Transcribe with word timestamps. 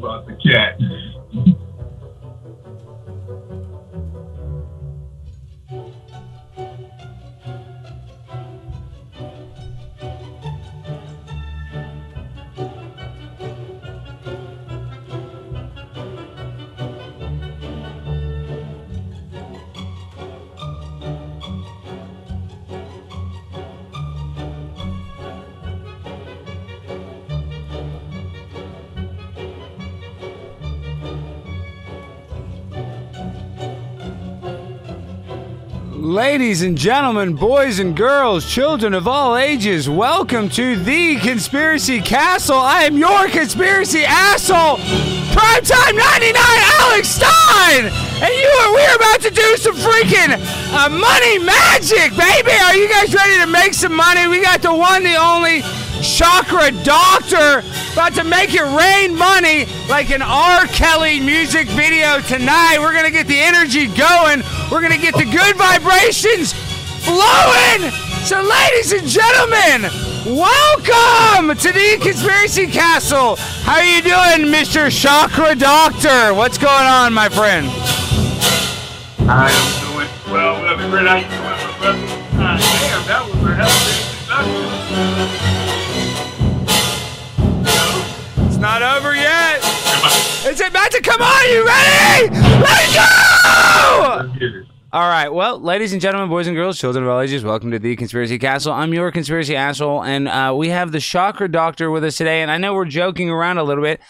about 0.00 0.26
the 0.26 0.34
cat. 0.34 0.69
Ladies 36.10 36.62
and 36.62 36.76
gentlemen, 36.76 37.36
boys 37.36 37.78
and 37.78 37.96
girls, 37.96 38.44
children 38.44 38.94
of 38.94 39.06
all 39.06 39.36
ages, 39.36 39.88
welcome 39.88 40.48
to 40.48 40.74
the 40.74 41.14
Conspiracy 41.20 42.00
Castle. 42.00 42.58
I 42.58 42.82
am 42.82 42.98
your 42.98 43.28
conspiracy 43.28 44.02
asshole, 44.02 44.78
Primetime 45.30 45.94
99 45.94 46.34
Alex 46.82 47.10
Stein! 47.10 47.84
And 47.86 48.34
you 48.34 48.48
are, 48.48 48.74
we're 48.74 48.96
about 48.96 49.20
to 49.20 49.30
do 49.30 49.56
some 49.56 49.76
freaking 49.76 50.34
uh, 50.74 50.88
money 50.88 51.38
magic, 51.38 52.10
baby! 52.18 52.58
Are 52.58 52.74
you 52.74 52.88
guys 52.88 53.14
ready 53.14 53.38
to 53.38 53.46
make 53.46 53.72
some 53.72 53.94
money? 53.94 54.26
We 54.26 54.42
got 54.42 54.62
the 54.62 54.74
one, 54.74 55.04
the 55.04 55.14
only 55.14 55.62
Chakra 56.02 56.72
Doctor 56.82 57.62
about 57.92 58.14
to 58.14 58.24
make 58.24 58.54
it 58.54 58.62
rain 58.62 59.16
money 59.16 59.66
like 59.88 60.10
an 60.10 60.22
R. 60.22 60.66
Kelly 60.66 61.20
music 61.20 61.68
video 61.68 62.20
tonight. 62.22 62.78
We're 62.80 62.94
gonna 62.94 63.12
get 63.12 63.28
the 63.28 63.38
energy 63.38 63.86
going. 63.86 64.42
We're 64.70 64.80
gonna 64.82 64.98
get 64.98 65.14
the 65.14 65.24
good 65.24 65.56
vibrations 65.56 66.52
flowing. 67.02 67.90
So, 68.22 68.40
ladies 68.40 68.92
and 68.92 69.04
gentlemen, 69.04 69.90
welcome 70.24 71.56
to 71.56 71.72
the 71.72 71.98
Conspiracy 72.00 72.68
Castle. 72.68 73.34
How 73.64 73.78
are 73.78 73.84
you 73.84 74.00
doing, 74.00 74.46
Mr. 74.52 74.88
Chakra 74.88 75.56
Doctor? 75.56 76.34
What's 76.34 76.56
going 76.56 76.86
on, 76.86 77.12
my 77.12 77.28
friend? 77.28 77.66
I 79.28 79.50
am 79.50 79.92
doing 79.92 80.08
well. 80.32 80.62
Well, 80.62 80.76
great. 80.88 81.06
How 81.06 81.16
you 81.16 81.26
doing, 81.26 81.42
my 81.42 81.56
brother? 81.80 81.98
Ah, 82.34 82.56
damn, 82.80 83.02
that 83.08 83.22
was 83.26 83.34
a 83.42 83.54
hell 83.56 83.66
of 83.66 83.74
introduction. 83.90 84.46
It's 88.46 88.58
not 88.58 88.82
over 88.82 89.16
yet. 89.16 89.29
It's 90.50 90.60
about 90.60 90.90
to 90.90 91.00
come 91.00 91.22
on. 91.22 91.48
You 91.48 91.64
ready? 91.64 92.34
Let's 92.60 92.96
go! 92.96 94.32
It. 94.40 94.66
All 94.92 95.08
right. 95.08 95.28
Well, 95.28 95.60
ladies 95.60 95.92
and 95.92 96.02
gentlemen, 96.02 96.28
boys 96.28 96.48
and 96.48 96.56
girls, 96.56 96.76
children 96.76 97.04
of 97.04 97.10
all 97.10 97.20
ages, 97.20 97.44
welcome 97.44 97.70
to 97.70 97.78
the 97.78 97.94
Conspiracy 97.94 98.36
Castle. 98.36 98.72
I'm 98.72 98.92
your 98.92 99.12
conspiracy 99.12 99.54
asshole, 99.54 100.02
and 100.02 100.26
uh, 100.26 100.52
we 100.58 100.70
have 100.70 100.90
the 100.90 100.98
Chakra 100.98 101.48
Doctor 101.48 101.88
with 101.88 102.02
us 102.02 102.16
today. 102.16 102.42
And 102.42 102.50
I 102.50 102.58
know 102.58 102.74
we're 102.74 102.84
joking 102.86 103.30
around 103.30 103.58
a 103.58 103.62
little 103.62 103.84
bit, 103.84 104.00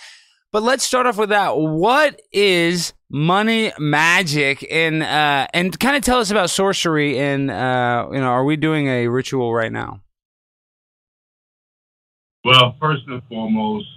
but 0.50 0.62
let's 0.62 0.82
start 0.82 1.04
off 1.04 1.18
with 1.18 1.28
that. 1.28 1.58
What 1.58 2.22
is 2.32 2.94
money 3.10 3.74
magic, 3.78 4.66
and 4.70 5.02
uh, 5.02 5.46
and 5.52 5.78
kind 5.78 5.94
of 5.94 6.02
tell 6.02 6.20
us 6.20 6.30
about 6.30 6.48
sorcery? 6.48 7.18
And 7.18 7.50
uh, 7.50 8.08
you 8.12 8.18
know, 8.18 8.28
are 8.28 8.46
we 8.46 8.56
doing 8.56 8.86
a 8.86 9.08
ritual 9.08 9.52
right 9.52 9.70
now? 9.70 10.00
Well, 12.46 12.76
first 12.80 13.02
and 13.08 13.22
foremost, 13.28 13.88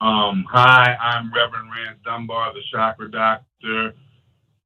um, 0.00 0.44
hi, 0.50 0.94
I'm 1.00 1.32
Reverend 1.32 1.70
Rand 1.70 1.98
Dunbar, 2.04 2.52
the 2.52 2.60
Chakra 2.70 3.10
Doctor, 3.10 3.94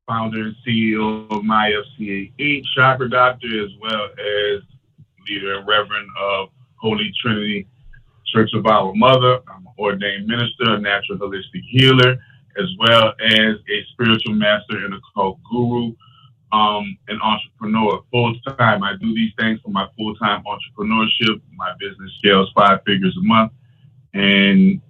founder 0.07 0.47
and 0.47 0.57
CEO 0.67 1.31
of 1.31 1.43
MyFCA8 1.45 2.65
Chakra 2.75 3.09
Doctor, 3.09 3.65
as 3.65 3.71
well 3.81 4.07
as 4.19 4.63
leader 5.29 5.59
and 5.59 5.69
Reverend 5.69 6.09
of 6.21 6.49
Holy 6.81 7.13
Trinity 7.23 7.69
Church 8.27 8.51
of 8.55 8.67
Our 8.67 8.93
Mother. 8.95 9.39
I'm 9.47 9.67
an 9.67 9.73
ordained 9.79 10.27
minister, 10.27 10.75
a 10.75 10.81
natural 10.81 11.19
holistic 11.19 11.63
healer, 11.69 12.19
as 12.59 12.67
well 12.81 13.15
as 13.25 13.55
a 13.71 13.85
spiritual 13.93 14.35
master 14.35 14.85
and 14.85 14.95
a 14.95 14.97
occult 14.97 15.39
guru, 15.49 15.95
um, 16.51 16.99
an 17.07 17.21
entrepreneur 17.23 18.01
full 18.11 18.35
time. 18.59 18.83
I 18.83 18.95
do 19.01 19.15
these 19.15 19.33
things 19.39 19.61
for 19.61 19.71
my 19.71 19.87
full 19.97 20.17
time 20.17 20.43
entrepreneurship. 20.43 21.41
My 21.55 21.73
business 21.79 22.11
scales 22.19 22.51
five 22.57 22.81
figures 22.85 23.17
a 23.17 23.25
month, 23.25 23.53
and 24.13 24.81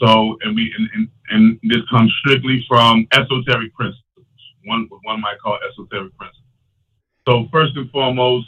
so 0.00 0.36
and 0.42 0.54
we 0.54 0.72
and, 0.76 0.88
and, 0.94 1.08
and 1.30 1.60
this 1.62 1.82
comes 1.90 2.12
strictly 2.20 2.64
from 2.68 3.06
esoteric 3.12 3.74
principles. 3.74 4.02
One 4.64 4.88
one 5.04 5.20
might 5.20 5.38
call 5.42 5.58
esoteric 5.68 6.16
principles. 6.16 6.42
So 7.28 7.48
first 7.52 7.76
and 7.76 7.90
foremost, 7.90 8.46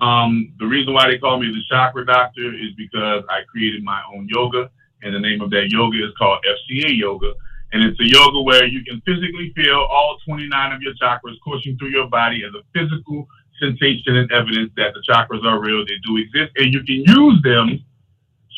um, 0.00 0.52
the 0.58 0.66
reason 0.66 0.94
why 0.94 1.08
they 1.08 1.18
call 1.18 1.38
me 1.40 1.48
the 1.48 1.62
chakra 1.70 2.06
doctor 2.06 2.54
is 2.54 2.72
because 2.76 3.24
I 3.28 3.40
created 3.50 3.82
my 3.82 4.02
own 4.14 4.28
yoga, 4.28 4.70
and 5.02 5.14
the 5.14 5.20
name 5.20 5.40
of 5.40 5.50
that 5.50 5.70
yoga 5.70 5.98
is 5.98 6.12
called 6.18 6.44
FCA 6.44 6.96
yoga. 6.96 7.32
And 7.72 7.84
it's 7.84 8.00
a 8.00 8.08
yoga 8.08 8.40
where 8.40 8.66
you 8.66 8.82
can 8.82 9.02
physically 9.04 9.52
feel 9.54 9.86
all 9.90 10.16
29 10.24 10.72
of 10.72 10.80
your 10.80 10.94
chakras 10.94 11.36
coursing 11.44 11.76
through 11.76 11.90
your 11.90 12.08
body 12.08 12.42
as 12.42 12.54
a 12.54 12.62
physical 12.72 13.28
sensation 13.60 14.16
and 14.16 14.30
evidence 14.32 14.72
that 14.76 14.94
the 14.94 15.02
chakras 15.08 15.44
are 15.44 15.60
real, 15.60 15.84
they 15.84 15.98
do 16.06 16.16
exist, 16.16 16.52
and 16.56 16.72
you 16.72 16.82
can 16.84 17.02
use 17.04 17.42
them 17.42 17.84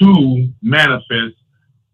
to 0.00 0.48
manifest 0.62 1.36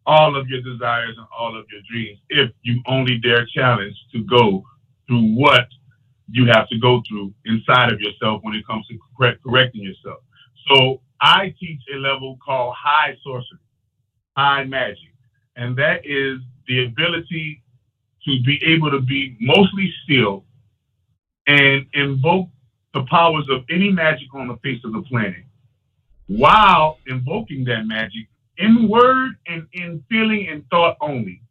all 0.06 0.36
of 0.36 0.48
your 0.48 0.62
desires 0.62 1.14
and 1.16 1.26
all 1.36 1.58
of 1.58 1.66
your 1.70 1.80
dreams 1.90 2.18
if 2.28 2.50
you 2.62 2.80
only 2.86 3.18
dare 3.18 3.46
challenge 3.46 3.94
to 4.12 4.22
go 4.24 4.62
through 5.06 5.34
what 5.34 5.66
you 6.30 6.46
have 6.46 6.68
to 6.68 6.78
go 6.78 7.02
through 7.08 7.32
inside 7.44 7.92
of 7.92 8.00
yourself 8.00 8.40
when 8.42 8.54
it 8.54 8.66
comes 8.66 8.86
to 8.88 8.98
correct, 9.16 9.42
correcting 9.44 9.82
yourself. 9.82 10.20
So 10.68 11.00
I 11.20 11.54
teach 11.58 11.80
a 11.94 11.98
level 11.98 12.36
called 12.44 12.74
high 12.76 13.16
sorcery, 13.22 13.58
high 14.36 14.64
magic, 14.64 15.12
and 15.54 15.76
that 15.76 16.04
is 16.04 16.40
the 16.66 16.84
ability 16.86 17.62
to 18.24 18.42
be 18.44 18.60
able 18.66 18.90
to 18.90 19.00
be 19.00 19.36
mostly 19.40 19.92
still 20.04 20.44
and 21.46 21.86
invoke 21.94 22.48
the 22.92 23.04
powers 23.08 23.46
of 23.50 23.62
any 23.70 23.90
magic 23.90 24.34
on 24.34 24.48
the 24.48 24.56
face 24.64 24.80
of 24.84 24.92
the 24.92 25.02
planet 25.02 25.44
while 26.26 26.98
invoking 27.06 27.64
that 27.64 27.86
magic 27.86 28.26
in 28.58 28.88
word 28.88 29.32
and 29.46 29.66
in 29.72 30.02
feeling 30.08 30.48
and 30.48 30.64
thought 30.70 30.96
only. 31.00 31.42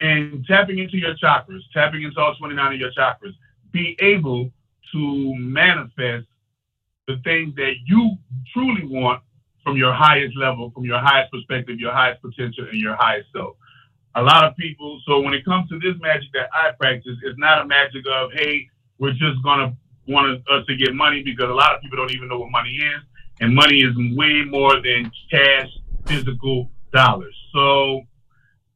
And 0.00 0.44
tapping 0.46 0.78
into 0.78 0.96
your 0.96 1.14
chakras, 1.16 1.60
tapping 1.72 2.02
into 2.02 2.20
all 2.20 2.34
29 2.34 2.74
of 2.74 2.80
your 2.80 2.90
chakras, 2.92 3.32
be 3.70 3.96
able 4.00 4.50
to 4.92 5.34
manifest 5.36 6.26
the 7.06 7.16
things 7.24 7.54
that 7.56 7.74
you 7.86 8.16
truly 8.52 8.84
want 8.84 9.22
from 9.64 9.76
your 9.76 9.92
highest 9.92 10.36
level, 10.36 10.70
from 10.74 10.84
your 10.84 10.98
highest 10.98 11.32
perspective, 11.32 11.78
your 11.78 11.92
highest 11.92 12.20
potential, 12.20 12.66
and 12.70 12.80
your 12.80 12.96
highest 12.96 13.28
self. 13.32 13.56
A 14.14 14.22
lot 14.22 14.44
of 14.44 14.56
people, 14.56 15.00
so 15.06 15.20
when 15.20 15.34
it 15.34 15.44
comes 15.44 15.68
to 15.70 15.78
this 15.78 15.94
magic 16.00 16.28
that 16.34 16.48
I 16.52 16.72
practice, 16.78 17.16
it's 17.22 17.38
not 17.38 17.62
a 17.62 17.66
magic 17.66 18.04
of, 18.12 18.30
hey, 18.34 18.68
we're 18.98 19.12
just 19.12 19.42
gonna 19.42 19.74
want 20.06 20.42
us 20.48 20.66
to 20.66 20.76
get 20.76 20.94
money 20.94 21.22
because 21.22 21.48
a 21.48 21.54
lot 21.54 21.74
of 21.74 21.80
people 21.80 21.96
don't 21.96 22.12
even 22.12 22.28
know 22.28 22.38
what 22.38 22.50
money 22.50 22.70
is. 22.70 23.02
And 23.40 23.54
money 23.54 23.78
is 23.78 23.94
way 24.16 24.44
more 24.44 24.80
than 24.82 25.10
cash, 25.30 25.68
physical 26.06 26.70
dollars. 26.92 27.36
So 27.52 28.02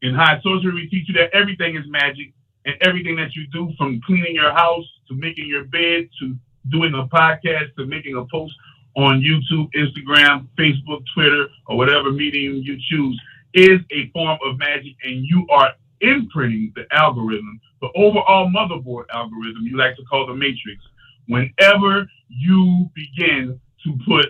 in 0.02 0.14
high 0.14 0.40
sorcery, 0.42 0.74
we 0.74 0.88
teach 0.88 1.08
you 1.08 1.14
that 1.14 1.34
everything 1.34 1.76
is 1.76 1.84
magic 1.88 2.32
and 2.64 2.74
everything 2.82 3.16
that 3.16 3.34
you 3.34 3.46
do 3.52 3.72
from 3.78 4.00
cleaning 4.06 4.34
your 4.34 4.52
house 4.52 4.84
to 5.08 5.14
making 5.14 5.46
your 5.46 5.64
bed 5.64 6.08
to 6.20 6.36
doing 6.70 6.94
a 6.94 7.06
podcast 7.14 7.74
to 7.76 7.86
making 7.86 8.16
a 8.16 8.24
post 8.26 8.54
on 8.96 9.20
YouTube, 9.20 9.68
Instagram, 9.74 10.48
Facebook, 10.58 11.02
Twitter, 11.14 11.48
or 11.66 11.76
whatever 11.76 12.10
medium 12.10 12.56
you 12.56 12.78
choose 12.90 13.20
is 13.54 13.80
a 13.92 14.10
form 14.10 14.38
of 14.44 14.58
magic 14.58 14.94
and 15.04 15.24
you 15.24 15.46
are 15.50 15.72
imprinting 16.00 16.72
the 16.74 16.84
algorithm, 16.92 17.60
the 17.80 17.88
overall 17.94 18.50
motherboard 18.50 19.04
algorithm 19.12 19.62
you 19.62 19.76
like 19.76 19.96
to 19.96 20.04
call 20.04 20.26
the 20.26 20.34
matrix, 20.34 20.82
whenever 21.28 22.06
you 22.28 22.90
begin 22.94 23.58
to 23.84 23.98
put 24.06 24.26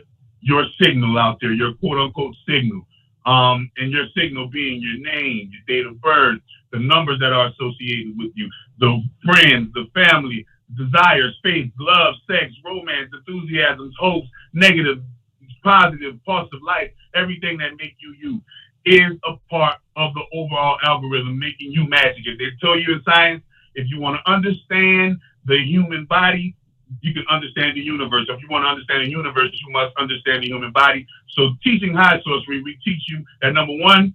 your 0.47 0.65
signal 0.81 1.19
out 1.19 1.39
there, 1.41 1.53
your 1.53 1.75
quote 1.75 1.99
unquote 1.99 2.37
signal. 2.49 2.87
Um, 3.27 3.69
and 3.77 3.91
your 3.91 4.07
signal 4.17 4.49
being 4.49 4.81
your 4.81 4.99
name, 5.13 5.51
your 5.51 5.63
date 5.67 5.85
of 5.85 6.01
birth, 6.01 6.39
the 6.71 6.79
numbers 6.79 7.19
that 7.19 7.33
are 7.33 7.49
associated 7.49 8.17
with 8.17 8.31
you, 8.37 8.49
the 8.79 9.03
friends, 9.25 9.73
the 9.75 9.87
family, 9.93 10.47
desires, 10.77 11.37
faith, 11.43 11.73
love, 11.81 12.15
sex, 12.31 12.53
romance, 12.65 13.11
enthusiasms, 13.13 13.95
hopes, 13.99 14.29
negative, 14.55 15.03
positive, 15.65 16.15
positive 16.25 16.61
life, 16.65 16.93
everything 17.17 17.59
that 17.59 17.73
make 17.79 17.97
you 17.99 18.15
you. 18.23 18.41
is 18.85 19.19
a 19.25 19.35
part 19.51 19.79
of 19.97 20.15
the 20.15 20.23
overall 20.33 20.79
algorithm, 20.85 21.37
making 21.37 21.73
you 21.73 21.89
magic. 21.89 22.23
If 22.27 22.39
they 22.39 22.51
tell 22.61 22.79
you 22.79 22.95
in 22.95 23.03
science, 23.05 23.43
if 23.75 23.89
you 23.91 24.01
want 24.01 24.21
to 24.25 24.31
understand 24.31 25.19
the 25.47 25.59
human 25.65 26.05
body, 26.05 26.55
you 27.01 27.13
can 27.13 27.25
understand 27.29 27.77
the 27.77 27.81
universe. 27.81 28.27
If 28.29 28.41
you 28.43 28.49
want 28.49 28.65
to 28.65 28.69
understand 28.69 29.05
the 29.05 29.11
universe, 29.11 29.51
you 29.53 29.73
must 29.73 29.97
understand 29.99 30.43
the 30.43 30.49
human 30.49 30.73
body. 30.73 31.07
So 31.31 31.51
teaching 31.63 31.95
high 31.95 32.21
sorcery, 32.25 32.63
we 32.63 32.79
teach 32.85 33.03
you 33.09 33.25
that 33.43 33.53
number 33.53 33.75
one, 33.77 34.15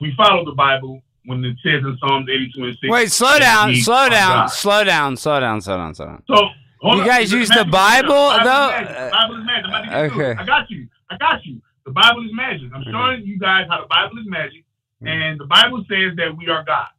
we 0.00 0.12
follow 0.16 0.44
the 0.44 0.52
Bible 0.52 1.02
when 1.26 1.44
it 1.44 1.56
says 1.62 1.82
in 1.82 1.96
Psalms 1.98 2.28
82 2.28 2.64
and 2.64 2.74
6. 2.74 2.90
Wait, 2.90 3.10
slow 3.12 3.38
down, 3.38 3.74
slow 3.76 4.08
down, 4.08 4.48
slow 4.48 4.84
down, 4.84 5.16
slow 5.16 5.40
down, 5.40 5.60
slow 5.60 5.76
down, 5.76 5.94
slow 5.94 6.06
down. 6.06 6.22
So 6.26 6.48
you 6.82 7.00
up. 7.00 7.06
guys 7.06 7.32
use 7.32 7.48
the 7.48 7.64
Bible, 7.64 8.08
Bible 8.08 8.44
though? 8.44 8.68
Is 8.68 8.72
magic. 8.72 8.96
Uh, 8.96 9.10
Bible 9.10 9.36
is 9.36 9.44
magic. 9.46 9.64
I'm 9.64 9.70
about 9.70 9.80
to 9.80 9.88
get 9.88 10.14
to 10.14 10.20
Okay. 10.20 10.40
I 10.40 10.44
got 10.44 10.70
you. 10.70 10.88
I 11.10 11.16
got 11.16 11.46
you. 11.46 11.62
The 11.86 11.92
Bible 11.92 12.24
is 12.24 12.30
magic. 12.32 12.70
I'm 12.74 12.84
showing 12.90 13.22
you 13.24 13.38
guys 13.38 13.66
how 13.70 13.80
the 13.80 13.86
Bible 13.88 14.18
is 14.18 14.26
magic, 14.26 14.64
and 15.00 15.40
the 15.40 15.46
Bible 15.46 15.84
says 15.88 16.16
that 16.16 16.36
we 16.36 16.48
are 16.48 16.64
gods. 16.64 16.93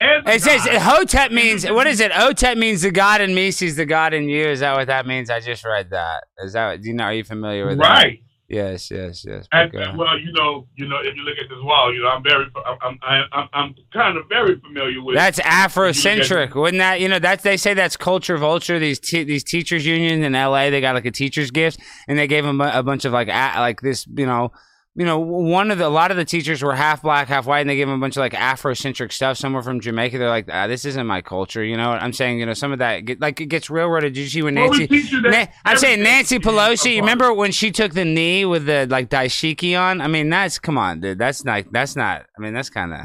It 0.00 0.42
says 0.42 0.62
Hotep 0.66 1.30
means 1.30 1.68
what 1.68 1.86
is 1.86 2.00
it? 2.00 2.10
Otep 2.12 2.56
means 2.56 2.82
the 2.82 2.90
God 2.90 3.20
in 3.20 3.34
me 3.34 3.50
sees 3.50 3.76
the 3.76 3.84
God 3.84 4.14
in 4.14 4.28
you. 4.28 4.46
Is 4.46 4.60
that 4.60 4.74
what 4.76 4.86
that 4.86 5.06
means? 5.06 5.28
I 5.28 5.40
just 5.40 5.64
read 5.64 5.90
that. 5.90 6.24
Is 6.38 6.54
that 6.54 6.80
do 6.80 6.88
you 6.88 6.94
know? 6.94 7.04
Are 7.04 7.14
you 7.14 7.24
familiar 7.24 7.66
with 7.66 7.78
that? 7.78 7.84
right? 7.84 8.18
Yes, 8.48 8.90
yes, 8.90 9.24
yes. 9.24 9.46
And, 9.52 9.72
and, 9.74 9.96
well, 9.96 10.18
you 10.18 10.32
know, 10.32 10.66
you 10.74 10.88
know, 10.88 10.96
if 11.04 11.14
you 11.14 11.22
look 11.22 11.38
at 11.38 11.48
this 11.48 11.58
wall, 11.62 11.94
you 11.94 12.02
know, 12.02 12.08
I'm 12.08 12.22
very, 12.24 12.46
I'm, 12.66 12.98
I'm, 13.00 13.24
I'm, 13.30 13.48
I'm 13.52 13.74
kind 13.92 14.18
of 14.18 14.24
very 14.28 14.58
familiar 14.58 15.00
with. 15.00 15.14
That's 15.14 15.38
Afrocentric, 15.38 16.56
wouldn't 16.56 16.80
that? 16.80 17.00
You 17.00 17.08
know, 17.08 17.20
that's 17.20 17.44
they 17.44 17.56
say 17.56 17.74
that's 17.74 17.96
culture 17.96 18.36
vulture. 18.38 18.80
These 18.80 18.98
te- 18.98 19.22
these 19.22 19.44
teachers 19.44 19.86
union 19.86 20.24
in 20.24 20.34
L.A. 20.34 20.68
They 20.70 20.80
got 20.80 20.96
like 20.96 21.06
a 21.06 21.12
teachers 21.12 21.52
gift, 21.52 21.78
and 22.08 22.18
they 22.18 22.26
gave 22.26 22.44
them 22.44 22.60
a, 22.60 22.72
a 22.74 22.82
bunch 22.82 23.04
of 23.04 23.12
like 23.12 23.28
a- 23.28 23.60
like 23.60 23.82
this, 23.82 24.04
you 24.16 24.26
know, 24.26 24.50
you 24.96 25.04
know, 25.06 25.18
one 25.20 25.70
of 25.70 25.78
the 25.78 25.86
a 25.86 25.88
lot 25.88 26.10
of 26.10 26.16
the 26.16 26.24
teachers 26.24 26.62
were 26.62 26.74
half 26.74 27.02
black, 27.02 27.28
half 27.28 27.46
white, 27.46 27.60
and 27.60 27.70
they 27.70 27.76
gave 27.76 27.86
them 27.86 27.96
a 27.96 28.00
bunch 28.00 28.16
of 28.16 28.20
like 28.20 28.32
Afrocentric 28.32 29.12
stuff. 29.12 29.36
Some 29.38 29.52
were 29.52 29.62
from 29.62 29.80
Jamaica. 29.80 30.18
They're 30.18 30.28
like, 30.28 30.48
ah, 30.52 30.66
this 30.66 30.84
isn't 30.84 31.06
my 31.06 31.20
culture. 31.20 31.62
You 31.64 31.76
know 31.76 31.90
I'm 31.92 32.12
saying? 32.12 32.40
You 32.40 32.46
know, 32.46 32.54
some 32.54 32.72
of 32.72 32.80
that 32.80 33.04
get, 33.04 33.20
like 33.20 33.40
it 33.40 33.46
gets 33.46 33.70
railroaded. 33.70 34.14
Did 34.14 34.22
you 34.22 34.28
see 34.28 34.42
when 34.42 34.56
Well, 34.56 34.68
Nancy? 34.70 34.88
teach 34.88 35.12
you 35.12 35.20
that 35.22 35.30
Na- 35.30 35.52
I'm 35.64 35.76
saying 35.78 36.02
Nancy 36.02 36.38
Pelosi. 36.40 36.94
You 36.94 37.00
remember 37.00 37.32
when 37.32 37.52
she 37.52 37.70
took 37.70 37.92
the 37.94 38.04
knee 38.04 38.44
with 38.44 38.66
the 38.66 38.86
like 38.90 39.08
dashiki 39.10 39.78
on? 39.78 40.00
I 40.00 40.08
mean, 40.08 40.28
that's 40.28 40.58
come 40.58 40.76
on, 40.76 41.00
dude. 41.00 41.18
That's 41.18 41.44
not. 41.44 41.64
That's 41.72 41.94
not. 41.94 42.26
I 42.36 42.40
mean, 42.42 42.52
that's 42.52 42.70
kind 42.70 42.92
of. 42.92 43.00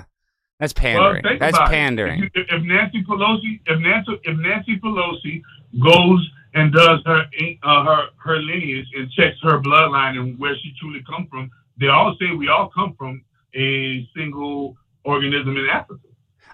That's 0.59 0.73
pandering. 0.73 1.21
think 1.21 1.39
that's 1.39 1.57
pandering. 1.59 2.23
If, 2.23 2.31
you- 2.35 2.45
if 2.49 2.63
Nancy 2.63 3.03
Pelosi, 3.03 3.59
if 3.67 3.79
Nancy, 3.79 4.19
if 4.23 4.37
Nancy 4.39 4.79
Pelosi 4.79 5.41
goes 5.83 6.29
and 6.53 6.73
does 6.73 6.99
her 7.05 7.25
uh, 7.63 7.83
her 7.83 8.03
her 8.17 8.37
lineage 8.39 8.87
and 8.95 9.11
checks 9.11 9.37
her 9.43 9.59
bloodline 9.59 10.17
and 10.17 10.39
where 10.39 10.55
she 10.55 10.73
truly 10.79 11.03
come 11.07 11.27
from, 11.29 11.51
they 11.79 11.87
all 11.87 12.15
say 12.19 12.35
we 12.35 12.47
all 12.49 12.69
come 12.75 12.95
from 12.97 13.23
a 13.55 14.07
single 14.15 14.75
organism 15.03 15.57
in 15.57 15.67
Africa. 15.71 15.99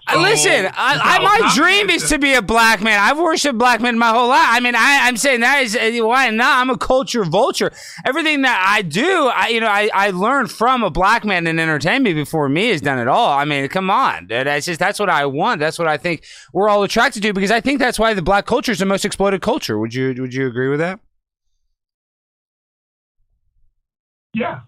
Uh, 0.08 0.14
So, 0.14 0.20
Listen, 0.20 0.66
I, 0.66 0.98
I, 1.00 1.18
my 1.22 1.52
dream 1.54 1.88
is 1.88 2.08
to 2.08 2.18
be 2.18 2.34
a 2.34 2.42
black 2.42 2.80
man. 2.82 2.98
I've 2.98 3.18
worshipped 3.18 3.56
black 3.56 3.80
men 3.80 3.96
my 3.96 4.08
whole 4.08 4.28
life. 4.28 4.48
I 4.50 4.58
mean, 4.58 4.74
I, 4.74 5.06
I'm 5.06 5.16
saying 5.16 5.40
that 5.40 5.62
is 5.62 5.76
uh, 5.76 6.04
why 6.04 6.28
not? 6.30 6.58
I'm 6.60 6.70
a 6.70 6.76
culture 6.76 7.24
vulture. 7.24 7.70
Everything 8.04 8.42
that 8.42 8.64
I 8.68 8.82
do, 8.82 9.28
I, 9.32 9.48
you 9.48 9.60
know, 9.60 9.68
I, 9.68 9.90
I 9.94 10.10
learned 10.10 10.50
from 10.50 10.82
a 10.82 10.90
black 10.90 11.24
man 11.24 11.46
in 11.46 11.60
entertainment 11.60 12.16
before 12.16 12.48
me 12.48 12.68
has 12.70 12.80
done 12.80 12.98
it 12.98 13.06
all. 13.06 13.30
I 13.30 13.44
mean, 13.44 13.68
come 13.68 13.90
on, 13.90 14.26
dude. 14.26 14.48
That's 14.48 14.66
just 14.66 14.80
that's 14.80 14.98
what 14.98 15.08
I 15.08 15.24
want. 15.26 15.60
That's 15.60 15.78
what 15.78 15.86
I 15.86 15.98
think 15.98 16.24
we're 16.52 16.68
all 16.68 16.82
attracted 16.82 17.22
to 17.22 17.32
because 17.32 17.52
I 17.52 17.60
think 17.60 17.78
that's 17.78 17.98
why 17.98 18.12
the 18.12 18.22
black 18.22 18.44
culture 18.44 18.72
is 18.72 18.80
the 18.80 18.86
most 18.86 19.04
exploited 19.04 19.40
culture. 19.40 19.78
Would 19.78 19.94
you 19.94 20.14
Would 20.18 20.34
you 20.34 20.48
agree 20.48 20.68
with 20.68 20.80
that? 20.80 20.98
Yeah, 24.34 24.60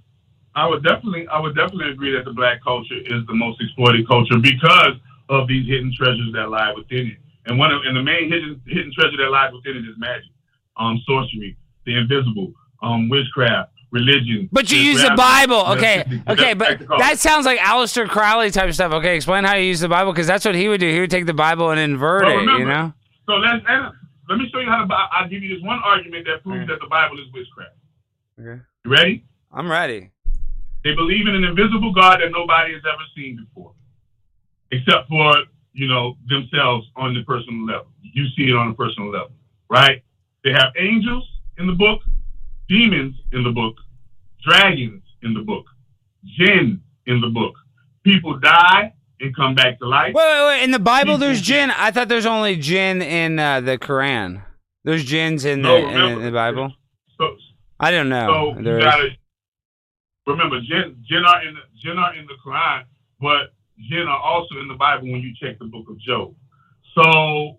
I 0.57 0.67
would 0.67 0.83
definitely, 0.85 1.27
I 1.29 1.39
would 1.41 1.55
definitely 1.57 1.91
agree 1.91 2.13
that 2.15 2.25
the 2.25 2.33
black 2.33 2.63
culture 2.63 2.97
is 2.97 3.27
the 3.27 3.35
most 3.35 3.61
exploited 3.61 4.07
culture 4.07 4.39
because 4.39 4.95
of 5.29 5.49
these 5.49 5.67
hidden 5.67 5.93
treasures 5.97 6.31
that 6.35 6.49
lie 6.51 6.73
within 6.77 7.09
it. 7.09 7.19
And 7.47 7.59
one 7.59 7.73
of, 7.73 7.83
and 7.85 7.97
the 7.97 8.03
main 8.03 8.31
hidden 8.31 8.61
hidden 8.67 8.93
treasure 8.99 9.17
that 9.19 9.31
lies 9.31 9.53
within 9.53 9.77
it 9.77 9.89
is 9.89 9.97
magic, 9.99 10.31
um, 10.77 11.01
sorcery, 11.07 11.57
the 11.87 11.97
invisible, 11.99 12.53
um, 12.83 13.09
witchcraft, 13.09 13.73
religion. 13.91 14.49
But 14.53 14.71
you 14.73 14.79
use 14.79 15.03
the 15.03 15.15
Bible, 15.17 15.63
okay? 15.77 16.05
the- 16.09 16.33
Okay, 16.33 16.55
the 16.55 16.57
but 16.87 16.99
that 16.99 17.19
sounds 17.19 17.45
like 17.47 17.59
Aleister 17.59 18.09
Crowley 18.09 18.51
type 18.51 18.73
stuff. 18.73 18.93
Okay, 18.93 19.17
explain 19.17 19.45
how 19.45 19.57
you 19.57 19.67
use 19.67 19.81
the 19.81 19.89
Bible 19.89 20.13
because 20.13 20.27
that's 20.27 20.45
what 20.45 20.55
he 20.55 20.69
would 20.69 20.81
do. 20.81 20.89
He 20.91 21.01
would 21.01 21.11
take 21.11 21.27
the 21.27 21.35
Bible 21.35 21.71
and 21.71 21.79
invert 21.81 22.25
Well, 22.25 22.39
it. 22.39 22.59
You 22.61 22.65
know? 22.65 22.93
So 23.27 23.35
let's 23.35 23.65
let 24.29 24.39
me 24.39 24.49
show 24.51 24.61
you 24.61 24.69
how 24.69 24.87
Bi- 24.87 25.09
I'll 25.13 25.29
give 25.29 25.43
you 25.43 25.55
this 25.55 25.63
one 25.65 25.81
argument 25.85 26.27
that 26.27 26.43
proves 26.43 26.63
Okay. 26.63 26.73
that 26.73 26.81
the 26.81 26.89
Bible 26.89 27.19
is 27.19 27.27
witchcraft. 27.33 27.77
Okay. 28.41 28.63
You 28.87 28.91
ready? 28.91 29.25
I'm 29.53 29.71
ready. 29.71 30.11
They 30.85 30.95
believe 30.95 31.27
in 31.27 31.35
an 31.35 31.45
invisible 31.45 31.93
God 31.93 32.21
that 32.21 32.31
nobody 32.31 32.75
has 32.75 32.83
ever 32.87 33.03
seen 33.17 33.37
before, 33.43 33.73
except 34.71 35.09
for 35.09 35.35
you 35.73 35.89
know 35.89 36.17
themselves 36.29 36.87
on 36.97 37.15
the 37.15 37.23
personal 37.25 37.65
level. 37.67 37.87
You 38.03 38.27
see 38.37 38.45
it 38.51 38.55
on 38.55 38.69
a 38.71 38.75
personal 38.75 39.11
level, 39.11 39.33
right? 39.71 40.03
They 40.45 40.51
have 40.53 40.73
angels 40.79 41.27
in 41.59 41.67
the 41.67 41.73
book, 41.73 42.01
demons 42.69 43.17
in 43.33 43.43
the 43.45 43.51
book, 43.51 43.77
dragons 44.47 45.03
in 45.23 45.33
the 45.35 45.41
book, 45.41 45.65
jinn 46.39 46.83
in 47.07 47.21
the 47.21 47.29
book. 47.29 47.55
People 48.05 48.39
die 48.39 48.93
and 49.21 49.35
come 49.35 49.55
back 49.55 49.79
to 49.79 49.89
life. 49.89 50.13
Wait, 50.15 50.23
wait, 50.23 50.47
wait. 50.47 50.63
In 50.65 50.71
the 50.71 50.79
Bible, 50.79 51.17
there's 51.17 51.41
jinn. 51.41 51.71
I 51.71 51.91
thought 51.91 52.09
there's 52.09 52.27
only 52.27 52.57
jinn 52.57 53.01
in 53.01 53.39
uh, 53.39 53.61
the 53.63 53.79
Quran. 53.79 54.43
There's 54.85 55.03
jinns 55.05 55.47
in 55.47 55.63
the, 55.63 55.69
No, 55.69 56.09
in, 56.19 56.23
the 56.23 56.31
Bible. 56.31 56.75
So, 57.19 57.37
I 57.81 57.91
don't 57.91 58.11
know. 58.11 58.53
So 58.57 58.63
There 58.63 58.75
you 58.75 58.79
is- 58.81 58.85
gotta 58.85 59.09
remember, 60.27 60.61
jinn, 60.61 61.25
are 61.27 61.47
in 61.47 61.55
the, 61.55 61.91
are 61.91 62.15
in 62.15 62.27
the 62.27 62.35
Quran, 62.45 62.85
but 63.21 63.53
jinn 63.89 64.07
are 64.09 64.21
also 64.21 64.59
in 64.61 64.69
the 64.69 64.75
Bible 64.75 65.11
when 65.11 65.21
you 65.21 65.33
check 65.41 65.59
the 65.59 65.67
book 65.67 65.89
of 65.89 65.99
Job. 65.99 66.35
So 66.95 67.59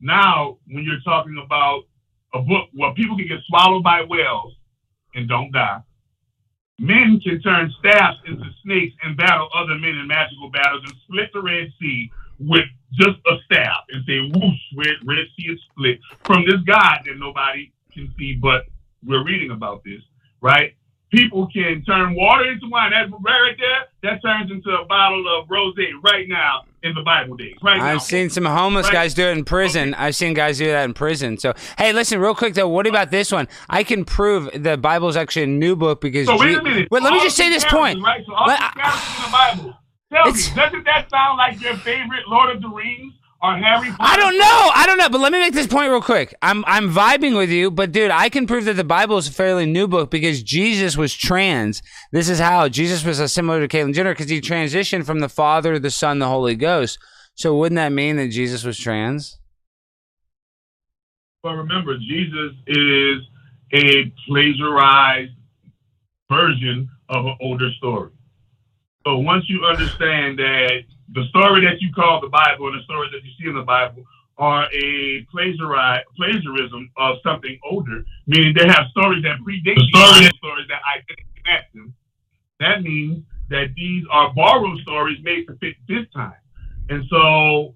now, 0.00 0.58
when 0.66 0.84
you're 0.84 1.00
talking 1.04 1.40
about 1.44 1.84
a 2.34 2.40
book 2.40 2.68
where 2.74 2.92
people 2.94 3.16
can 3.16 3.28
get 3.28 3.38
swallowed 3.46 3.84
by 3.84 4.02
whales 4.02 4.54
and 5.14 5.28
don't 5.28 5.52
die, 5.52 5.80
men 6.78 7.20
can 7.22 7.40
turn 7.40 7.72
staffs 7.78 8.18
into 8.26 8.44
snakes 8.64 8.94
and 9.04 9.16
battle 9.16 9.48
other 9.54 9.78
men 9.78 9.96
in 9.96 10.08
magical 10.08 10.50
battles 10.50 10.82
and 10.84 10.94
split 11.04 11.30
the 11.32 11.40
Red 11.40 11.72
Sea 11.80 12.10
with 12.40 12.64
just 12.92 13.18
a 13.26 13.36
staff 13.44 13.84
and 13.90 14.04
say, 14.06 14.18
whoosh, 14.34 14.60
Red, 14.76 14.96
Red 15.04 15.26
Sea 15.36 15.52
is 15.52 15.60
split 15.70 16.00
from 16.24 16.44
this 16.44 16.60
God 16.66 17.00
that 17.06 17.16
nobody 17.16 17.72
can 17.92 18.12
see, 18.18 18.34
but 18.34 18.64
we're 19.04 19.24
reading 19.24 19.50
about 19.52 19.84
this, 19.84 20.00
right? 20.40 20.74
People 21.12 21.46
can 21.52 21.84
turn 21.84 22.14
water 22.14 22.50
into 22.50 22.68
wine. 22.70 22.90
That 22.92 23.10
right, 23.22 23.54
there, 23.58 24.12
that 24.12 24.22
turns 24.22 24.50
into 24.50 24.70
a 24.70 24.84
bottle 24.86 25.24
of 25.38 25.46
rosé 25.48 25.90
right 26.02 26.26
now 26.26 26.62
in 26.82 26.94
the 26.94 27.02
Bible 27.02 27.36
days. 27.36 27.54
Right 27.62 27.76
now. 27.76 27.84
I've 27.84 28.02
seen 28.02 28.30
some 28.30 28.46
homeless 28.46 28.86
Right. 28.86 28.94
guys 28.94 29.14
do 29.14 29.24
it 29.28 29.36
in 29.36 29.44
prison. 29.44 29.92
I've 29.94 30.16
seen 30.16 30.32
guys 30.32 30.56
do 30.56 30.66
that 30.68 30.84
in 30.84 30.94
prison. 30.94 31.36
So, 31.36 31.52
hey, 31.76 31.92
listen, 31.92 32.18
real 32.18 32.34
quick 32.34 32.54
though. 32.54 32.68
What 32.68 32.86
about 32.86 33.10
this 33.10 33.30
one? 33.30 33.46
I 33.68 33.84
can 33.84 34.06
prove 34.06 34.48
the 34.54 34.78
Bible's 34.78 35.16
actually 35.16 35.42
a 35.42 35.46
new 35.48 35.76
book 35.76 36.00
because. 36.00 36.26
So 36.26 36.38
wait 36.38 36.56
a 36.56 36.62
minute. 36.62 36.88
Wait, 36.90 37.02
let 37.02 37.12
me 37.12 37.20
just 37.20 37.36
say 37.36 37.50
this 37.50 37.64
point. 37.66 38.02
Right? 38.02 38.24
So 38.26 38.32
all 38.34 38.46
Let- 38.46 38.58
these 38.60 38.82
characters 38.82 39.16
in 39.18 39.22
the 39.24 39.30
Bible. 39.30 39.78
Tell 40.12 40.26
me, 40.26 40.32
doesn't 40.54 40.84
that 40.84 41.10
sound 41.10 41.36
like 41.38 41.60
your 41.60 41.76
favorite 41.76 42.26
Lord 42.28 42.54
of 42.56 42.60
the 42.62 42.68
Rings 42.68 43.12
Harry 43.42 43.90
Potter? 43.90 43.96
I 44.00 44.16
don't 44.16 44.38
know. 44.38 44.70
I 44.74 44.84
don't 44.86 44.98
know. 44.98 45.08
But 45.08 45.20
let 45.20 45.32
me 45.32 45.40
make 45.40 45.52
this 45.52 45.66
point 45.66 45.90
real 45.90 46.00
quick. 46.00 46.34
I'm 46.42 46.64
I'm 46.66 46.90
vibing 46.90 47.36
with 47.36 47.50
you, 47.50 47.70
but 47.70 47.90
dude, 47.90 48.10
I 48.10 48.28
can 48.28 48.46
prove 48.46 48.66
that 48.66 48.74
the 48.74 48.84
Bible 48.84 49.18
is 49.18 49.26
a 49.28 49.32
fairly 49.32 49.66
new 49.66 49.88
book 49.88 50.10
because 50.10 50.42
Jesus 50.42 50.96
was 50.96 51.12
trans. 51.12 51.82
This 52.12 52.28
is 52.28 52.38
how 52.38 52.68
Jesus 52.68 53.04
was 53.04 53.32
similar 53.32 53.66
to 53.66 53.68
Caitlyn 53.68 53.94
Jenner 53.94 54.12
because 54.12 54.30
he 54.30 54.40
transitioned 54.40 55.06
from 55.06 55.18
the 55.18 55.28
Father, 55.28 55.78
the 55.78 55.90
Son, 55.90 56.20
the 56.20 56.28
Holy 56.28 56.54
Ghost. 56.54 56.98
So 57.34 57.56
wouldn't 57.56 57.76
that 57.76 57.92
mean 57.92 58.16
that 58.16 58.28
Jesus 58.28 58.62
was 58.62 58.78
trans? 58.78 59.38
But 61.42 61.54
remember, 61.54 61.98
Jesus 61.98 62.52
is 62.68 63.22
a 63.72 64.12
plagiarized 64.28 65.32
version 66.30 66.88
of 67.08 67.26
an 67.26 67.36
older 67.40 67.70
story. 67.78 68.10
So 69.04 69.18
once 69.18 69.44
you 69.48 69.64
understand 69.64 70.38
that 70.38 70.82
the 71.14 71.24
story 71.28 71.64
that 71.64 71.80
you 71.80 71.92
call 71.92 72.20
the 72.20 72.28
Bible 72.28 72.68
and 72.68 72.80
the 72.80 72.84
stories 72.84 73.10
that 73.12 73.22
you 73.24 73.30
see 73.38 73.48
in 73.48 73.54
the 73.54 73.62
Bible 73.62 74.04
are 74.38 74.64
a 74.72 75.26
plagiari- 75.32 76.02
plagiarism 76.16 76.90
of 76.96 77.16
something 77.22 77.58
older, 77.64 78.04
meaning 78.26 78.54
they 78.56 78.66
have 78.66 78.86
stories 78.90 79.22
that 79.22 79.36
predate 79.44 79.76
the 79.76 79.88
story 79.92 80.30
stories 80.38 80.66
that 80.68 80.80
identify 80.88 81.68
them. 81.74 81.94
That 82.60 82.82
means 82.82 83.24
that 83.50 83.74
these 83.76 84.04
are 84.10 84.32
borrowed 84.34 84.80
stories 84.80 85.18
made 85.22 85.46
to 85.48 85.56
fit 85.56 85.76
this 85.86 86.06
time. 86.14 86.40
And 86.88 87.04
so 87.10 87.74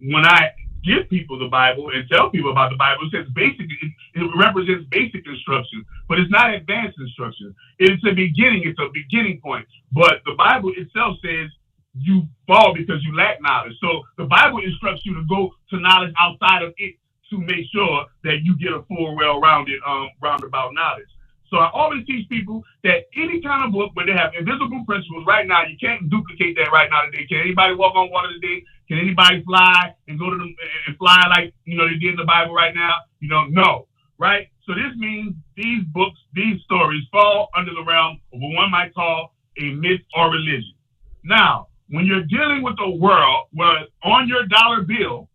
when 0.00 0.26
I 0.26 0.50
give 0.84 1.08
people 1.08 1.38
the 1.38 1.48
Bible 1.48 1.90
and 1.94 2.08
tell 2.10 2.28
people 2.30 2.50
about 2.50 2.70
the 2.70 2.76
Bible, 2.76 3.06
it 3.06 3.12
says 3.16 3.32
basic, 3.32 3.64
it, 3.70 3.90
it 4.14 4.30
represents 4.36 4.84
basic 4.90 5.26
instruction, 5.26 5.84
but 6.08 6.18
it's 6.18 6.30
not 6.30 6.52
advanced 6.52 6.98
instruction. 6.98 7.54
It's 7.78 8.02
a 8.04 8.12
beginning, 8.12 8.62
it's 8.66 8.78
a 8.78 8.90
beginning 8.92 9.40
point. 9.40 9.66
But 9.92 10.20
the 10.26 10.34
Bible 10.36 10.72
itself 10.76 11.16
says 11.24 11.48
you 11.94 12.26
fall 12.46 12.74
because 12.74 13.02
you 13.04 13.14
lack 13.16 13.40
knowledge. 13.40 13.74
So 13.80 14.02
the 14.18 14.24
Bible 14.24 14.60
instructs 14.64 15.02
you 15.04 15.14
to 15.14 15.24
go 15.28 15.50
to 15.70 15.78
knowledge 15.78 16.12
outside 16.18 16.62
of 16.62 16.74
it 16.76 16.94
to 17.30 17.38
make 17.38 17.66
sure 17.72 18.06
that 18.24 18.42
you 18.42 18.56
get 18.58 18.72
a 18.72 18.82
full, 18.82 19.16
well-rounded, 19.16 19.80
um, 19.86 20.10
roundabout 20.20 20.74
knowledge. 20.74 21.08
So 21.50 21.58
I 21.58 21.70
always 21.72 22.04
teach 22.06 22.28
people 22.28 22.64
that 22.82 23.06
any 23.16 23.40
kind 23.40 23.64
of 23.64 23.72
book 23.72 23.94
where 23.94 24.06
they 24.06 24.12
have 24.12 24.34
invisible 24.34 24.82
principles 24.86 25.24
right 25.26 25.46
now, 25.46 25.62
you 25.64 25.76
can't 25.78 26.10
duplicate 26.10 26.56
that 26.56 26.72
right 26.72 26.90
now 26.90 27.02
today. 27.06 27.26
Can 27.28 27.38
anybody 27.38 27.74
walk 27.74 27.94
on 27.94 28.10
water 28.10 28.28
today? 28.32 28.64
Can 28.88 28.98
anybody 28.98 29.42
fly 29.44 29.94
and 30.08 30.18
go 30.18 30.30
to 30.30 30.36
the 30.36 30.50
and 30.86 30.96
fly 30.98 31.22
like 31.30 31.54
you 31.64 31.76
know 31.76 31.88
they 31.88 31.96
did 31.96 32.10
in 32.10 32.16
the 32.16 32.24
Bible 32.24 32.54
right 32.54 32.74
now? 32.74 32.94
You 33.20 33.28
don't 33.28 33.52
know, 33.52 33.62
no, 33.62 33.88
right? 34.18 34.48
So 34.66 34.74
this 34.74 34.96
means 34.96 35.34
these 35.56 35.84
books, 35.92 36.18
these 36.34 36.60
stories 36.62 37.02
fall 37.12 37.48
under 37.56 37.72
the 37.72 37.84
realm 37.84 38.20
of 38.32 38.40
what 38.40 38.54
one 38.54 38.70
might 38.70 38.94
call 38.94 39.34
a 39.58 39.72
myth 39.74 40.00
or 40.16 40.30
religion. 40.30 40.74
Now, 41.22 41.68
when 41.88 42.06
you're 42.06 42.24
dealing 42.24 42.62
with 42.62 42.76
a 42.80 42.90
world 42.90 43.46
where 43.52 43.86
on 44.02 44.28
your 44.28 44.46
dollar 44.46 44.82
bill, 44.82 45.28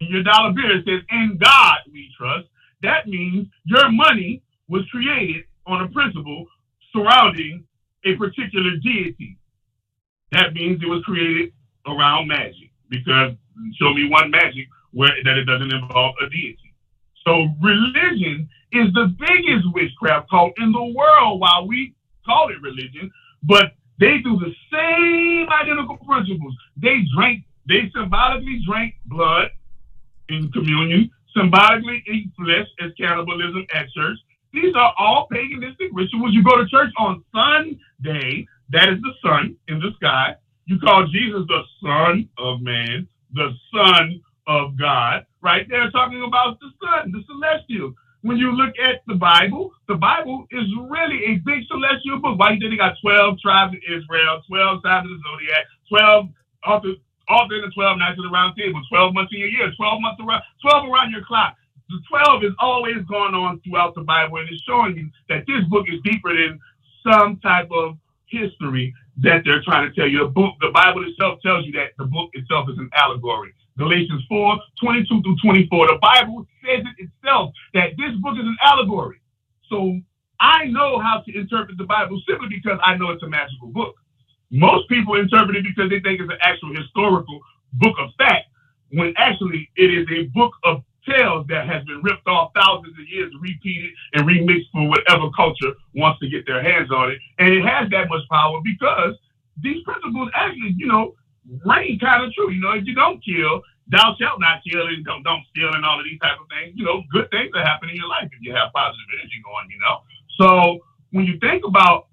your 0.00 0.22
dollar 0.22 0.52
bill 0.52 0.70
it 0.70 0.84
says 0.84 1.02
"In 1.10 1.38
God 1.42 1.78
We 1.92 2.10
Trust," 2.18 2.48
that 2.82 3.06
means 3.06 3.48
your 3.64 3.90
money 3.90 4.42
was 4.68 4.82
created 4.90 5.44
on 5.66 5.84
a 5.84 5.88
principle 5.88 6.46
surrounding 6.92 7.64
a 8.04 8.16
particular 8.16 8.76
deity. 8.82 9.38
That 10.32 10.54
means 10.54 10.82
it 10.82 10.88
was 10.88 11.02
created 11.04 11.52
around 11.86 12.28
magic 12.28 12.70
because 12.88 13.32
show 13.78 13.92
me 13.94 14.08
one 14.08 14.30
magic 14.30 14.66
where 14.92 15.10
that 15.24 15.36
it 15.38 15.44
doesn't 15.44 15.72
involve 15.72 16.14
a 16.24 16.28
deity. 16.28 16.74
So 17.24 17.48
religion 17.60 18.48
is 18.72 18.92
the 18.94 19.14
biggest 19.18 19.66
witchcraft 19.72 20.30
cult 20.30 20.52
in 20.58 20.72
the 20.72 20.84
world 20.84 21.40
while 21.40 21.66
we 21.66 21.94
call 22.26 22.48
it 22.50 22.60
religion, 22.62 23.10
but 23.42 23.72
they 24.00 24.18
do 24.18 24.38
the 24.38 24.52
same 24.72 25.48
identical 25.48 25.98
principles. 25.98 26.54
They 26.76 27.04
drank, 27.14 27.44
they 27.68 27.90
symbolically 27.94 28.60
drank 28.66 28.94
blood 29.06 29.50
in 30.28 30.50
communion, 30.52 31.10
symbolically 31.36 32.02
eat 32.10 32.30
flesh 32.36 32.66
as 32.80 32.92
cannibalism 32.98 33.66
at 33.74 33.90
church. 33.90 34.18
These 34.52 34.74
are 34.74 34.92
all 34.98 35.28
paganistic 35.32 35.88
rituals. 35.92 36.34
You 36.34 36.42
go 36.44 36.56
to 36.56 36.66
church 36.68 36.92
on 36.98 37.24
Sunday, 37.32 38.46
that 38.70 38.88
is 38.88 39.00
the 39.00 39.12
sun 39.22 39.56
in 39.68 39.78
the 39.80 39.90
sky. 39.96 40.36
You 40.66 40.78
call 40.78 41.06
Jesus 41.06 41.42
the 41.48 41.62
Son 41.82 42.28
of 42.38 42.60
Man, 42.60 43.08
the 43.34 43.50
Son 43.72 44.20
of 44.46 44.78
God, 44.78 45.26
right? 45.42 45.66
They're 45.68 45.90
talking 45.90 46.22
about 46.26 46.58
the 46.60 46.70
sun, 46.82 47.12
the 47.12 47.22
celestial. 47.26 47.94
When 48.22 48.38
you 48.38 48.52
look 48.52 48.74
at 48.78 49.02
the 49.06 49.14
Bible, 49.14 49.72
the 49.88 49.96
Bible 49.96 50.46
is 50.50 50.66
really 50.88 51.34
a 51.34 51.42
big 51.44 51.66
celestial 51.66 52.20
book. 52.22 52.38
Why 52.38 52.52
you 52.52 52.60
think 52.60 52.72
they 52.72 52.78
got 52.78 52.94
12 53.02 53.38
tribes 53.42 53.74
of 53.74 53.82
Israel, 53.82 54.42
12 54.48 54.82
tribes 54.82 55.06
of 55.06 55.12
the 55.12 55.20
zodiac, 55.26 55.64
12 55.90 56.28
authors, 56.66 56.96
authors 57.28 57.62
the 57.66 57.70
12 57.74 57.98
knights 57.98 58.18
of 58.18 58.24
the 58.24 58.30
round 58.30 58.54
table, 58.56 58.80
12 58.88 59.14
months 59.14 59.32
in 59.34 59.40
your 59.40 59.50
year, 59.50 59.70
12 59.74 60.00
months 60.02 60.22
around, 60.22 60.42
12 60.62 60.88
around 60.90 61.10
your 61.10 61.24
clock 61.24 61.56
the 61.92 62.00
12 62.08 62.44
is 62.44 62.52
always 62.58 62.96
going 63.08 63.34
on 63.34 63.60
throughout 63.60 63.94
the 63.94 64.02
Bible, 64.02 64.38
and 64.38 64.48
it's 64.48 64.62
showing 64.64 64.96
you 64.96 65.10
that 65.28 65.44
this 65.46 65.62
book 65.68 65.86
is 65.88 66.00
deeper 66.04 66.34
than 66.34 66.58
some 67.04 67.38
type 67.40 67.68
of 67.70 67.98
history 68.26 68.94
that 69.18 69.42
they're 69.44 69.62
trying 69.62 69.88
to 69.88 69.94
tell 69.94 70.08
you. 70.08 70.20
The 70.20 70.32
book, 70.32 70.54
the 70.60 70.70
Bible 70.72 71.06
itself 71.06 71.40
tells 71.42 71.66
you 71.66 71.72
that 71.72 71.92
the 71.98 72.04
book 72.06 72.30
itself 72.32 72.68
is 72.70 72.78
an 72.78 72.88
allegory. 72.96 73.54
Galatians 73.78 74.22
4, 74.28 74.58
22 74.80 75.22
through 75.22 75.36
24. 75.42 75.86
The 75.86 75.98
Bible 76.00 76.46
says 76.64 76.84
it 76.84 77.08
itself 77.08 77.52
that 77.74 77.90
this 77.96 78.14
book 78.20 78.34
is 78.36 78.44
an 78.44 78.56
allegory. 78.62 79.20
So 79.68 80.00
I 80.40 80.66
know 80.66 80.98
how 80.98 81.22
to 81.24 81.38
interpret 81.38 81.78
the 81.78 81.84
Bible 81.84 82.20
simply 82.28 82.48
because 82.48 82.78
I 82.84 82.96
know 82.96 83.10
it's 83.10 83.22
a 83.22 83.28
magical 83.28 83.68
book. 83.68 83.94
Most 84.50 84.88
people 84.88 85.18
interpret 85.18 85.56
it 85.56 85.64
because 85.64 85.88
they 85.88 86.00
think 86.00 86.20
it's 86.20 86.30
an 86.30 86.42
actual 86.42 86.74
historical 86.76 87.40
book 87.74 87.96
of 87.98 88.10
fact, 88.18 88.46
when 88.90 89.14
actually 89.16 89.70
it 89.76 89.88
is 89.88 90.06
a 90.12 90.24
book 90.34 90.52
of 90.64 90.82
tales 91.08 91.46
that 91.48 91.66
has 91.66 91.82
been 91.84 92.02
ripped 92.02 92.26
off 92.28 92.52
thousands 92.54 92.92
of 92.98 93.08
years, 93.08 93.32
repeated 93.40 93.90
and 94.14 94.28
remixed 94.28 94.70
for 94.72 94.88
whatever 94.88 95.30
culture 95.34 95.72
wants 95.94 96.20
to 96.20 96.28
get 96.28 96.46
their 96.46 96.62
hands 96.62 96.90
on 96.90 97.10
it. 97.10 97.18
And 97.38 97.48
it 97.48 97.64
has 97.64 97.88
that 97.90 98.08
much 98.08 98.22
power 98.30 98.60
because 98.62 99.14
these 99.62 99.82
principles 99.84 100.30
actually, 100.34 100.74
you 100.76 100.86
know, 100.86 101.14
reign 101.64 101.98
kind 101.98 102.24
of 102.24 102.32
true. 102.32 102.50
You 102.50 102.60
know, 102.60 102.72
if 102.72 102.84
you 102.86 102.94
don't 102.94 103.22
kill, 103.24 103.62
thou 103.88 104.14
shalt 104.18 104.40
not 104.40 104.62
kill, 104.64 104.86
and 104.86 105.04
don't, 105.04 105.22
don't 105.22 105.42
steal, 105.50 105.72
and 105.74 105.84
all 105.84 105.98
of 105.98 106.04
these 106.04 106.20
type 106.20 106.38
of 106.40 106.46
things, 106.48 106.72
you 106.76 106.84
know, 106.84 107.02
good 107.12 107.30
things 107.30 107.50
that 107.54 107.66
happen 107.66 107.90
in 107.90 107.96
your 107.96 108.08
life 108.08 108.28
if 108.30 108.40
you 108.40 108.54
have 108.54 108.72
positive 108.72 109.08
energy 109.18 109.40
going, 109.44 109.68
you 109.70 109.80
know. 109.82 110.02
So 110.38 110.78
when 111.10 111.26
you 111.26 111.38
think 111.40 111.64
about 111.66 112.08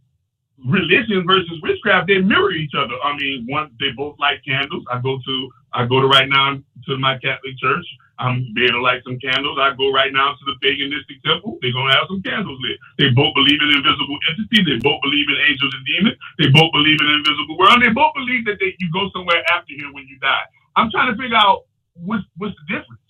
religion 0.65 1.23
versus 1.25 1.61
witchcraft, 1.61 2.07
they 2.07 2.19
mirror 2.19 2.51
each 2.51 2.73
other. 2.75 2.95
I 3.03 3.15
mean, 3.15 3.45
one, 3.47 3.71
they 3.79 3.91
both 3.95 4.19
light 4.19 4.43
candles. 4.45 4.83
I 4.91 4.99
go 4.99 5.19
to, 5.23 5.49
I 5.73 5.85
go 5.85 6.01
to 6.01 6.07
right 6.07 6.27
now 6.27 6.57
to 6.87 6.97
my 6.97 7.17
Catholic 7.17 7.57
church. 7.57 7.85
I'm 8.19 8.51
being 8.55 8.75
to 8.75 8.81
light 8.83 9.01
some 9.03 9.19
candles. 9.19 9.57
I 9.59 9.73
go 9.75 9.91
right 9.91 10.13
now 10.13 10.35
to 10.35 10.43
the 10.47 10.57
paganistic 10.63 11.23
temple. 11.25 11.57
They're 11.63 11.73
gonna 11.73 11.95
have 11.95 12.07
some 12.11 12.21
candles 12.23 12.59
lit. 12.61 12.77
They 12.99 13.09
both 13.15 13.33
believe 13.35 13.59
in 13.63 13.71
invisible 13.73 14.19
entities. 14.29 14.65
They 14.67 14.79
both 14.83 15.01
believe 15.01 15.27
in 15.31 15.37
angels 15.49 15.73
and 15.73 15.85
demons. 15.87 16.17
They 16.39 16.49
both 16.51 16.71
believe 16.75 16.99
in 17.01 17.07
invisible 17.09 17.57
world. 17.57 17.81
They 17.81 17.93
both 17.95 18.13
believe 18.15 18.45
that 18.51 18.59
they, 18.59 18.75
you 18.79 18.89
go 18.93 19.09
somewhere 19.15 19.41
after 19.55 19.73
here 19.73 19.91
when 19.95 20.07
you 20.07 20.19
die. 20.19 20.45
I'm 20.77 20.91
trying 20.91 21.11
to 21.11 21.17
figure 21.17 21.39
out 21.39 21.65
what's 21.95 22.25
what's 22.37 22.55
the 22.59 22.67
difference 22.77 23.03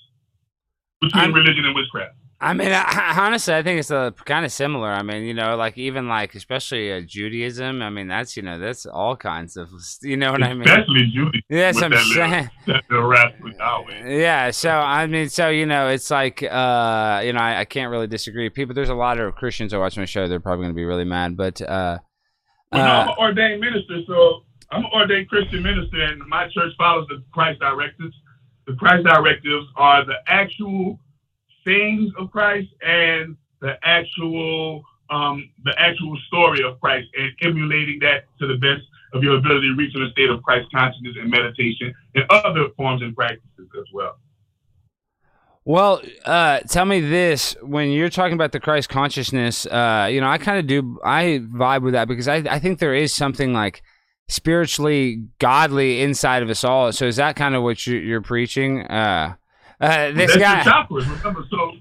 between 1.01 1.32
I'm, 1.32 1.34
religion 1.34 1.66
and 1.66 1.75
witchcraft. 1.75 2.18
I 2.41 2.53
mean, 2.53 2.72
I, 2.72 3.15
honestly, 3.19 3.53
I 3.53 3.63
think 3.63 3.79
it's 3.79 3.91
a 3.91 4.13
kind 4.24 4.46
of 4.46 4.51
similar. 4.51 4.89
I 4.89 5.03
mean, 5.03 5.24
you 5.24 5.34
know, 5.34 5.58
like 5.58 5.77
even 5.77 6.08
like 6.08 6.36
especially 6.36 6.91
uh, 6.91 7.01
Judaism. 7.01 7.81
I 7.81 7.89
mean, 7.89 8.08
that's 8.08 8.38
you 8.38 8.43
know, 8.43 8.58
that's 8.58 8.86
all 8.86 9.17
kinds 9.17 9.58
of, 9.58 9.69
you 10.01 10.15
know 10.15 10.31
what 10.31 10.41
especially 10.41 10.51
I 10.51 10.53
mean? 10.53 10.67
Especially 10.69 11.12
Judaism. 11.13 11.41
Yes, 11.50 11.81
I'm 11.81 11.93
saying. 11.93 12.50
Yeah. 14.05 14.51
So 14.51 14.69
I 14.72 15.08
mean, 15.08 15.27
so 15.29 15.50
you 15.50 15.65
know, 15.65 15.89
it's 15.89 16.10
like, 16.10 16.41
uh, 16.43 17.22
you 17.25 17.34
know, 17.34 17.39
I, 17.39 17.60
I, 17.60 17.65
can't 17.65 17.91
really 17.91 18.08
disagree. 18.08 18.50
People, 18.50 18.74
there's 18.74 18.89
a 18.89 18.96
lot 18.96 19.19
of 19.19 19.36
Christians 19.36 19.74
who 19.74 19.79
watch 19.79 19.98
my 19.98 20.05
show. 20.05 20.27
They're 20.27 20.39
probably 20.39 20.63
going 20.63 20.74
to 20.74 20.77
be 20.77 20.86
really 20.86 21.05
mad, 21.05 21.36
but. 21.36 21.62
uh 21.62 22.00
well, 22.72 22.86
no, 22.86 22.91
I'm 22.91 23.10
an 23.10 23.15
ordained 23.17 23.62
minister, 23.62 24.00
so 24.05 24.43
I'm 24.72 24.86
an 24.86 24.91
ordained 24.93 25.27
Christian 25.27 25.63
minister, 25.63 26.03
and 26.03 26.22
my 26.27 26.48
church 26.53 26.72
follows 26.77 27.08
the 27.10 27.24
Christ 27.34 27.60
directives. 27.60 28.15
The 28.67 28.75
Christ 28.75 29.08
directives 29.08 29.65
are 29.75 30.05
the 30.05 30.17
actual 30.27 31.00
things 31.63 32.12
of 32.18 32.32
Christ 32.32 32.70
and 32.82 33.36
the 33.62 33.74
actual 33.84 34.84
um, 35.10 35.50
the 35.63 35.74
actual 35.78 36.18
story 36.28 36.63
of 36.63 36.80
Christ 36.80 37.08
and 37.18 37.32
emulating 37.42 38.00
that 38.01 38.25
to 38.39 38.48
the 38.48 38.56
best 38.56 38.84
of 39.13 39.24
your 39.24 39.38
ability, 39.38 39.74
reaching 39.75 40.01
a 40.04 40.12
state 40.12 40.30
of 40.30 40.42
Christ 40.44 40.68
consciousness 40.74 41.16
and 41.20 41.32
meditation 41.32 41.94
and 42.13 42.25
other 42.30 42.68
forms 42.78 43.01
and 43.01 43.16
practices 43.16 43.68
as 43.78 43.86
well. 43.92 44.20
Well, 45.66 46.01
uh, 46.25 46.60
tell 46.62 46.86
me 46.86 47.01
this: 47.01 47.56
when 47.62 47.89
you're 47.89 48.10
talking 48.10 48.34
about 48.34 48.51
the 48.51 48.60
Christ 48.60 48.89
consciousness, 48.89 49.66
uh, 49.66 50.08
you 50.12 50.22
know, 50.22 50.28
I 50.28 50.38
kind 50.38 50.60
of 50.60 50.68
do, 50.68 51.00
I 51.04 51.42
vibe 51.44 51.82
with 51.82 51.94
that 51.94 52.08
because 52.08 52.28
I, 52.28 52.38
I 52.38 52.60
think 52.60 52.80
there 52.80 52.94
is 52.94 53.13
something 53.13 53.54
like 53.54 53.82
spiritually 54.30 55.24
godly 55.39 56.01
inside 56.01 56.44
of 56.44 56.50
us 56.50 56.63
all. 56.63 56.92
So 56.92 57.06
is 57.06 57.18
that 57.18 57.36
kind 57.36 57.56
of 57.56 57.63
what 57.63 57.86
you're, 57.86 58.01
you're 58.01 58.22
preaching? 58.22 58.82
Uh, 58.84 59.36
uh, 59.81 60.12
this 60.12 60.36
That's 60.36 60.38
guy. 60.38 60.63
The 60.63 60.69
chakras. 60.69 61.17
Remember, 61.17 61.45
so 61.50 61.71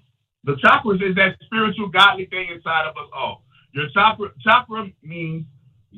the 0.45 0.55
chakras 0.55 1.03
is 1.03 1.15
that 1.17 1.37
spiritual, 1.45 1.89
godly 1.89 2.27
thing 2.27 2.49
inside 2.55 2.87
of 2.87 2.97
us 2.97 3.11
all. 3.15 3.45
Your 3.75 3.87
chakra, 3.93 4.29
chakra 4.43 4.89
means 5.03 5.47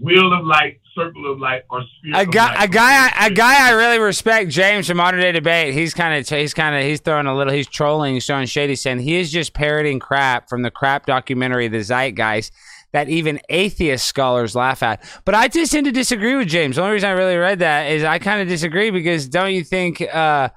wheel 0.01 0.33
of 0.33 0.45
light, 0.47 0.81
circle 0.95 1.31
of 1.31 1.39
light, 1.39 1.63
or 1.71 1.83
spirit. 1.99 2.29
A 2.29 2.31
guy, 2.31 2.65
a 2.65 2.69
guy, 2.69 3.27
a 3.27 3.31
guy 3.31 3.69
I 3.69 3.73
really 3.73 3.99
respect, 3.99 4.51
James 4.51 4.87
from 4.87 4.97
Modern 4.97 5.21
Day 5.21 5.33
Debate. 5.33 5.75
He's 5.75 5.95
kind 5.95 6.19
of, 6.19 6.29
he's 6.29 6.55
kind 6.55 6.75
of, 6.75 6.83
he's 6.83 7.01
throwing 7.01 7.27
a 7.27 7.37
little, 7.37 7.53
he's 7.53 7.69
trolling, 7.69 8.15
he's 8.15 8.27
throwing 8.27 8.47
shady, 8.47 8.77
saying 8.77 9.01
he 9.01 9.17
is 9.17 9.31
just 9.31 9.53
parroting 9.53 9.99
crap 9.99 10.49
from 10.49 10.63
the 10.63 10.71
crap 10.71 11.07
documentary, 11.07 11.69
The 11.69 11.79
Zeitgeist. 11.79 12.53
That 12.93 13.09
even 13.09 13.39
atheist 13.49 14.05
scholars 14.05 14.57
laugh 14.57 14.83
at. 14.83 15.05
But 15.25 15.37
I 15.37 15.47
just 15.47 15.71
tend 15.71 15.87
to 15.87 15.93
disagree 15.93 16.35
with 16.35 16.49
James. 16.49 16.75
The 16.75 16.83
only 16.83 16.95
reason 16.95 17.09
I 17.09 17.13
really 17.13 17.37
read 17.37 17.61
that 17.61 17.89
is 17.89 18.03
I 18.03 18.19
kind 18.19 18.43
of 18.43 18.49
disagree 18.49 18.91
because 18.91 19.29
don't 19.29 19.53
you 19.53 19.63
think 19.63 20.03
uh, 20.03 20.49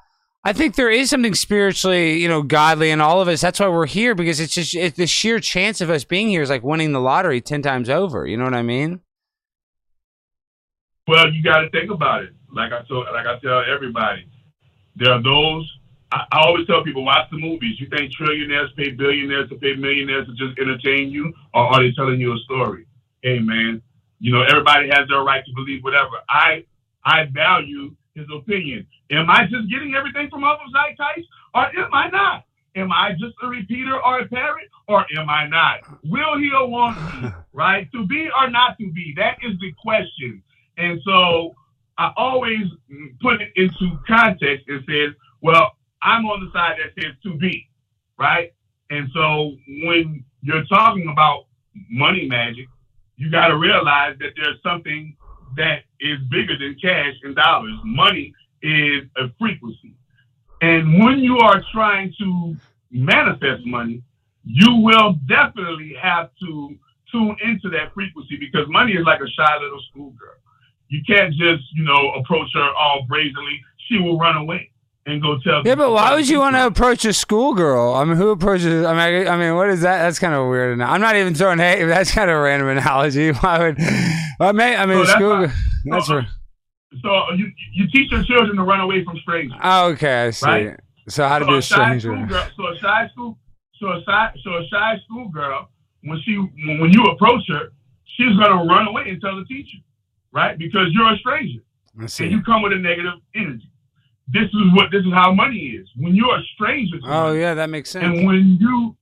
I 0.45 0.51
think 0.51 0.75
there 0.75 0.91
is 0.91 1.09
something 1.09 1.35
spiritually, 1.35 2.19
you 2.19 2.27
know, 2.27 2.41
godly 2.41 2.91
in 2.91 3.00
all 3.00 3.21
of 3.21 3.29
us. 3.29 3.39
That's 3.39 3.62
why 3.62 3.69
we're 3.69 3.85
here 3.85 4.13
because 4.13 4.41
it's 4.41 4.53
just 4.53 4.75
it's 4.75 4.97
the 4.97 5.07
sheer 5.07 5.39
chance 5.39 5.79
of 5.79 5.89
us 5.89 6.03
being 6.03 6.27
here 6.27 6.41
is 6.41 6.50
like 6.50 6.63
winning 6.63 6.91
the 6.91 7.00
lottery 7.00 7.39
ten 7.39 7.62
times 7.62 7.89
over. 7.89 8.27
You 8.27 8.35
know 8.35 8.43
what 8.43 8.53
I 8.53 8.62
mean? 8.62 9.00
Well, 11.07 11.31
you 11.31 11.41
got 11.43 11.62
to 11.62 11.69
think 11.69 11.91
about 11.91 12.23
it. 12.23 12.31
Like 12.53 12.73
I 12.73 12.83
told, 12.88 13.07
like 13.13 13.25
I 13.25 13.39
tell 13.39 13.63
everybody, 13.73 14.27
there 14.97 15.13
are 15.13 15.23
those. 15.23 15.69
I, 16.12 16.25
I 16.31 16.39
always 16.45 16.67
tell 16.67 16.83
people, 16.83 17.05
watch 17.05 17.29
the 17.31 17.38
movies. 17.38 17.79
You 17.79 17.88
think 17.89 18.12
trillionaires 18.13 18.75
pay 18.75 18.91
billionaires 18.91 19.50
to 19.50 19.55
pay 19.55 19.75
millionaires 19.75 20.27
to 20.27 20.33
just 20.33 20.59
entertain 20.59 21.09
you, 21.09 21.33
or 21.53 21.73
are 21.73 21.81
they 21.81 21.93
telling 21.93 22.19
you 22.19 22.33
a 22.33 22.38
story? 22.39 22.85
Hey, 23.21 23.39
man, 23.39 23.81
you 24.19 24.33
know 24.33 24.43
everybody 24.43 24.89
has 24.89 25.07
their 25.07 25.21
right 25.21 25.43
to 25.45 25.51
believe 25.55 25.83
whatever. 25.83 26.19
I 26.27 26.65
I 27.05 27.25
value 27.31 27.95
his 28.15 28.25
opinion. 28.34 28.86
Am 29.12 29.29
I 29.29 29.43
just 29.43 29.70
getting 29.70 29.96
everything 29.96 30.29
from 30.29 30.43
other 30.43 30.63
zeitgeist, 30.72 31.27
or 31.53 31.65
am 31.77 31.93
I 31.93 32.10
not? 32.10 32.46
Am 32.75 32.91
I 32.91 33.12
just 33.13 33.36
a 33.43 33.48
repeater 33.48 34.03
or 34.03 34.20
a 34.20 34.27
parrot, 34.27 34.67
or 34.88 35.05
am 35.17 35.29
I 35.29 35.48
not? 35.48 35.82
Will 36.03 36.38
he 36.39 36.51
or 36.51 36.67
won't 36.70 36.98
he? 36.98 37.27
Right? 37.55 37.88
To 37.91 38.08
be 38.08 38.29
or 38.36 38.50
not 38.50 38.79
to 38.79 38.91
be? 38.91 39.13
That 39.15 39.38
is 39.43 39.53
the 39.62 39.72
question. 39.79 40.41
And 40.79 41.00
so 41.05 41.53
I 42.00 42.12
always 42.17 42.65
put 43.22 43.41
it 43.43 43.50
into 43.55 44.00
context 44.08 44.65
and 44.67 44.84
says, 44.89 45.13
well, 45.41 45.74
I'm 46.01 46.25
on 46.25 46.43
the 46.43 46.51
side 46.51 46.77
that 46.79 47.00
says 47.00 47.13
to 47.24 47.38
be, 47.38 47.70
right? 48.17 48.53
And 48.89 49.08
so 49.13 49.55
when 49.86 50.25
you're 50.41 50.65
talking 50.65 51.08
about 51.12 51.46
money 51.91 52.27
magic, 52.27 52.65
you 53.17 53.29
got 53.29 53.50
to 53.50 53.58
realize 53.58 54.15
that 54.20 54.32
there's 54.36 54.58
something 54.63 55.15
that 55.57 55.83
is 56.00 56.19
bigger 56.29 56.57
than 56.57 56.75
cash 56.81 57.13
and 57.24 57.36
dollars. 57.36 57.74
Money 57.83 58.33
is 58.62 59.03
a 59.17 59.27
frequency. 59.39 59.95
And 60.62 61.03
when 61.03 61.19
you 61.19 61.38
are 61.39 61.62
trying 61.74 62.13
to 62.19 62.55
manifest 62.91 63.65
money, 63.65 64.01
you 64.45 64.75
will 64.75 65.13
definitely 65.27 65.95
have 66.01 66.29
to 66.41 66.75
tune 67.12 67.36
into 67.43 67.69
that 67.69 67.93
frequency 67.93 68.38
because 68.38 68.65
money 68.69 68.93
is 68.93 69.05
like 69.05 69.19
a 69.19 69.29
shy 69.29 69.57
little 69.62 69.81
schoolgirl. 69.91 70.39
You 70.89 71.01
can't 71.07 71.33
just, 71.33 71.63
you 71.74 71.83
know, 71.83 72.12
approach 72.13 72.50
her 72.53 72.69
all 72.79 73.05
brazenly. 73.07 73.62
She 73.88 73.98
will 73.98 74.17
run 74.17 74.38
away 74.38 74.73
and 75.05 75.22
go 75.22 75.38
tell. 75.39 75.62
Yeah, 75.65 75.75
but 75.75 75.91
why 75.91 76.15
would 76.15 76.27
you 76.27 76.39
want 76.39 76.55
to 76.55 76.65
approach 76.65 77.05
a 77.05 77.13
schoolgirl? 77.13 77.93
I 77.93 78.03
mean, 78.05 78.17
who 78.17 78.29
approaches? 78.29 78.86
I 78.86 78.93
mean, 78.93 79.27
I 79.27 79.38
mean, 79.38 79.55
what 79.55 79.69
is 79.69 79.81
that? 79.81 80.03
That's 80.03 80.19
kind 80.19 80.33
of 80.33 80.48
weird. 80.50 80.79
I'm 80.81 81.01
not 81.01 81.15
even 81.15 81.36
throwing 81.36 81.60
hate. 81.60 81.86
That's 81.93 82.12
kind 82.12 82.29
of 82.29 82.38
a 82.38 82.41
random 82.41 82.69
analogy. 82.69 83.31
Why 83.31 83.60
would? 83.60 83.77
I 83.79 84.51
mean, 84.51 84.79
I 84.79 84.86
mean, 84.86 85.05
so 85.05 85.12
school. 85.13 85.39
That's, 85.41 85.53
that's 85.86 86.07
so, 86.07 86.22
so 87.01 87.33
you 87.36 87.51
you 87.74 87.88
teach 87.91 88.12
your 88.12 88.24
children 88.24 88.55
to 88.57 88.63
run 88.63 88.79
away 88.79 89.03
from 89.03 89.17
strangers. 89.17 89.60
Oh, 89.62 89.89
okay, 89.91 90.27
I 90.27 90.29
see. 90.31 90.45
Right? 90.45 90.79
So 91.10 91.27
how 91.27 91.39
to 91.39 91.45
so 91.45 91.51
be 91.51 91.57
a 91.57 91.62
stranger? 91.62 92.15
Girl, 92.25 92.48
so 92.55 92.67
a 92.67 92.77
shy 92.77 93.10
school, 93.12 93.38
so 93.79 93.88
a 93.88 94.03
shy, 94.05 94.31
so 94.43 94.51
a 94.51 94.65
shy 94.67 94.95
schoolgirl, 95.05 95.69
when 96.03 96.19
she 96.24 96.36
when 96.38 96.91
you 96.93 97.03
approach 97.05 97.43
her, 97.50 97.72
she's 98.05 98.38
gonna 98.38 98.63
run 98.63 98.88
away 98.88 99.10
and 99.10 99.19
tell 99.22 99.36
the 99.36 99.45
teacher, 99.45 99.77
right? 100.31 100.57
Because 100.57 100.88
you're 100.91 101.12
a 101.12 101.17
stranger, 101.17 101.60
and 102.00 102.31
you 102.31 102.41
come 102.43 102.62
with 102.62 102.72
a 102.72 102.77
negative 102.77 103.19
energy 103.36 103.69
this 104.27 104.46
is 104.46 104.74
what 104.74 104.92
this 104.92 105.01
is 105.01 105.13
how 105.13 105.34
money 105.34 105.77
is. 105.80 105.88
When 105.98 106.15
you're 106.15 106.36
a 106.36 106.44
stranger 106.56 107.00
to 107.00 107.06
Oh 107.06 107.27
money, 107.27 107.39
yeah, 107.39 107.53
that 107.53 107.70
makes 107.70 107.89
sense. 107.89 108.06
And 108.06 108.25
when 108.25 108.58
you 108.60 108.96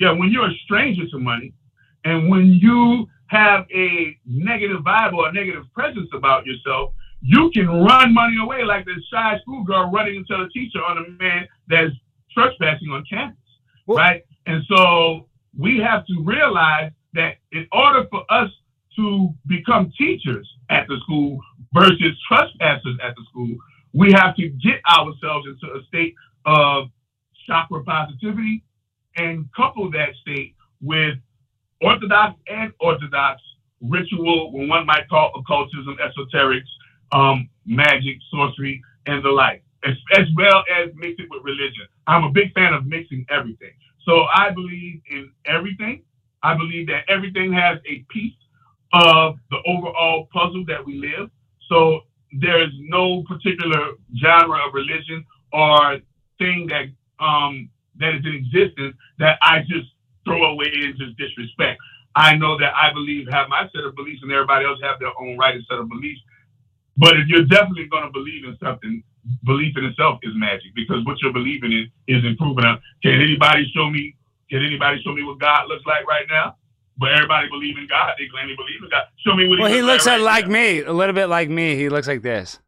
yeah, 0.00 0.12
when 0.12 0.30
you're 0.30 0.48
a 0.48 0.54
stranger 0.64 1.02
to 1.10 1.18
money 1.18 1.52
and 2.04 2.28
when 2.28 2.46
you 2.46 3.06
have 3.26 3.66
a 3.74 4.16
negative 4.24 4.78
vibe 4.86 5.12
or 5.12 5.28
a 5.28 5.32
negative 5.32 5.64
presence 5.74 6.08
about 6.14 6.46
yourself, 6.46 6.94
you 7.20 7.50
can 7.52 7.66
run 7.66 8.14
money 8.14 8.36
away 8.40 8.64
like 8.64 8.86
this 8.86 9.04
shy 9.12 9.38
schoolgirl 9.42 9.90
running 9.90 10.16
into 10.16 10.34
a 10.34 10.48
teacher 10.50 10.78
on 10.78 10.98
a 10.98 11.22
man 11.22 11.46
that's 11.68 11.92
trespassing 12.32 12.88
on 12.88 13.04
campus. 13.10 13.36
Well, 13.86 13.98
right? 13.98 14.24
And 14.46 14.62
so 14.68 15.28
we 15.58 15.78
have 15.78 16.06
to 16.06 16.22
realize 16.24 16.92
that 17.14 17.36
in 17.52 17.66
order 17.72 18.06
for 18.10 18.24
us 18.30 18.50
to 18.96 19.30
become 19.46 19.92
teachers 19.98 20.48
at 20.70 20.86
the 20.88 20.96
school 21.02 21.38
versus 21.72 22.16
trespassers 22.28 22.96
at 23.02 23.14
the 23.16 23.24
school, 23.30 23.56
we 23.92 24.12
have 24.12 24.36
to 24.36 24.48
get 24.48 24.80
ourselves 24.90 25.46
into 25.46 25.74
a 25.74 25.82
state 25.86 26.14
of 26.46 26.88
chakra 27.46 27.82
positivity 27.84 28.64
and 29.16 29.46
couple 29.56 29.90
that 29.90 30.10
state 30.22 30.54
with 30.80 31.14
orthodox 31.82 32.38
and 32.48 32.72
orthodox 32.80 33.40
ritual, 33.80 34.52
what 34.52 34.68
one 34.68 34.86
might 34.86 35.08
call 35.08 35.32
occultism, 35.36 35.96
esoterics, 36.02 36.68
um, 37.12 37.48
magic, 37.64 38.18
sorcery, 38.30 38.82
and 39.06 39.24
the 39.24 39.28
like, 39.30 39.62
as, 39.84 39.94
as 40.16 40.26
well 40.36 40.64
as 40.80 40.90
mix 40.94 41.14
it 41.18 41.28
with 41.30 41.42
religion. 41.44 41.86
I'm 42.06 42.24
a 42.24 42.30
big 42.30 42.52
fan 42.54 42.74
of 42.74 42.86
mixing 42.86 43.24
everything. 43.30 43.72
So 44.04 44.24
I 44.34 44.50
believe 44.50 45.00
in 45.10 45.30
everything. 45.46 46.02
I 46.42 46.56
believe 46.56 46.86
that 46.88 47.04
everything 47.08 47.52
has 47.52 47.78
a 47.86 48.04
piece 48.10 48.34
of 48.92 49.36
the 49.50 49.58
overall 49.66 50.28
puzzle 50.32 50.64
that 50.68 50.84
we 50.84 50.98
live. 50.98 51.30
So 51.68 52.00
there's 52.32 52.72
no 52.80 53.24
particular 53.24 53.92
genre 54.20 54.58
of 54.66 54.74
religion 54.74 55.24
or 55.52 55.98
thing 56.38 56.68
that 56.68 56.86
um, 57.24 57.70
that 57.98 58.14
is 58.14 58.24
in 58.24 58.34
existence 58.34 58.96
that 59.18 59.38
I 59.42 59.60
just 59.60 59.88
throw 60.24 60.44
away 60.52 60.70
and 60.74 60.96
just 60.98 61.16
disrespect. 61.18 61.80
I 62.16 62.36
know 62.36 62.58
that 62.58 62.74
I 62.74 62.92
believe 62.92 63.28
have 63.30 63.48
my 63.48 63.68
set 63.74 63.84
of 63.84 63.96
beliefs 63.96 64.20
and 64.22 64.32
everybody 64.32 64.66
else 64.66 64.78
have 64.82 65.00
their 65.00 65.12
own 65.20 65.38
right 65.38 65.54
and 65.54 65.64
set 65.70 65.78
of 65.78 65.88
beliefs. 65.88 66.20
But 66.98 67.16
if 67.18 67.28
you're 67.28 67.46
definitely 67.46 67.88
going 67.90 68.04
to 68.04 68.12
believe 68.12 68.44
in 68.44 68.58
something, 68.62 69.02
belief 69.44 69.76
in 69.78 69.86
itself 69.86 70.20
is 70.24 70.32
magic 70.36 70.74
because 70.76 71.04
what 71.06 71.18
you're 71.22 71.34
believing 71.34 71.72
in 71.72 71.90
is 72.08 72.24
improving. 72.26 72.64
Can 73.02 73.22
anybody 73.22 73.70
show 73.74 73.90
me? 73.90 74.16
Can 74.50 74.64
anybody 74.66 75.02
show 75.04 75.14
me 75.14 75.24
what 75.24 75.40
God 75.40 75.68
looks 75.68 75.86
like 75.86 76.06
right 76.08 76.26
now? 76.30 76.57
But 76.98 77.12
everybody 77.12 77.48
believe 77.48 77.78
in 77.78 77.86
God. 77.88 78.14
They 78.18 78.26
claim 78.28 78.48
they 78.48 78.56
believe 78.56 78.82
in 78.82 78.90
God. 78.90 79.04
Show 79.24 79.34
me 79.34 79.48
what. 79.48 79.60
Well, 79.60 79.72
he, 79.72 79.82
looks 79.82 80.06
like, 80.06 80.20
like 80.20 80.48
me, 80.48 80.82
a 80.82 80.92
little 80.92 81.14
bit 81.14 81.26
like 81.26 81.48
me. 81.48 81.76
He 81.76 81.88
looks 81.88 82.08
like 82.08 82.22
this. 82.22 82.58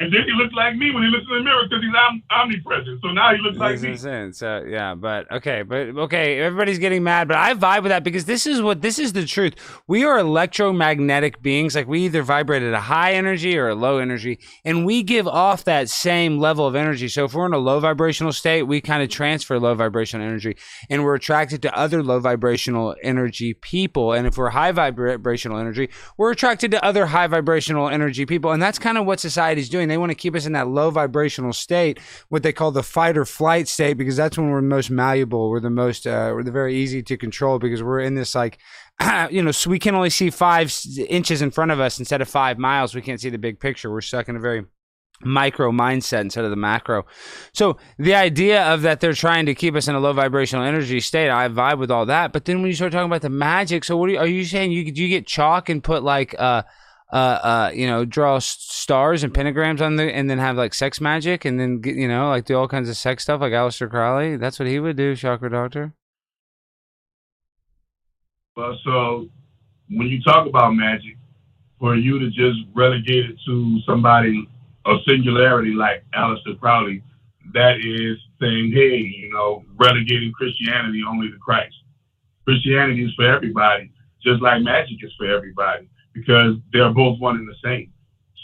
And 0.00 0.12
then 0.12 0.22
he 0.26 0.32
looks 0.32 0.54
like 0.54 0.76
me 0.76 0.92
when 0.92 1.02
he 1.02 1.08
looks 1.08 1.26
in 1.28 1.38
the 1.38 1.42
mirror 1.42 1.64
because 1.68 1.82
he's 1.82 1.92
om- 1.92 2.22
omnipresent. 2.30 3.00
So 3.02 3.08
now 3.10 3.34
he 3.34 3.42
looks 3.42 3.58
like 3.58 3.80
me. 3.80 3.96
Sense. 3.96 4.38
So 4.38 4.64
yeah, 4.64 4.94
but 4.94 5.28
okay, 5.32 5.62
but 5.62 5.88
okay, 5.88 6.38
everybody's 6.38 6.78
getting 6.78 7.02
mad, 7.02 7.26
but 7.26 7.36
I 7.36 7.52
vibe 7.54 7.82
with 7.82 7.90
that 7.90 8.04
because 8.04 8.24
this 8.24 8.46
is 8.46 8.62
what 8.62 8.80
this 8.80 9.00
is 9.00 9.12
the 9.12 9.26
truth. 9.26 9.54
We 9.88 10.04
are 10.04 10.16
electromagnetic 10.16 11.42
beings. 11.42 11.74
Like 11.74 11.88
we 11.88 12.02
either 12.02 12.22
vibrate 12.22 12.62
at 12.62 12.74
a 12.74 12.80
high 12.80 13.14
energy 13.14 13.58
or 13.58 13.70
a 13.70 13.74
low 13.74 13.98
energy, 13.98 14.38
and 14.64 14.86
we 14.86 15.02
give 15.02 15.26
off 15.26 15.64
that 15.64 15.88
same 15.88 16.38
level 16.38 16.64
of 16.64 16.76
energy. 16.76 17.08
So 17.08 17.24
if 17.24 17.34
we're 17.34 17.46
in 17.46 17.52
a 17.52 17.58
low 17.58 17.80
vibrational 17.80 18.32
state, 18.32 18.62
we 18.62 18.80
kind 18.80 19.02
of 19.02 19.08
transfer 19.08 19.58
low 19.58 19.74
vibrational 19.74 20.24
energy, 20.24 20.56
and 20.88 21.02
we're 21.02 21.16
attracted 21.16 21.60
to 21.62 21.76
other 21.76 22.04
low 22.04 22.20
vibrational 22.20 22.94
energy 23.02 23.52
people. 23.52 24.12
And 24.12 24.28
if 24.28 24.38
we're 24.38 24.50
high 24.50 24.70
vibrational 24.70 25.58
energy, 25.58 25.90
we're 26.16 26.30
attracted 26.30 26.70
to 26.70 26.84
other 26.84 27.06
high 27.06 27.26
vibrational 27.26 27.88
energy 27.88 28.26
people, 28.26 28.52
and 28.52 28.62
that's 28.62 28.78
kind 28.78 28.96
of 28.96 29.04
what 29.04 29.18
society's 29.18 29.68
doing 29.68 29.87
they 29.88 29.98
want 29.98 30.10
to 30.10 30.14
keep 30.14 30.34
us 30.34 30.46
in 30.46 30.52
that 30.52 30.68
low 30.68 30.90
vibrational 30.90 31.52
state, 31.52 31.98
what 32.28 32.42
they 32.42 32.52
call 32.52 32.70
the 32.70 32.82
fight 32.82 33.16
or 33.16 33.24
flight 33.24 33.68
state, 33.68 33.94
because 33.94 34.16
that's 34.16 34.38
when 34.38 34.50
we're 34.50 34.62
most 34.62 34.90
malleable. 34.90 35.50
We're 35.50 35.60
the 35.60 35.70
most, 35.70 36.06
uh, 36.06 36.32
we're 36.34 36.42
the 36.42 36.52
very 36.52 36.74
easy 36.76 37.02
to 37.02 37.16
control 37.16 37.58
because 37.58 37.82
we're 37.82 38.00
in 38.00 38.14
this 38.14 38.34
like, 38.34 38.58
you 39.30 39.42
know, 39.42 39.52
so 39.52 39.70
we 39.70 39.78
can 39.78 39.94
only 39.94 40.10
see 40.10 40.30
five 40.30 40.74
inches 41.08 41.42
in 41.42 41.50
front 41.50 41.70
of 41.70 41.80
us 41.80 41.98
instead 41.98 42.20
of 42.20 42.28
five 42.28 42.58
miles. 42.58 42.94
We 42.94 43.02
can't 43.02 43.20
see 43.20 43.30
the 43.30 43.38
big 43.38 43.60
picture. 43.60 43.90
We're 43.90 44.00
stuck 44.00 44.28
in 44.28 44.36
a 44.36 44.40
very 44.40 44.64
micro 45.20 45.72
mindset 45.72 46.20
instead 46.20 46.44
of 46.44 46.50
the 46.50 46.56
macro. 46.56 47.04
So 47.52 47.76
the 47.98 48.14
idea 48.14 48.64
of 48.64 48.82
that 48.82 49.00
they're 49.00 49.12
trying 49.12 49.46
to 49.46 49.54
keep 49.54 49.74
us 49.74 49.88
in 49.88 49.94
a 49.94 50.00
low 50.00 50.12
vibrational 50.12 50.64
energy 50.64 51.00
state, 51.00 51.30
I 51.30 51.48
vibe 51.48 51.78
with 51.78 51.90
all 51.90 52.06
that. 52.06 52.32
But 52.32 52.44
then 52.44 52.60
when 52.60 52.68
you 52.68 52.74
start 52.74 52.92
talking 52.92 53.10
about 53.10 53.22
the 53.22 53.30
magic, 53.30 53.84
so 53.84 53.96
what 53.96 54.08
are 54.08 54.12
you, 54.12 54.18
are 54.18 54.26
you 54.26 54.44
saying? 54.44 54.72
You 54.72 54.90
do 54.92 55.02
you 55.02 55.08
get 55.08 55.26
chalk 55.26 55.68
and 55.68 55.82
put 55.82 56.02
like 56.02 56.34
uh 56.38 56.62
uh, 57.10 57.16
uh, 57.16 57.70
you 57.74 57.86
know, 57.86 58.04
draw 58.04 58.38
stars 58.38 59.22
and 59.22 59.32
pentagrams 59.32 59.80
on 59.80 59.96
the, 59.96 60.14
and 60.14 60.28
then 60.28 60.38
have 60.38 60.56
like 60.56 60.74
sex 60.74 61.00
magic, 61.00 61.44
and 61.44 61.58
then 61.58 61.80
you 61.84 62.06
know, 62.06 62.28
like 62.28 62.44
do 62.44 62.56
all 62.56 62.68
kinds 62.68 62.88
of 62.88 62.96
sex 62.96 63.22
stuff, 63.22 63.40
like 63.40 63.52
Aleister 63.52 63.88
Crowley. 63.88 64.36
That's 64.36 64.58
what 64.58 64.68
he 64.68 64.78
would 64.78 64.96
do, 64.96 65.16
Chakra 65.16 65.50
Doctor. 65.50 65.94
Well, 68.56 68.78
so 68.84 69.28
when 69.88 70.08
you 70.08 70.22
talk 70.22 70.46
about 70.46 70.74
magic, 70.74 71.16
for 71.78 71.96
you 71.96 72.18
to 72.18 72.28
just 72.28 72.58
relegate 72.74 73.30
it 73.30 73.36
to 73.46 73.78
somebody 73.86 74.48
a 74.84 74.96
singularity 75.06 75.70
like 75.70 76.04
Aleister 76.14 76.58
Crowley, 76.58 77.02
that 77.54 77.76
is 77.76 78.18
saying, 78.40 78.72
hey, 78.74 78.98
you 78.98 79.30
know, 79.32 79.64
relegating 79.76 80.32
Christianity 80.32 81.02
only 81.08 81.30
to 81.30 81.38
Christ. 81.38 81.74
Christianity 82.44 83.04
is 83.04 83.14
for 83.14 83.26
everybody, 83.26 83.92
just 84.22 84.42
like 84.42 84.62
magic 84.62 84.98
is 85.02 85.12
for 85.16 85.26
everybody 85.26 85.88
because 86.18 86.56
they're 86.72 86.92
both 86.92 87.18
one 87.20 87.36
and 87.36 87.48
the 87.48 87.54
same. 87.62 87.92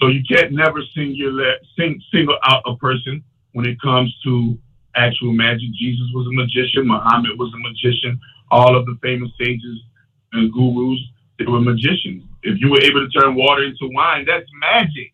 So 0.01 0.09
you 0.09 0.23
can't 0.29 0.53
never 0.53 0.81
singular, 0.95 1.55
sing, 1.79 2.01
single 2.13 2.39
out 2.45 2.63
a 2.67 2.77
person 2.77 3.23
when 3.53 3.67
it 3.67 3.81
comes 3.81 4.15
to 4.25 4.59
actual 4.97 5.33
magic. 5.33 5.71
Jesus 5.79 6.07
was 6.15 6.27
a 6.27 6.35
magician. 6.35 6.87
Muhammad 6.87 7.39
was 7.39 7.53
a 7.55 7.59
magician. 7.59 8.19
All 8.51 8.77
of 8.77 8.87
the 8.87 8.99
famous 9.03 9.31
sages 9.39 9.81
and 10.33 10.53
gurus, 10.53 11.01
they 11.39 11.47
were 11.47 11.61
magicians. 11.61 12.25
If 12.43 12.61
you 12.61 12.71
were 12.71 12.81
able 12.81 13.07
to 13.07 13.11
turn 13.19 13.35
water 13.35 13.65
into 13.65 13.89
wine, 13.95 14.25
that's 14.27 14.47
magic. 14.61 15.11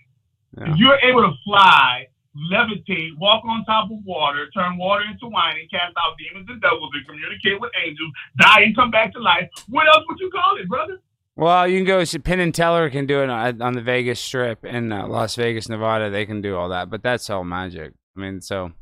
Yeah. 0.59 0.73
If 0.73 0.79
you're 0.79 1.01
able 1.01 1.23
to 1.23 1.33
fly, 1.45 2.09
levitate, 2.51 3.17
walk 3.19 3.45
on 3.45 3.65
top 3.65 3.91
of 3.91 3.99
water, 4.05 4.49
turn 4.51 4.77
water 4.77 5.05
into 5.11 5.29
wine, 5.29 5.57
and 5.61 5.71
cast 5.71 5.95
out 5.99 6.17
demons 6.19 6.49
and 6.49 6.61
devils 6.61 6.91
and 6.95 7.07
communicate 7.07 7.61
with 7.61 7.71
angels, 7.85 8.11
die 8.39 8.63
and 8.63 8.75
come 8.75 8.91
back 8.91 9.13
to 9.13 9.21
life, 9.21 9.49
what 9.69 9.87
else 9.87 10.05
would 10.09 10.19
you 10.19 10.31
call 10.31 10.57
it, 10.57 10.69
brother? 10.69 10.99
Well, 11.41 11.67
you 11.67 11.79
can 11.79 11.87
go. 11.87 12.05
Penn 12.23 12.39
and 12.41 12.55
Teller 12.55 12.91
can 12.91 13.07
do 13.07 13.23
it 13.23 13.31
on 13.31 13.73
the 13.73 13.81
Vegas 13.81 14.21
Strip 14.21 14.63
in 14.63 14.93
uh, 14.93 15.09
Las 15.09 15.37
Vegas, 15.37 15.71
Nevada. 15.71 16.11
They 16.11 16.27
can 16.27 16.43
do 16.43 16.55
all 16.55 16.69
that, 16.69 16.91
but 16.91 17.03
that's 17.03 17.31
all 17.31 17.45
magic. 17.45 17.95
I 18.15 18.21
mean, 18.21 18.43
so 18.43 18.73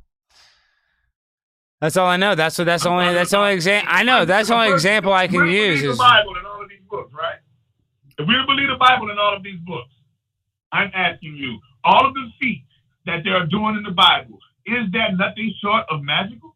that's 1.81 1.97
all 1.97 2.09
I 2.09 2.17
know. 2.17 2.35
That's 2.35 2.59
what. 2.59 2.65
That's 2.65 2.83
the 2.83 2.89
only. 2.89 3.15
That's 3.15 3.31
the 3.31 3.39
only 3.39 3.53
example. 3.53 3.89
I 3.95 4.03
know. 4.03 4.25
That's 4.25 4.49
the 4.49 4.57
only 4.57 4.73
example 4.73 5.13
I 5.13 5.29
can 5.29 5.47
use. 5.47 5.85
Is 5.85 5.97
the 5.97 6.03
Bible 6.03 6.35
and 6.37 6.47
all 6.49 6.61
of 6.61 6.69
these 6.69 6.83
books, 6.91 7.13
right? 7.15 7.39
If 8.19 8.27
we 8.27 8.35
believe 8.45 8.71
the 8.71 8.77
Bible 8.77 9.09
and 9.09 9.21
all 9.21 9.37
of 9.37 9.45
these 9.45 9.61
books, 9.65 9.95
I'm 10.73 10.91
asking 10.93 11.37
you, 11.37 11.61
all 11.85 12.09
of 12.09 12.15
the 12.15 12.27
feats 12.41 12.67
that 13.07 13.23
they 13.23 13.31
are 13.31 13.47
doing 13.47 13.77
in 13.77 13.85
the 13.85 13.95
Bible, 13.95 14.41
is 14.67 14.91
that 14.95 15.17
nothing 15.17 15.55
short 15.63 15.85
of 15.89 16.03
magical? 16.03 16.48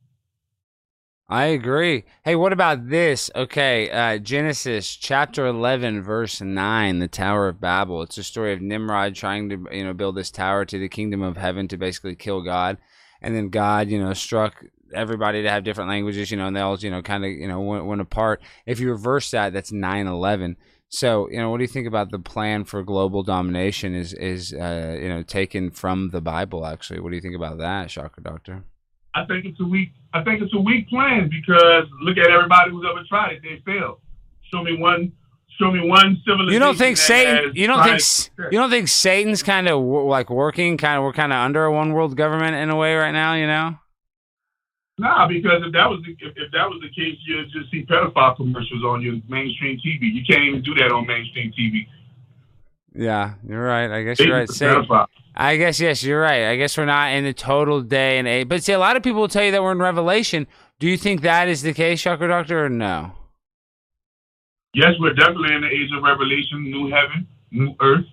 I 1.28 1.46
agree. 1.46 2.04
Hey, 2.24 2.36
what 2.36 2.52
about 2.52 2.88
this? 2.90 3.30
Okay, 3.34 3.90
uh, 3.90 4.18
Genesis 4.18 4.94
chapter 4.94 5.46
11, 5.46 6.02
verse 6.02 6.40
9, 6.40 6.98
the 6.98 7.08
Tower 7.08 7.48
of 7.48 7.60
Babel. 7.60 8.02
It's 8.02 8.18
a 8.18 8.22
story 8.22 8.52
of 8.52 8.60
Nimrod 8.60 9.14
trying 9.14 9.48
to, 9.48 9.66
you 9.72 9.84
know, 9.84 9.94
build 9.94 10.16
this 10.16 10.30
tower 10.30 10.64
to 10.66 10.78
the 10.78 10.88
kingdom 10.88 11.22
of 11.22 11.36
heaven 11.38 11.68
to 11.68 11.78
basically 11.78 12.16
kill 12.16 12.42
God. 12.42 12.76
And 13.22 13.34
then 13.34 13.48
God, 13.48 13.88
you 13.88 14.02
know, 14.02 14.12
struck 14.12 14.64
everybody 14.94 15.42
to 15.42 15.48
have 15.48 15.64
different 15.64 15.88
languages, 15.88 16.30
you 16.30 16.36
know, 16.36 16.48
and 16.48 16.56
they 16.56 16.60
all, 16.60 16.78
you 16.78 16.90
know, 16.90 17.02
kind 17.02 17.24
of, 17.24 17.30
you 17.30 17.48
know, 17.48 17.60
went, 17.60 17.86
went 17.86 18.00
apart. 18.00 18.42
If 18.66 18.80
you 18.80 18.90
reverse 18.90 19.30
that, 19.30 19.52
that's 19.52 19.72
9/11. 19.72 20.56
So, 20.88 21.30
you 21.30 21.38
know, 21.38 21.48
what 21.48 21.56
do 21.56 21.64
you 21.64 21.68
think 21.68 21.86
about 21.86 22.10
the 22.10 22.18
plan 22.18 22.64
for 22.64 22.82
global 22.82 23.22
domination? 23.22 23.94
Is 23.94 24.12
is 24.12 24.52
uh, 24.52 24.98
you 25.00 25.08
know 25.08 25.22
taken 25.22 25.70
from 25.70 26.10
the 26.10 26.20
Bible? 26.20 26.66
Actually, 26.66 27.00
what 27.00 27.10
do 27.10 27.14
you 27.16 27.22
think 27.22 27.36
about 27.36 27.56
that, 27.58 27.88
Chakra 27.88 28.22
Doctor? 28.22 28.64
I 29.14 29.24
think 29.24 29.46
it's 29.46 29.60
a 29.60 29.64
weak. 29.64 29.92
I 30.14 30.22
think 30.22 30.42
it's 30.42 30.52
a 30.54 30.60
weak 30.60 30.88
plan 30.88 31.30
because 31.30 31.84
look 32.00 32.18
at 32.18 32.30
everybody 32.30 32.70
who's 32.70 32.86
ever 32.88 33.02
tried 33.08 33.32
it; 33.34 33.42
they 33.42 33.62
failed. 33.64 33.98
Show 34.52 34.62
me 34.62 34.76
one. 34.76 35.12
Show 35.58 35.70
me 35.70 35.86
one 35.86 36.20
civilization. 36.24 36.52
You 36.52 36.58
don't 36.58 36.76
think 36.76 36.96
Satan? 36.96 37.52
You 37.54 37.66
don't 37.66 37.84
think 37.84 38.52
you 38.52 38.58
don't 38.58 38.70
think 38.70 38.88
Satan's 38.88 39.42
kind 39.42 39.68
of 39.68 39.82
like 39.82 40.30
working? 40.30 40.76
Kind 40.76 40.98
of 40.98 41.04
we're 41.04 41.12
kind 41.12 41.32
of 41.32 41.38
under 41.38 41.64
a 41.64 41.72
one 41.72 41.92
world 41.92 42.16
government 42.16 42.56
in 42.56 42.70
a 42.70 42.76
way 42.76 42.94
right 42.94 43.12
now. 43.12 43.34
You 43.34 43.46
know? 43.46 43.76
Nah, 44.98 45.26
because 45.26 45.62
if 45.64 45.72
that 45.72 45.88
was 45.88 46.02
the, 46.04 46.12
if, 46.24 46.32
if 46.36 46.52
that 46.52 46.68
was 46.68 46.80
the 46.82 46.88
case, 46.88 47.18
you'd 47.26 47.50
just 47.50 47.70
see 47.70 47.84
pedophile 47.84 48.36
commercials 48.36 48.84
on 48.84 49.02
your 49.02 49.14
mainstream 49.28 49.78
TV. 49.78 50.12
You 50.12 50.22
can't 50.28 50.44
even 50.44 50.62
do 50.62 50.74
that 50.74 50.92
on 50.92 51.06
mainstream 51.06 51.52
TV. 51.52 51.86
Yeah, 52.94 53.34
you're 53.46 53.62
right. 53.62 53.90
I 53.90 54.02
guess 54.02 54.20
you're 54.20 54.36
right. 54.36 54.48
Satan. 54.48 54.86
I 55.34 55.56
guess 55.56 55.80
yes, 55.80 56.02
you're 56.02 56.20
right. 56.20 56.44
I 56.44 56.56
guess 56.56 56.76
we're 56.76 56.84
not 56.84 57.12
in 57.12 57.24
the 57.24 57.32
total 57.32 57.80
day 57.80 58.18
and 58.18 58.28
age. 58.28 58.48
But 58.48 58.62
see, 58.62 58.72
a 58.72 58.78
lot 58.78 58.96
of 58.96 59.02
people 59.02 59.20
will 59.20 59.28
tell 59.28 59.44
you 59.44 59.50
that 59.52 59.62
we're 59.62 59.72
in 59.72 59.78
Revelation. 59.78 60.46
Do 60.78 60.88
you 60.88 60.96
think 60.96 61.22
that 61.22 61.48
is 61.48 61.62
the 61.62 61.72
case, 61.72 62.02
Chakra 62.02 62.28
Doctor, 62.28 62.66
or 62.66 62.68
no? 62.68 63.12
Yes, 64.74 64.92
we're 65.00 65.14
definitely 65.14 65.54
in 65.54 65.62
the 65.62 65.68
age 65.68 65.90
of 65.96 66.02
revelation, 66.02 66.70
new 66.70 66.90
heaven, 66.90 67.26
new 67.50 67.74
earth. 67.80 68.06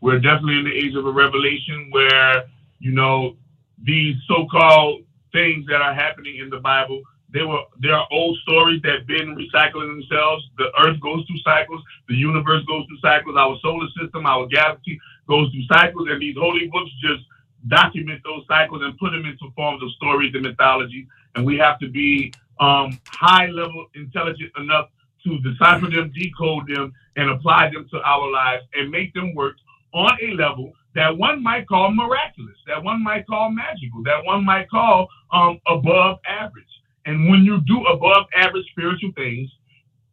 We're 0.00 0.18
definitely 0.18 0.58
in 0.58 0.64
the 0.64 0.74
age 0.74 0.94
of 0.96 1.06
a 1.06 1.10
revelation 1.10 1.88
where, 1.90 2.44
you 2.78 2.92
know, 2.92 3.36
these 3.82 4.16
so-called 4.26 5.02
things 5.32 5.66
that 5.66 5.80
are 5.82 5.94
happening 5.94 6.38
in 6.38 6.48
the 6.48 6.58
Bible, 6.58 7.02
they 7.32 7.42
were 7.42 7.60
there 7.80 7.94
are 7.94 8.06
old 8.10 8.38
stories 8.42 8.80
that 8.82 9.06
been 9.06 9.36
recycling 9.36 9.88
themselves. 9.88 10.48
The 10.56 10.70
earth 10.80 11.00
goes 11.00 11.26
through 11.26 11.40
cycles, 11.44 11.82
the 12.08 12.14
universe 12.14 12.64
goes 12.66 12.86
through 12.86 13.00
cycles, 13.00 13.36
our 13.36 13.56
solar 13.60 13.86
system, 14.00 14.26
our 14.26 14.46
galaxy 14.46 14.98
goes 15.28 15.50
through 15.50 15.66
cycles, 15.68 16.08
and 16.10 16.20
these 16.20 16.36
holy 16.38 16.68
books 16.68 16.90
just 17.00 17.22
document 17.68 18.20
those 18.24 18.44
cycles 18.48 18.82
and 18.82 18.96
put 18.98 19.10
them 19.10 19.24
into 19.24 19.52
forms 19.54 19.82
of 19.82 19.90
stories 19.92 20.32
and 20.34 20.42
mythology. 20.42 21.06
And 21.34 21.44
we 21.44 21.58
have 21.58 21.78
to 21.80 21.88
be 21.88 22.32
um, 22.60 22.98
high 23.08 23.46
level 23.46 23.86
intelligent 23.94 24.52
enough 24.56 24.88
to 25.24 25.38
decipher 25.40 25.90
them, 25.90 26.12
decode 26.14 26.68
them, 26.68 26.92
and 27.16 27.30
apply 27.30 27.70
them 27.72 27.86
to 27.90 28.00
our 28.02 28.30
lives 28.30 28.64
and 28.74 28.90
make 28.90 29.12
them 29.14 29.34
work 29.34 29.56
on 29.92 30.16
a 30.22 30.34
level 30.34 30.72
that 30.94 31.16
one 31.16 31.42
might 31.42 31.68
call 31.68 31.92
miraculous, 31.92 32.56
that 32.66 32.82
one 32.82 33.04
might 33.04 33.26
call 33.26 33.50
magical, 33.50 34.02
that 34.04 34.24
one 34.24 34.44
might 34.44 34.68
call 34.70 35.08
um, 35.30 35.60
above 35.66 36.18
average. 36.26 36.64
And 37.04 37.28
when 37.28 37.44
you 37.44 37.60
do 37.66 37.84
above 37.84 38.26
average 38.34 38.66
spiritual 38.70 39.12
things, 39.14 39.50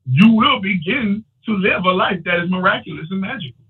you 0.06 0.34
will 0.34 0.60
begin 0.62 1.24
to 1.46 1.54
live 1.54 1.86
a 1.86 1.90
life 1.90 2.20
that 2.26 2.44
is 2.44 2.50
miraculous 2.50 3.08
and 3.10 3.22
magical. 3.22 3.63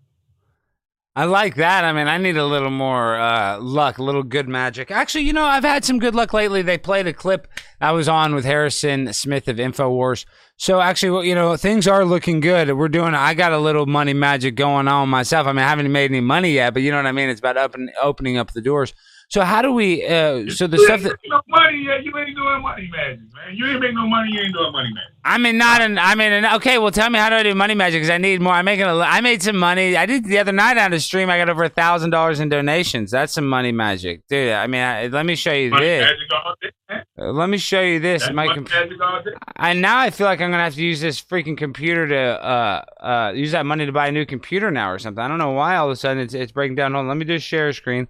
I 1.15 1.25
like 1.25 1.55
that. 1.55 1.85
I 1.85 1.93
mean, 1.93 2.07
I 2.07 2.17
need 2.17 2.37
a 2.37 2.45
little 2.45 2.71
more 2.71 3.19
uh, 3.19 3.59
luck, 3.59 3.99
a 3.99 4.03
little 4.03 4.23
good 4.23 4.49
magic. 4.49 4.89
Actually, 4.89 5.25
you 5.25 5.33
know, 5.33 5.45
I've 5.45 5.63
had 5.63 5.85
some 5.85 5.99
good 5.99 6.15
luck 6.15 6.33
lately. 6.33 6.63
They 6.63 6.79
played 6.79 7.05
a 7.05 7.13
clip 7.13 7.47
I 7.79 7.91
was 7.91 8.09
on 8.09 8.33
with 8.33 8.45
Harrison 8.45 9.13
Smith 9.13 9.47
of 9.47 9.57
Infowars. 9.57 10.25
So 10.57 10.81
actually, 10.81 11.11
well, 11.11 11.23
you 11.23 11.35
know, 11.35 11.55
things 11.55 11.87
are 11.87 12.03
looking 12.03 12.39
good. 12.39 12.73
We're 12.73 12.87
doing. 12.87 13.13
I 13.13 13.35
got 13.35 13.51
a 13.51 13.59
little 13.59 13.85
money 13.85 14.13
magic 14.13 14.55
going 14.55 14.87
on 14.87 15.07
myself. 15.09 15.45
I 15.45 15.51
mean, 15.51 15.59
I 15.59 15.69
haven't 15.69 15.91
made 15.91 16.09
any 16.09 16.21
money 16.21 16.53
yet, 16.53 16.73
but 16.73 16.81
you 16.81 16.89
know 16.89 16.97
what 16.97 17.05
I 17.05 17.11
mean. 17.11 17.29
It's 17.29 17.39
about 17.39 17.57
open, 17.57 17.91
opening 18.01 18.37
up 18.37 18.53
the 18.53 18.61
doors. 18.61 18.93
So 19.33 19.41
how 19.41 19.63
do 19.63 19.73
we? 19.73 20.05
Uh, 20.05 20.47
so 20.47 20.67
the 20.67 20.77
you 20.77 20.85
stuff 20.85 20.99
ain't 20.99 21.05
that 21.05 21.17
no 21.27 21.41
money 21.47 21.85
yet. 21.85 22.05
You 22.05 22.15
ain't 22.15 22.35
doing 22.35 22.61
money 22.61 22.87
magic, 22.91 23.19
man. 23.33 23.55
You 23.55 23.65
ain't 23.65 23.79
making 23.79 23.95
no 23.95 24.07
money. 24.07 24.29
You 24.31 24.41
ain't 24.41 24.53
doing 24.53 24.71
money 24.71 24.89
magic. 24.93 25.09
I'm 25.25 25.43
in 25.47 25.57
not 25.57 25.81
an. 25.81 25.97
I 25.97 26.13
mean, 26.13 26.31
an, 26.31 26.45
okay. 26.57 26.77
Well, 26.77 26.91
tell 26.91 27.09
me 27.09 27.17
how 27.17 27.29
do 27.29 27.37
I 27.37 27.41
do 27.41 27.55
money 27.55 27.73
magic? 27.73 28.01
Because 28.01 28.11
I 28.11 28.19
need 28.19 28.41
more. 28.41 28.53
I'm 28.53 28.65
making 28.65 28.85
a. 28.85 28.95
I 28.95 29.21
made 29.21 29.41
some 29.41 29.57
money. 29.57 29.97
I 29.97 30.05
did 30.05 30.25
the 30.25 30.37
other 30.37 30.51
night 30.51 30.77
on 30.77 30.91
the 30.91 30.99
stream. 30.99 31.31
I 31.31 31.39
got 31.39 31.49
over 31.49 31.63
a 31.63 31.69
thousand 31.69 32.11
dollars 32.11 32.41
in 32.41 32.49
donations. 32.49 33.09
That's 33.09 33.33
some 33.33 33.47
money 33.47 33.71
magic, 33.71 34.21
dude. 34.27 34.51
I 34.51 34.67
mean, 34.67 34.81
I, 34.81 35.07
let 35.07 35.25
me 35.25 35.33
show 35.33 35.51
you 35.51 35.71
Money 35.71 35.83
this. 35.83 36.11
day. 36.61 37.01
Let 37.17 37.49
me 37.49 37.57
show 37.57 37.81
you 37.81 37.99
this. 37.99 38.21
That's 38.21 38.35
My 38.35 38.53
com-. 38.53 38.67
I 39.55 39.73
now 39.73 39.97
I 39.97 40.11
feel 40.11 40.27
like 40.27 40.41
I'm 40.41 40.51
gonna 40.51 40.63
have 40.63 40.75
to 40.75 40.83
use 40.83 41.01
this 41.01 41.19
freaking 41.19 41.57
computer 41.57 42.07
to 42.07 42.19
uh 42.19 42.83
uh 43.01 43.31
use 43.33 43.53
that 43.53 43.65
money 43.65 43.87
to 43.87 43.91
buy 43.91 44.09
a 44.09 44.11
new 44.11 44.27
computer 44.27 44.69
now 44.69 44.91
or 44.91 44.99
something. 44.99 45.23
I 45.23 45.27
don't 45.27 45.39
know 45.39 45.53
why 45.53 45.75
all 45.77 45.87
of 45.87 45.91
a 45.91 45.95
sudden 45.95 46.21
it's 46.21 46.35
it's 46.35 46.51
breaking 46.51 46.75
down. 46.75 46.91
Hold 46.91 47.05
on, 47.05 47.07
let 47.07 47.17
me 47.17 47.25
do 47.25 47.33
a 47.33 47.39
share 47.39 47.73
screen. 47.73 48.07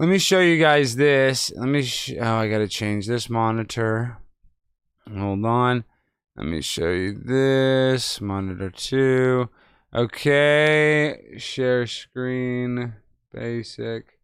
Let 0.00 0.08
me 0.08 0.16
show 0.16 0.40
you 0.40 0.58
guys 0.58 0.96
this. 0.96 1.52
Let 1.54 1.68
me. 1.68 1.86
Oh, 2.18 2.36
I 2.36 2.48
gotta 2.48 2.68
change 2.68 3.06
this 3.06 3.28
monitor. 3.28 4.16
Hold 5.06 5.44
on. 5.44 5.84
Let 6.38 6.46
me 6.46 6.62
show 6.62 6.88
you 6.88 7.20
this 7.22 8.18
monitor 8.18 8.70
two. 8.70 9.50
Okay, 9.94 11.34
share 11.36 11.86
screen, 11.86 12.94
basic, 13.30 14.18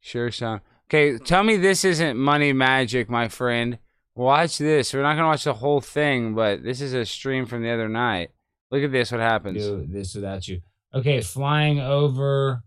share 0.00 0.32
sound. 0.32 0.62
Okay, 0.88 1.16
tell 1.18 1.44
me 1.44 1.56
this 1.56 1.84
isn't 1.84 2.16
money 2.18 2.52
magic, 2.52 3.08
my 3.08 3.28
friend. 3.28 3.78
Watch 4.16 4.58
this. 4.58 4.92
We're 4.92 5.02
not 5.02 5.14
gonna 5.14 5.28
watch 5.28 5.44
the 5.44 5.54
whole 5.54 5.80
thing, 5.80 6.34
but 6.34 6.64
this 6.64 6.80
is 6.80 6.92
a 6.92 7.06
stream 7.06 7.46
from 7.46 7.62
the 7.62 7.70
other 7.70 7.88
night. 7.88 8.30
Look 8.72 8.82
at 8.82 8.90
this. 8.90 9.12
What 9.12 9.20
happens? 9.20 9.64
do 9.64 9.86
this 9.88 10.12
without 10.12 10.48
you. 10.48 10.62
Okay, 10.92 11.20
flying 11.20 11.78
over. 11.78 12.64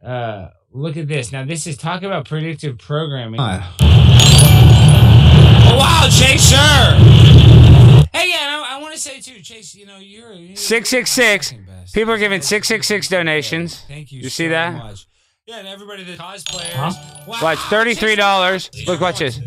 Uh, 0.00 0.50
look 0.74 0.96
at 0.96 1.08
this. 1.08 1.32
Now, 1.32 1.44
this 1.44 1.66
is 1.66 1.76
talk 1.78 2.02
about 2.02 2.26
predictive 2.28 2.76
programming. 2.78 3.40
Oh, 3.40 3.62
wow, 5.78 6.08
Chase, 6.10 6.42
sir. 6.42 6.96
Hey, 8.12 8.28
yeah, 8.28 8.62
I, 8.62 8.76
I 8.76 8.82
want 8.82 8.92
to 8.94 9.00
say 9.00 9.20
too, 9.20 9.40
Chase. 9.40 9.74
You 9.74 9.86
know, 9.86 9.96
you're, 9.96 10.32
you're 10.32 10.56
666. 10.56 11.52
best. 11.66 11.94
People 11.94 12.12
are 12.12 12.18
giving 12.18 12.40
666 12.42 13.08
donations. 13.08 13.80
Thank 13.88 14.12
you. 14.12 14.20
You 14.20 14.28
see 14.28 14.48
that? 14.48 14.74
Much. 14.74 15.06
Yeah, 15.46 15.58
and 15.58 15.68
everybody 15.68 16.04
that 16.04 16.18
cosplayers. 16.18 17.26
Wow, 17.26 17.36
Watch 17.42 17.58
thirty-three 17.58 18.14
dollars. 18.14 18.70
Look, 18.86 19.02
watch 19.02 19.18
this. 19.18 19.38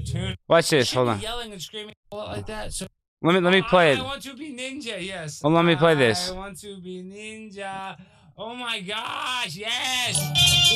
Watch 0.47 0.69
this. 0.69 0.93
Hold 0.93 1.09
on. 1.09 1.19
Yelling 1.21 1.51
and 1.53 1.59
screaming 1.59 1.95
like 2.11 2.45
that. 2.45 2.71
So 2.71 2.85
Let 3.23 3.33
me 3.33 3.39
let 3.39 3.51
me 3.51 3.63
play 3.63 3.89
I, 3.89 3.93
it. 3.93 3.99
I 3.99 4.03
want 4.03 4.21
to 4.21 4.35
be 4.35 4.53
ninja. 4.55 5.03
Yes. 5.03 5.41
Well, 5.43 5.53
let 5.53 5.65
me 5.65 5.75
play 5.75 5.95
this. 5.95 6.29
I 6.29 6.35
want 6.35 6.59
to 6.59 6.79
be 6.81 7.01
ninja. 7.01 7.97
Oh 8.39 8.53
my 8.53 8.79
gosh! 8.81 9.55
Yes. 9.55 10.21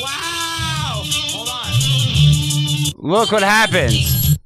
Wow. 0.02 1.04
Hold 1.30 1.48
on. 1.48 3.08
Look 3.08 3.30
what 3.30 3.44
happens. 3.44 4.36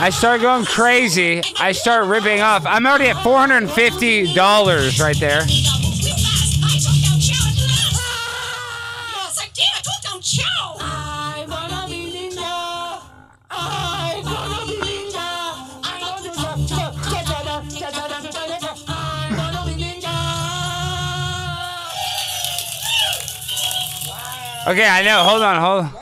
I 0.00 0.08
start 0.10 0.40
going 0.40 0.64
crazy. 0.64 1.42
I 1.60 1.72
start 1.72 2.06
ripping 2.06 2.40
off. 2.40 2.64
I'm 2.64 2.86
already 2.86 3.08
at 3.08 3.22
four 3.22 3.36
hundred 3.36 3.58
and 3.58 3.70
fifty 3.70 4.32
dollars 4.32 4.98
right 5.00 5.20
there. 5.20 5.42
Okay, 24.72 24.88
I 24.88 25.04
know. 25.04 25.20
Hold 25.20 25.42
on, 25.44 25.60
hold 25.60 25.84
on. 25.84 25.92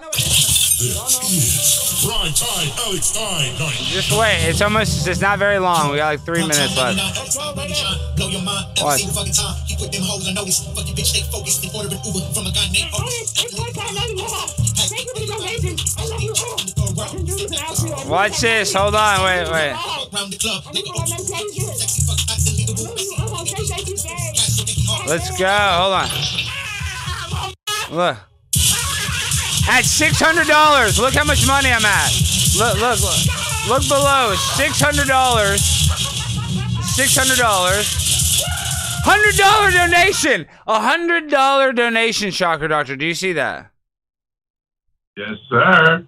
Prime 2.06 2.30
time, 2.30 2.70
Alex 2.86 3.10
Stein, 3.10 3.50
night. 3.58 3.74
Just 3.90 4.14
wait. 4.14 4.46
It's 4.46 4.62
almost. 4.62 5.08
It's 5.08 5.20
not 5.20 5.40
very 5.40 5.58
long. 5.58 5.90
We 5.90 5.96
got 5.96 6.14
like 6.14 6.20
three 6.20 6.46
minutes 6.46 6.78
left. 6.78 6.94
Blow 8.14 8.30
your 8.30 8.46
mind. 8.46 8.70
What? 8.78 9.02
single 9.02 9.18
fucking 9.18 9.34
time. 9.34 9.58
You 9.66 9.74
put 9.74 9.90
them 9.90 10.06
hoes 10.06 10.22
on 10.28 10.34
notice. 10.34 10.62
Fuck 10.70 10.86
your 10.86 10.94
bitch, 10.94 11.10
stay 11.10 11.26
focused. 11.34 11.66
And 11.66 11.74
order 11.74 11.90
an 11.90 11.98
Uber 11.98 12.22
from 12.30 12.46
a 12.46 12.54
guy 12.54 12.70
named 12.70 12.94
Otis. 12.94 13.42
Watch 18.06 18.38
this. 18.38 18.72
Hold 18.72 18.94
on. 18.94 19.24
Wait, 19.26 19.50
wait. 19.50 19.74
Round 20.14 20.30
the 20.30 20.38
club, 20.38 20.62
nigga, 20.70 20.94
sexy, 21.10 22.06
fucking 22.06 22.22
hot, 22.22 22.38
illegal. 22.46 22.86
Let's 25.10 25.26
go. 25.34 25.50
Hold 25.50 26.06
on. 26.06 26.06
Look. 28.14 28.29
At 29.70 29.84
six 29.84 30.18
hundred 30.18 30.48
dollars. 30.48 30.98
Look 30.98 31.14
how 31.14 31.22
much 31.22 31.46
money 31.46 31.70
I'm 31.70 31.84
at. 31.84 32.10
Look, 32.58 32.74
look, 32.80 33.00
look. 33.00 33.68
Look 33.68 33.88
below. 33.88 34.34
Six 34.34 34.80
hundred 34.80 35.06
dollars. 35.06 35.62
Six 36.92 37.16
hundred 37.16 37.38
dollars. 37.38 37.86
Hundred 39.04 39.36
dollar 39.36 39.70
donation. 39.70 40.46
A 40.66 40.80
hundred 40.80 41.30
dollar 41.30 41.72
donation. 41.72 42.32
Chakra 42.32 42.66
Doctor. 42.66 42.96
Do 42.96 43.06
you 43.06 43.14
see 43.14 43.32
that? 43.34 43.70
Yes, 45.16 45.38
sir. 45.48 46.04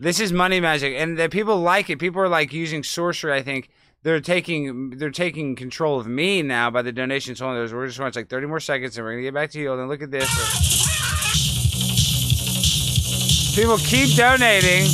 This 0.00 0.18
is 0.18 0.32
money 0.32 0.58
magic, 0.58 0.94
and 0.96 1.18
the 1.18 1.28
people 1.28 1.60
like 1.60 1.90
it. 1.90 1.98
People 1.98 2.22
are 2.22 2.30
like 2.30 2.50
using 2.54 2.82
sorcery. 2.82 3.34
I 3.34 3.42
think 3.42 3.68
they're 4.04 4.20
taking 4.20 4.96
they're 4.96 5.10
taking 5.10 5.54
control 5.54 6.00
of 6.00 6.06
me 6.06 6.40
now 6.40 6.70
by 6.70 6.80
the 6.80 6.92
donations. 6.92 7.40
Hold 7.40 7.50
on, 7.50 7.56
there's 7.58 7.74
we're 7.74 7.86
just 7.88 7.98
going 7.98 8.10
to 8.10 8.18
like 8.18 8.30
30 8.30 8.46
more 8.46 8.58
seconds, 8.58 8.96
and 8.96 9.04
we're 9.04 9.12
gonna 9.12 9.22
get 9.22 9.34
back 9.34 9.50
to 9.50 9.60
you. 9.60 9.70
And 9.70 9.86
look 9.86 10.00
at 10.00 10.10
this. 10.10 10.91
People 13.54 13.76
keep 13.78 14.16
donating. 14.16 14.86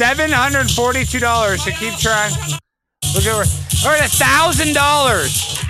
seven 0.00 0.30
hundred 0.30 0.70
forty-two 0.70 1.18
dollars 1.18 1.64
to 1.64 1.72
keep 1.72 1.94
trying. 1.98 2.32
Look 3.14 3.26
at 3.26 3.34
we're, 3.84 3.96
at 3.96 4.06
a 4.06 4.08
thousand 4.08 4.72
dollars. 4.74 5.60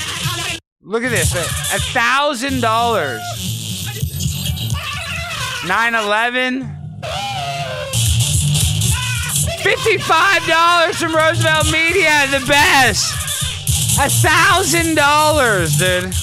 Look 0.82 1.02
at 1.02 1.10
this, 1.10 1.32
a 1.34 1.80
thousand 1.92 2.60
dollars. 2.60 3.20
9/11. 5.64 6.76
Fifty-five 9.62 10.46
dollars 10.46 10.96
from 10.96 11.14
Roosevelt 11.14 11.72
Media, 11.72 12.26
the 12.30 12.44
best. 12.46 13.98
A 13.98 14.08
thousand 14.08 14.94
dollars, 14.94 15.76
dude. 15.78 16.14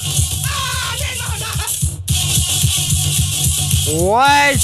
What? 3.90 4.60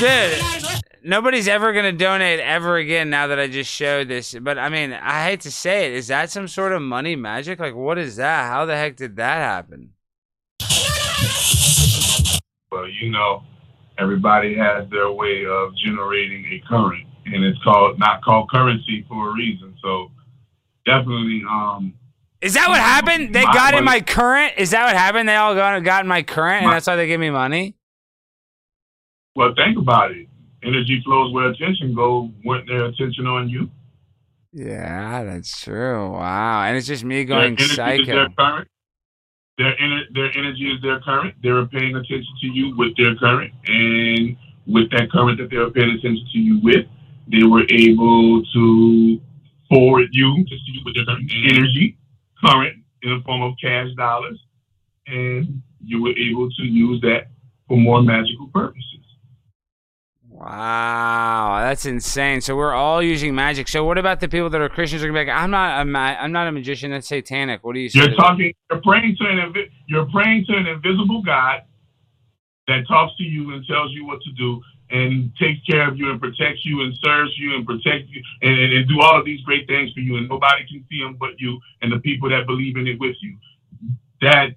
Dude, 0.00 0.82
nobody's 1.04 1.46
ever 1.46 1.72
gonna 1.72 1.92
donate 1.92 2.40
ever 2.40 2.76
again 2.76 3.08
now 3.08 3.28
that 3.28 3.38
I 3.38 3.46
just 3.46 3.70
showed 3.70 4.08
this. 4.08 4.34
But 4.34 4.58
I 4.58 4.68
mean, 4.68 4.92
I 4.92 5.22
hate 5.24 5.42
to 5.42 5.52
say 5.52 5.86
it. 5.86 5.92
Is 5.92 6.08
that 6.08 6.30
some 6.30 6.48
sort 6.48 6.72
of 6.72 6.82
money 6.82 7.14
magic? 7.14 7.60
Like, 7.60 7.76
what 7.76 7.98
is 7.98 8.16
that? 8.16 8.50
How 8.50 8.66
the 8.66 8.76
heck 8.76 8.96
did 8.96 9.14
that 9.16 9.36
happen? 9.36 9.90
Well, 12.72 12.88
you 12.88 13.10
know, 13.10 13.44
everybody 13.96 14.56
has 14.56 14.90
their 14.90 15.12
way 15.12 15.46
of 15.46 15.70
generating 15.76 16.44
a 16.46 16.68
current, 16.68 17.06
and 17.26 17.44
it's 17.44 17.62
called 17.62 17.98
not 18.00 18.22
called 18.22 18.50
currency 18.50 19.06
for 19.08 19.30
a 19.30 19.32
reason. 19.32 19.76
So 19.82 20.10
definitely, 20.84 21.42
um, 21.48 21.94
Is 22.46 22.54
that 22.54 22.68
what 22.68 22.78
happened? 22.78 23.34
They 23.34 23.44
My- 23.44 23.52
got 23.52 23.74
in 23.74 23.84
my- 23.84 24.00
current. 24.00 24.52
Is 24.56 24.70
that 24.70 24.84
what 24.84 24.94
happened? 24.96 25.28
They 25.28 25.34
all 25.34 25.54
got 25.56 25.82
got 25.82 26.02
in 26.04 26.08
my 26.08 26.22
current, 26.22 26.58
and 26.58 26.66
My- 26.66 26.74
that's 26.74 26.86
why 26.86 26.94
they 26.96 27.06
give 27.08 27.18
me 27.20 27.30
money. 27.30 27.74
well, 29.34 29.52
think 29.56 29.76
about 29.78 30.12
it. 30.12 30.28
Energy 30.62 31.00
flows 31.04 31.32
where 31.32 31.48
attention 31.50 31.94
goes. 31.94 32.30
Went 32.44 32.66
their 32.66 32.84
attention 32.86 33.26
on 33.26 33.48
you. 33.48 33.68
Yeah, 34.52 35.24
that's 35.24 35.60
true. 35.60 36.12
Wow, 36.12 36.62
and 36.62 36.76
it's 36.76 36.86
just 36.86 37.04
me 37.04 37.24
Their 37.24 37.36
going 37.36 37.56
is 37.58 37.74
psycho. 37.74 38.04
their 38.04 38.28
current. 38.30 38.68
Their 39.58 39.74
ener- 39.76 40.12
their 40.14 40.30
energy 40.38 40.70
is 40.70 40.80
their 40.82 41.00
current. 41.00 41.34
They're 41.42 41.66
paying 41.66 41.94
attention 41.96 42.32
to 42.42 42.46
you 42.46 42.76
with 42.76 42.96
their 42.96 43.14
current, 43.16 43.52
and 43.66 44.36
with 44.66 44.90
that 44.92 45.10
current 45.10 45.38
that 45.38 45.50
they 45.50 45.58
were 45.58 45.70
paying 45.70 45.90
attention 45.90 46.26
to 46.32 46.38
you 46.38 46.58
with, 46.60 46.86
they 47.26 47.42
were 47.42 47.64
able 47.70 48.44
to 48.54 49.20
forward 49.68 50.08
you 50.12 50.44
to 50.44 50.50
see 50.50 50.72
you 50.72 50.80
with 50.84 50.94
their 50.94 51.04
current 51.04 51.30
energy, 51.52 51.96
current 52.44 52.76
in 53.02 53.10
the 53.10 53.22
form 53.24 53.42
of 53.42 53.54
cash 53.62 53.88
dollars, 53.96 54.38
and 55.06 55.62
you 55.84 56.02
were 56.02 56.16
able 56.16 56.50
to 56.50 56.62
use 56.62 57.00
that 57.02 57.28
for 57.68 57.76
more 57.76 58.02
magical 58.02 58.48
purposes. 58.52 58.82
Wow, 60.28 61.60
that's 61.60 61.86
insane. 61.86 62.42
So 62.42 62.56
we're 62.56 62.74
all 62.74 63.02
using 63.02 63.34
magic. 63.34 63.68
So 63.68 63.84
what 63.84 63.96
about 63.96 64.20
the 64.20 64.28
people 64.28 64.50
that 64.50 64.60
are 64.60 64.68
Christians? 64.68 65.02
Are 65.02 65.06
gonna 65.06 65.24
be 65.24 65.30
like, 65.30 65.34
I'm 65.34 65.50
not 65.50 65.80
a 65.80 65.84
ma- 65.86 66.16
I'm 66.20 66.30
not 66.30 66.46
a 66.46 66.52
magician. 66.52 66.90
That's 66.90 67.08
satanic. 67.08 67.64
What 67.64 67.74
do 67.74 67.80
you 67.80 67.88
say? 67.88 68.00
You're 68.00 68.14
talking. 68.16 68.52
You're 68.70 68.82
praying 68.82 69.16
to 69.18 69.26
an 69.26 69.38
invi- 69.38 69.70
you're 69.86 70.06
praying 70.10 70.44
to 70.50 70.56
an 70.56 70.66
invisible 70.66 71.22
God 71.22 71.62
that 72.68 72.86
talks 72.86 73.16
to 73.16 73.22
you 73.22 73.54
and 73.54 73.64
tells 73.66 73.92
you 73.92 74.04
what 74.04 74.20
to 74.22 74.32
do 74.32 74.60
and 74.90 75.32
takes 75.36 75.62
care 75.64 75.88
of 75.88 75.98
you 75.98 76.10
and 76.10 76.20
protects 76.20 76.64
you 76.64 76.82
and 76.82 76.94
serves 77.02 77.36
you 77.38 77.54
and 77.56 77.66
protects 77.66 78.08
you 78.08 78.22
and, 78.42 78.58
and, 78.58 78.72
and 78.72 78.88
do 78.88 79.00
all 79.00 79.18
of 79.18 79.24
these 79.24 79.40
great 79.42 79.66
things 79.66 79.92
for 79.92 80.00
you 80.00 80.16
and 80.16 80.28
nobody 80.28 80.64
can 80.66 80.84
see 80.88 81.02
them 81.02 81.16
but 81.18 81.30
you 81.38 81.58
and 81.82 81.92
the 81.92 81.98
people 81.98 82.28
that 82.28 82.46
believe 82.46 82.76
in 82.76 82.86
it 82.86 82.98
with 83.00 83.16
you. 83.20 83.36
That's 84.20 84.54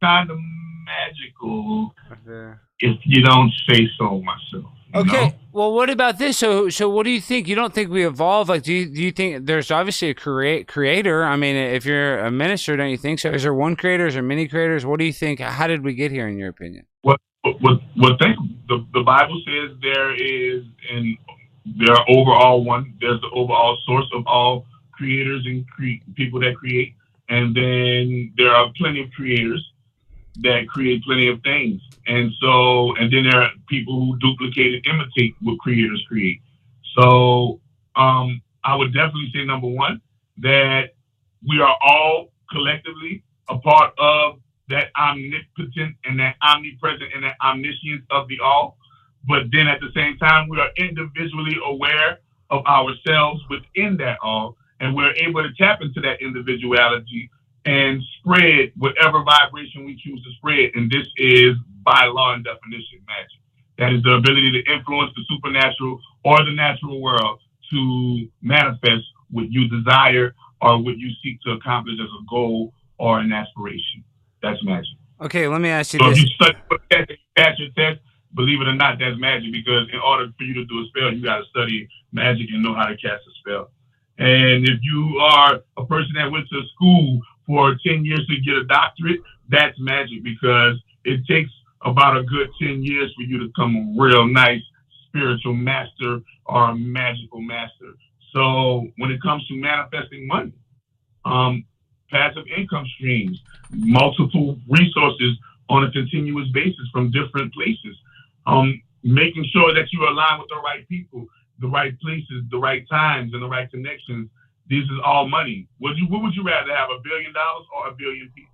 kind 0.00 0.30
of 0.30 0.38
magical 0.84 1.94
uh-huh. 2.10 2.54
if 2.80 2.98
you 3.04 3.22
don't 3.22 3.52
say 3.68 3.88
so 3.98 4.20
myself. 4.22 4.72
Okay. 4.94 5.28
know? 5.28 5.34
Well, 5.52 5.72
what 5.72 5.90
about 5.90 6.18
this? 6.18 6.38
So, 6.38 6.68
so 6.68 6.88
what 6.88 7.04
do 7.04 7.10
you 7.10 7.20
think? 7.20 7.48
You 7.48 7.54
don't 7.54 7.72
think 7.72 7.90
we 7.90 8.06
evolve? 8.06 8.48
Like, 8.48 8.62
do 8.62 8.72
you 8.72 8.86
do 8.86 9.02
you 9.02 9.12
think 9.12 9.46
there's 9.46 9.70
obviously 9.70 10.10
a 10.10 10.14
create 10.14 10.68
creator? 10.68 11.24
I 11.24 11.36
mean, 11.36 11.56
if 11.56 11.86
you're 11.86 12.18
a 12.18 12.30
minister, 12.30 12.76
don't 12.76 12.90
you 12.90 12.98
think 12.98 13.18
so? 13.18 13.30
Is 13.30 13.42
there 13.42 13.54
one 13.54 13.76
creator? 13.76 14.06
Is 14.06 14.14
there 14.14 14.22
many 14.22 14.48
creators? 14.48 14.84
What 14.84 14.98
do 14.98 15.06
you 15.06 15.12
think? 15.12 15.40
How 15.40 15.66
did 15.66 15.82
we 15.82 15.94
get 15.94 16.10
here, 16.10 16.28
in 16.28 16.36
your 16.36 16.50
opinion? 16.50 16.86
What 17.42 17.60
what 17.60 17.80
what 17.96 18.18
think 18.18 18.36
the, 18.68 18.86
the 18.94 19.02
Bible 19.02 19.40
says 19.46 19.76
there 19.82 20.14
is 20.14 20.64
and 20.90 21.16
there 21.64 21.94
are 21.94 22.04
overall 22.08 22.64
one 22.64 22.94
there's 23.00 23.20
the 23.20 23.30
overall 23.34 23.76
source 23.86 24.06
of 24.14 24.26
all 24.26 24.66
creators 24.92 25.44
and 25.46 25.68
cre- 25.68 26.04
people 26.14 26.40
that 26.40 26.56
create. 26.56 26.94
And 27.28 27.54
then 27.54 28.32
there 28.36 28.50
are 28.54 28.70
plenty 28.76 29.02
of 29.02 29.10
creators 29.12 29.64
that 30.40 30.66
create 30.68 31.02
plenty 31.04 31.28
of 31.28 31.40
things. 31.42 31.80
And 32.06 32.32
so 32.40 32.94
and 32.96 33.12
then 33.12 33.24
there 33.30 33.42
are 33.42 33.50
people 33.68 33.94
who 33.94 34.18
duplicate 34.18 34.74
and 34.74 34.86
imitate 34.86 35.34
what 35.42 35.58
creators 35.58 36.04
create. 36.08 36.40
So 36.96 37.60
um 37.96 38.42
I 38.64 38.76
would 38.76 38.94
definitely 38.94 39.30
say 39.34 39.44
number 39.44 39.66
one 39.68 40.00
that 40.38 40.90
we 41.48 41.60
are 41.60 41.76
all 41.82 42.32
collectively 42.50 43.24
a 43.48 43.58
part 43.58 43.92
of 43.98 44.38
omnipotent 45.12 45.96
and 46.04 46.18
that 46.20 46.36
omnipresent 46.42 47.12
and 47.14 47.24
that 47.24 47.36
omniscience 47.44 48.04
of 48.10 48.28
the 48.28 48.38
all. 48.40 48.76
But 49.28 49.44
then 49.52 49.68
at 49.68 49.80
the 49.80 49.90
same 49.94 50.18
time, 50.18 50.48
we 50.48 50.58
are 50.58 50.70
individually 50.76 51.56
aware 51.64 52.18
of 52.50 52.64
ourselves 52.66 53.40
within 53.48 53.96
that 53.98 54.18
all, 54.22 54.56
and 54.80 54.94
we're 54.94 55.14
able 55.14 55.42
to 55.42 55.52
tap 55.54 55.80
into 55.80 56.00
that 56.00 56.20
individuality 56.20 57.30
and 57.64 58.02
spread 58.18 58.72
whatever 58.76 59.22
vibration 59.22 59.84
we 59.84 59.96
choose 60.02 60.22
to 60.24 60.30
spread. 60.36 60.70
And 60.74 60.90
this 60.90 61.06
is 61.16 61.54
by 61.84 62.06
law 62.06 62.34
and 62.34 62.44
definition 62.44 63.00
magic. 63.06 63.38
That 63.78 63.92
is 63.92 64.02
the 64.02 64.14
ability 64.14 64.52
to 64.52 64.72
influence 64.72 65.12
the 65.16 65.24
supernatural 65.28 66.00
or 66.24 66.44
the 66.44 66.54
natural 66.54 67.00
world 67.00 67.40
to 67.70 68.28
manifest 68.42 69.04
what 69.30 69.50
you 69.50 69.68
desire 69.68 70.34
or 70.60 70.82
what 70.82 70.98
you 70.98 71.10
seek 71.22 71.40
to 71.42 71.52
accomplish 71.52 71.96
as 72.00 72.08
a 72.08 72.24
goal 72.28 72.72
or 72.98 73.18
an 73.18 73.32
aspiration. 73.32 74.04
That's 74.42 74.62
magic. 74.64 75.01
Okay, 75.22 75.46
let 75.46 75.60
me 75.60 75.68
ask 75.68 75.94
you 75.94 76.00
So 76.00 76.10
if 76.10 76.16
this. 76.16 76.24
you 76.24 76.28
study 76.34 76.58
test 76.90 77.10
you 77.10 77.16
pass 77.36 77.58
your 77.58 77.70
test, 77.76 78.00
believe 78.34 78.60
it 78.60 78.66
or 78.66 78.74
not, 78.74 78.98
that's 78.98 79.18
magic 79.18 79.52
because 79.52 79.88
in 79.92 80.00
order 80.00 80.26
for 80.36 80.44
you 80.44 80.54
to 80.54 80.64
do 80.64 80.80
a 80.80 80.86
spell, 80.86 81.12
you 81.14 81.22
got 81.22 81.38
to 81.38 81.44
study 81.50 81.88
magic 82.12 82.48
and 82.52 82.62
know 82.62 82.74
how 82.74 82.86
to 82.86 82.96
cast 82.96 83.22
a 83.26 83.32
spell. 83.40 83.70
And 84.18 84.68
if 84.68 84.78
you 84.82 85.18
are 85.18 85.60
a 85.76 85.86
person 85.86 86.12
that 86.16 86.30
went 86.30 86.48
to 86.48 86.62
school 86.74 87.20
for 87.46 87.76
10 87.86 88.04
years 88.04 88.26
to 88.26 88.40
get 88.40 88.56
a 88.56 88.64
doctorate, 88.64 89.20
that's 89.48 89.78
magic 89.78 90.24
because 90.24 90.76
it 91.04 91.24
takes 91.26 91.50
about 91.82 92.16
a 92.16 92.22
good 92.24 92.48
10 92.60 92.82
years 92.82 93.12
for 93.16 93.22
you 93.22 93.38
to 93.38 93.46
become 93.46 93.76
a 93.76 94.02
real 94.02 94.26
nice 94.26 94.62
spiritual 95.06 95.54
master 95.54 96.20
or 96.46 96.70
a 96.70 96.76
magical 96.76 97.40
master. 97.40 97.94
So 98.32 98.86
when 98.96 99.10
it 99.10 99.22
comes 99.22 99.46
to 99.48 99.54
manifesting 99.54 100.26
money, 100.26 100.52
um, 101.24 101.64
passive 102.12 102.44
income 102.56 102.86
streams, 102.94 103.40
multiple 103.72 104.58
resources 104.68 105.36
on 105.68 105.84
a 105.84 105.90
continuous 105.90 106.48
basis 106.52 106.86
from 106.92 107.10
different 107.10 107.52
places. 107.52 107.96
Um, 108.46 108.82
making 109.02 109.46
sure 109.52 109.74
that 109.74 109.92
you 109.92 110.06
align 110.06 110.38
with 110.38 110.48
the 110.48 110.60
right 110.62 110.86
people, 110.88 111.26
the 111.58 111.68
right 111.68 111.98
places, 112.00 112.44
the 112.50 112.58
right 112.58 112.86
times, 112.88 113.32
and 113.32 113.42
the 113.42 113.48
right 113.48 113.70
connections. 113.70 114.28
This 114.68 114.84
is 114.84 115.00
all 115.04 115.28
money. 115.28 115.66
Would 115.80 115.96
you? 115.98 116.06
What 116.06 116.22
would 116.22 116.34
you 116.34 116.44
rather 116.44 116.74
have? 116.74 116.90
A 116.90 117.00
billion 117.02 117.32
dollars 117.32 117.66
or 117.74 117.88
a 117.88 117.94
billion 117.94 118.30
people? 118.34 118.52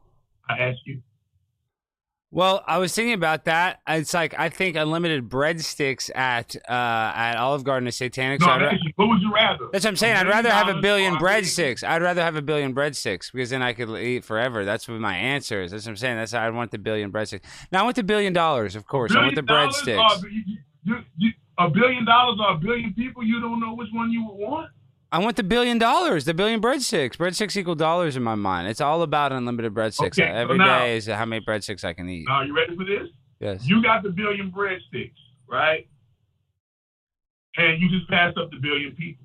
I 0.48 0.58
ask 0.58 0.78
you. 0.86 1.02
Well, 2.30 2.62
I 2.66 2.76
was 2.76 2.94
thinking 2.94 3.14
about 3.14 3.46
that. 3.46 3.80
It's 3.88 4.12
like 4.12 4.38
I 4.38 4.50
think 4.50 4.76
unlimited 4.76 5.30
breadsticks 5.30 6.14
at 6.14 6.54
uh, 6.68 6.72
at 7.14 7.36
Olive 7.36 7.64
Garden 7.64 7.86
is 7.88 7.96
satanic. 7.96 8.40
No, 8.40 8.46
so 8.48 8.52
ra- 8.58 8.72
what 8.96 9.08
would 9.08 9.22
you 9.22 9.32
rather? 9.32 9.68
That's 9.72 9.84
what 9.84 9.90
I'm 9.90 9.96
saying. 9.96 10.16
I'd 10.16 10.26
rather 10.28 10.50
have 10.50 10.68
a 10.68 10.78
billion 10.80 11.14
or 11.14 11.16
a 11.16 11.20
billion 11.20 11.42
breadsticks. 11.44 11.82
I'd 11.82 12.02
rather 12.02 12.22
have 12.22 12.36
a 12.36 12.42
billion 12.42 12.74
breadsticks 12.74 13.32
because 13.32 13.48
then 13.48 13.62
I 13.62 13.72
could 13.72 13.88
eat 13.98 14.24
forever. 14.24 14.66
That's 14.66 14.86
what 14.86 15.00
my 15.00 15.16
answer 15.16 15.62
is. 15.62 15.70
That's 15.70 15.86
what 15.86 15.92
I'm 15.92 15.96
saying. 15.96 16.16
That's 16.18 16.32
how 16.32 16.40
I 16.42 16.50
want 16.50 16.70
the 16.70 16.78
billion 16.78 17.10
breadsticks. 17.10 17.40
Now 17.72 17.80
I 17.80 17.82
want 17.84 17.96
the 17.96 18.02
billion 18.02 18.34
dollars, 18.34 18.76
of 18.76 18.86
course. 18.86 19.14
I 19.16 19.22
want 19.22 19.34
the 19.34 19.42
breadsticks. 19.42 20.22
or- 20.22 20.28
you- 20.28 20.42
you- 20.84 21.04
you- 21.16 21.32
A 21.58 21.68
billion 21.68 22.04
dollars 22.04 22.38
or 22.40 22.52
a 22.52 22.58
billion 22.58 22.92
people? 22.94 23.24
You 23.24 23.40
don't 23.40 23.58
know 23.58 23.74
which 23.74 23.88
one 23.92 24.12
you 24.12 24.24
would 24.26 24.36
want. 24.38 24.70
I 25.10 25.18
want 25.20 25.36
the 25.36 25.42
billion 25.42 25.78
dollars, 25.78 26.26
the 26.26 26.34
billion 26.34 26.60
breadsticks. 26.60 27.16
Breadsticks 27.16 27.56
equal 27.56 27.74
dollars 27.74 28.16
in 28.16 28.22
my 28.22 28.34
mind. 28.34 28.68
It's 28.68 28.80
all 28.80 29.00
about 29.02 29.32
unlimited 29.32 29.72
breadsticks. 29.72 30.18
Okay, 30.18 30.22
so 30.22 30.34
Every 30.34 30.58
day 30.58 30.64
now- 30.64 30.84
is 30.84 31.06
how 31.06 31.24
many 31.24 31.44
breadsticks 31.44 31.82
I 31.84 31.94
can 31.94 32.08
eat. 32.08 32.26
Are 32.28 32.44
you 32.44 32.54
ready 32.54 32.76
for 32.76 32.84
this? 32.84 33.08
Yes. 33.40 33.66
You 33.66 33.82
got 33.82 34.02
the 34.02 34.10
billion 34.10 34.50
breadsticks, 34.52 35.12
right? 35.48 35.88
And 37.56 37.80
you 37.80 37.88
just 37.88 38.08
passed 38.10 38.36
up 38.36 38.50
the 38.50 38.58
billion 38.58 38.92
people. 38.96 39.24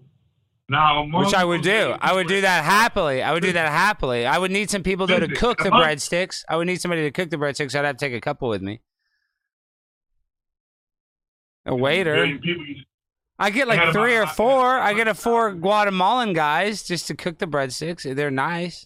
Now, 0.69 1.05
Which 1.05 1.33
I 1.33 1.43
would 1.43 1.61
do. 1.61 1.93
I 1.99 2.13
would 2.13 2.27
do 2.27 2.39
that 2.41 2.63
happily. 2.63 3.21
I 3.21 3.33
would 3.33 3.43
do 3.43 3.51
that 3.51 3.69
happily. 3.71 4.25
I 4.25 4.37
would 4.37 4.49
need 4.49 4.69
some 4.69 4.81
people 4.81 5.05
though 5.05 5.19
to 5.19 5.27
cook 5.27 5.61
the 5.61 5.69
breadsticks. 5.69 6.43
I 6.47 6.55
would 6.55 6.65
need 6.67 6.79
somebody 6.79 7.01
to 7.03 7.11
cook 7.11 7.29
the 7.29 7.37
breadsticks. 7.37 7.75
I'd 7.75 7.83
have 7.85 7.97
to 7.97 8.05
take 8.05 8.13
a 8.13 8.21
couple 8.21 8.47
with 8.47 8.61
me. 8.61 8.79
A 11.65 11.75
waiter. 11.75 12.15
billion 12.15 12.39
people, 12.39 12.65
you 12.65 12.75
just 12.75 12.87
I 13.39 13.49
get 13.49 13.67
like 13.67 13.79
about 13.79 13.93
three 13.93 14.15
or 14.15 14.27
four. 14.27 14.77
I 14.77 14.93
get 14.93 15.07
a 15.07 15.13
four 15.13 15.53
Guatemalan 15.53 16.33
guys 16.33 16.83
just 16.83 17.07
to 17.07 17.15
cook 17.15 17.39
the 17.39 17.47
breadsticks. 17.47 18.15
They're 18.15 18.31
nice. 18.31 18.85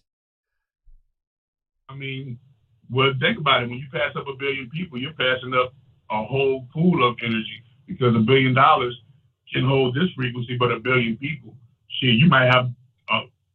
I 1.89 1.95
mean, 1.95 2.39
well, 2.89 3.13
think 3.19 3.37
about 3.37 3.63
it. 3.63 3.69
When 3.69 3.79
you 3.79 3.87
pass 3.91 4.15
up 4.15 4.27
a 4.27 4.35
billion 4.37 4.69
people, 4.69 4.99
you're 4.99 5.13
passing 5.13 5.53
up 5.53 5.73
a 6.09 6.23
whole 6.23 6.67
pool 6.73 7.07
of 7.07 7.17
energy 7.21 7.63
because 7.87 8.15
a 8.15 8.19
billion 8.19 8.53
dollars 8.53 8.97
can 9.53 9.65
hold 9.65 9.95
this 9.95 10.09
frequency, 10.15 10.57
but 10.57 10.71
a 10.71 10.79
billion 10.79 11.17
people. 11.17 11.55
Shit, 11.99 12.15
you 12.15 12.27
might 12.27 12.51
have 12.53 12.69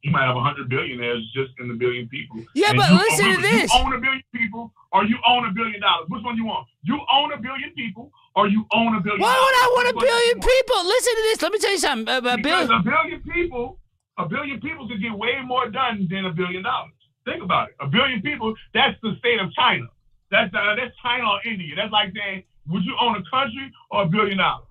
you 0.03 0.11
might 0.11 0.27
have 0.27 0.37
a 0.37 0.41
hundred 0.43 0.69
billionaires 0.69 1.23
just 1.33 1.53
in 1.61 1.69
the 1.69 1.75
billion 1.75 2.09
people. 2.09 2.43
Yeah, 2.55 2.71
And 2.71 2.79
but 2.79 2.91
you, 2.91 2.97
listen 2.99 3.27
to 3.37 3.41
this. 3.41 3.73
You 3.73 3.81
own 3.81 3.93
a 3.95 4.01
billion 4.01 4.23
people, 4.35 4.73
or 4.93 5.05
you 5.05 5.17
own 5.27 5.47
a 5.47 5.53
billion 5.53 5.81
dollars. 5.81 6.07
Which 6.09 6.23
one 6.25 6.37
you 6.37 6.45
want? 6.45 6.67
You 6.83 6.99
own 7.13 7.33
a 7.33 7.39
billion 7.39 7.71
people, 7.77 8.11
or 8.35 8.49
you 8.49 8.67
own 8.75 8.97
a 8.97 9.01
billion. 9.01 9.21
Why 9.21 9.31
would 9.35 9.57
I 9.63 9.67
want 9.79 9.89
a 9.95 10.01
billion 10.01 10.39
want? 10.39 10.51
people? 10.51 10.79
Listen 10.85 11.13
to 11.15 11.23
this. 11.31 11.43
Let 11.43 11.53
me 11.53 11.59
tell 11.59 11.71
you 11.73 11.79
something. 11.79 12.09
A, 12.15 12.19
a 12.19 12.37
Because 12.37 12.43
billion. 12.43 12.71
a 12.73 12.83
billion 12.83 13.21
people, 13.23 13.79
a 14.19 14.29
billion 14.29 14.61
people 14.61 14.89
could 14.89 15.01
get 15.01 15.13
way 15.17 15.39
more 15.45 15.71
done 15.71 16.09
than 16.11 16.27
a 16.27 16.33
billion 16.33 16.63
dollars. 16.65 16.93
Think 17.25 17.43
about 17.43 17.69
it. 17.71 17.77
A 17.81 17.87
billion 17.87 18.21
people, 18.23 18.55
that's 18.75 18.99
the 19.03 19.15
state 19.21 19.39
of 19.41 19.53
China. 19.55 19.87
That's 20.33 20.53
uh, 20.53 20.75
that's 20.75 20.95
China 21.01 21.25
or 21.31 21.39
India. 21.47 21.77
That's 21.77 21.93
like 21.93 22.11
saying, 22.17 22.43
would 22.67 22.83
you 22.85 22.97
own 23.01 23.15
a 23.15 23.23
country 23.31 23.71
or 23.93 24.03
a 24.03 24.07
billion 24.07 24.39
dollars? 24.39 24.67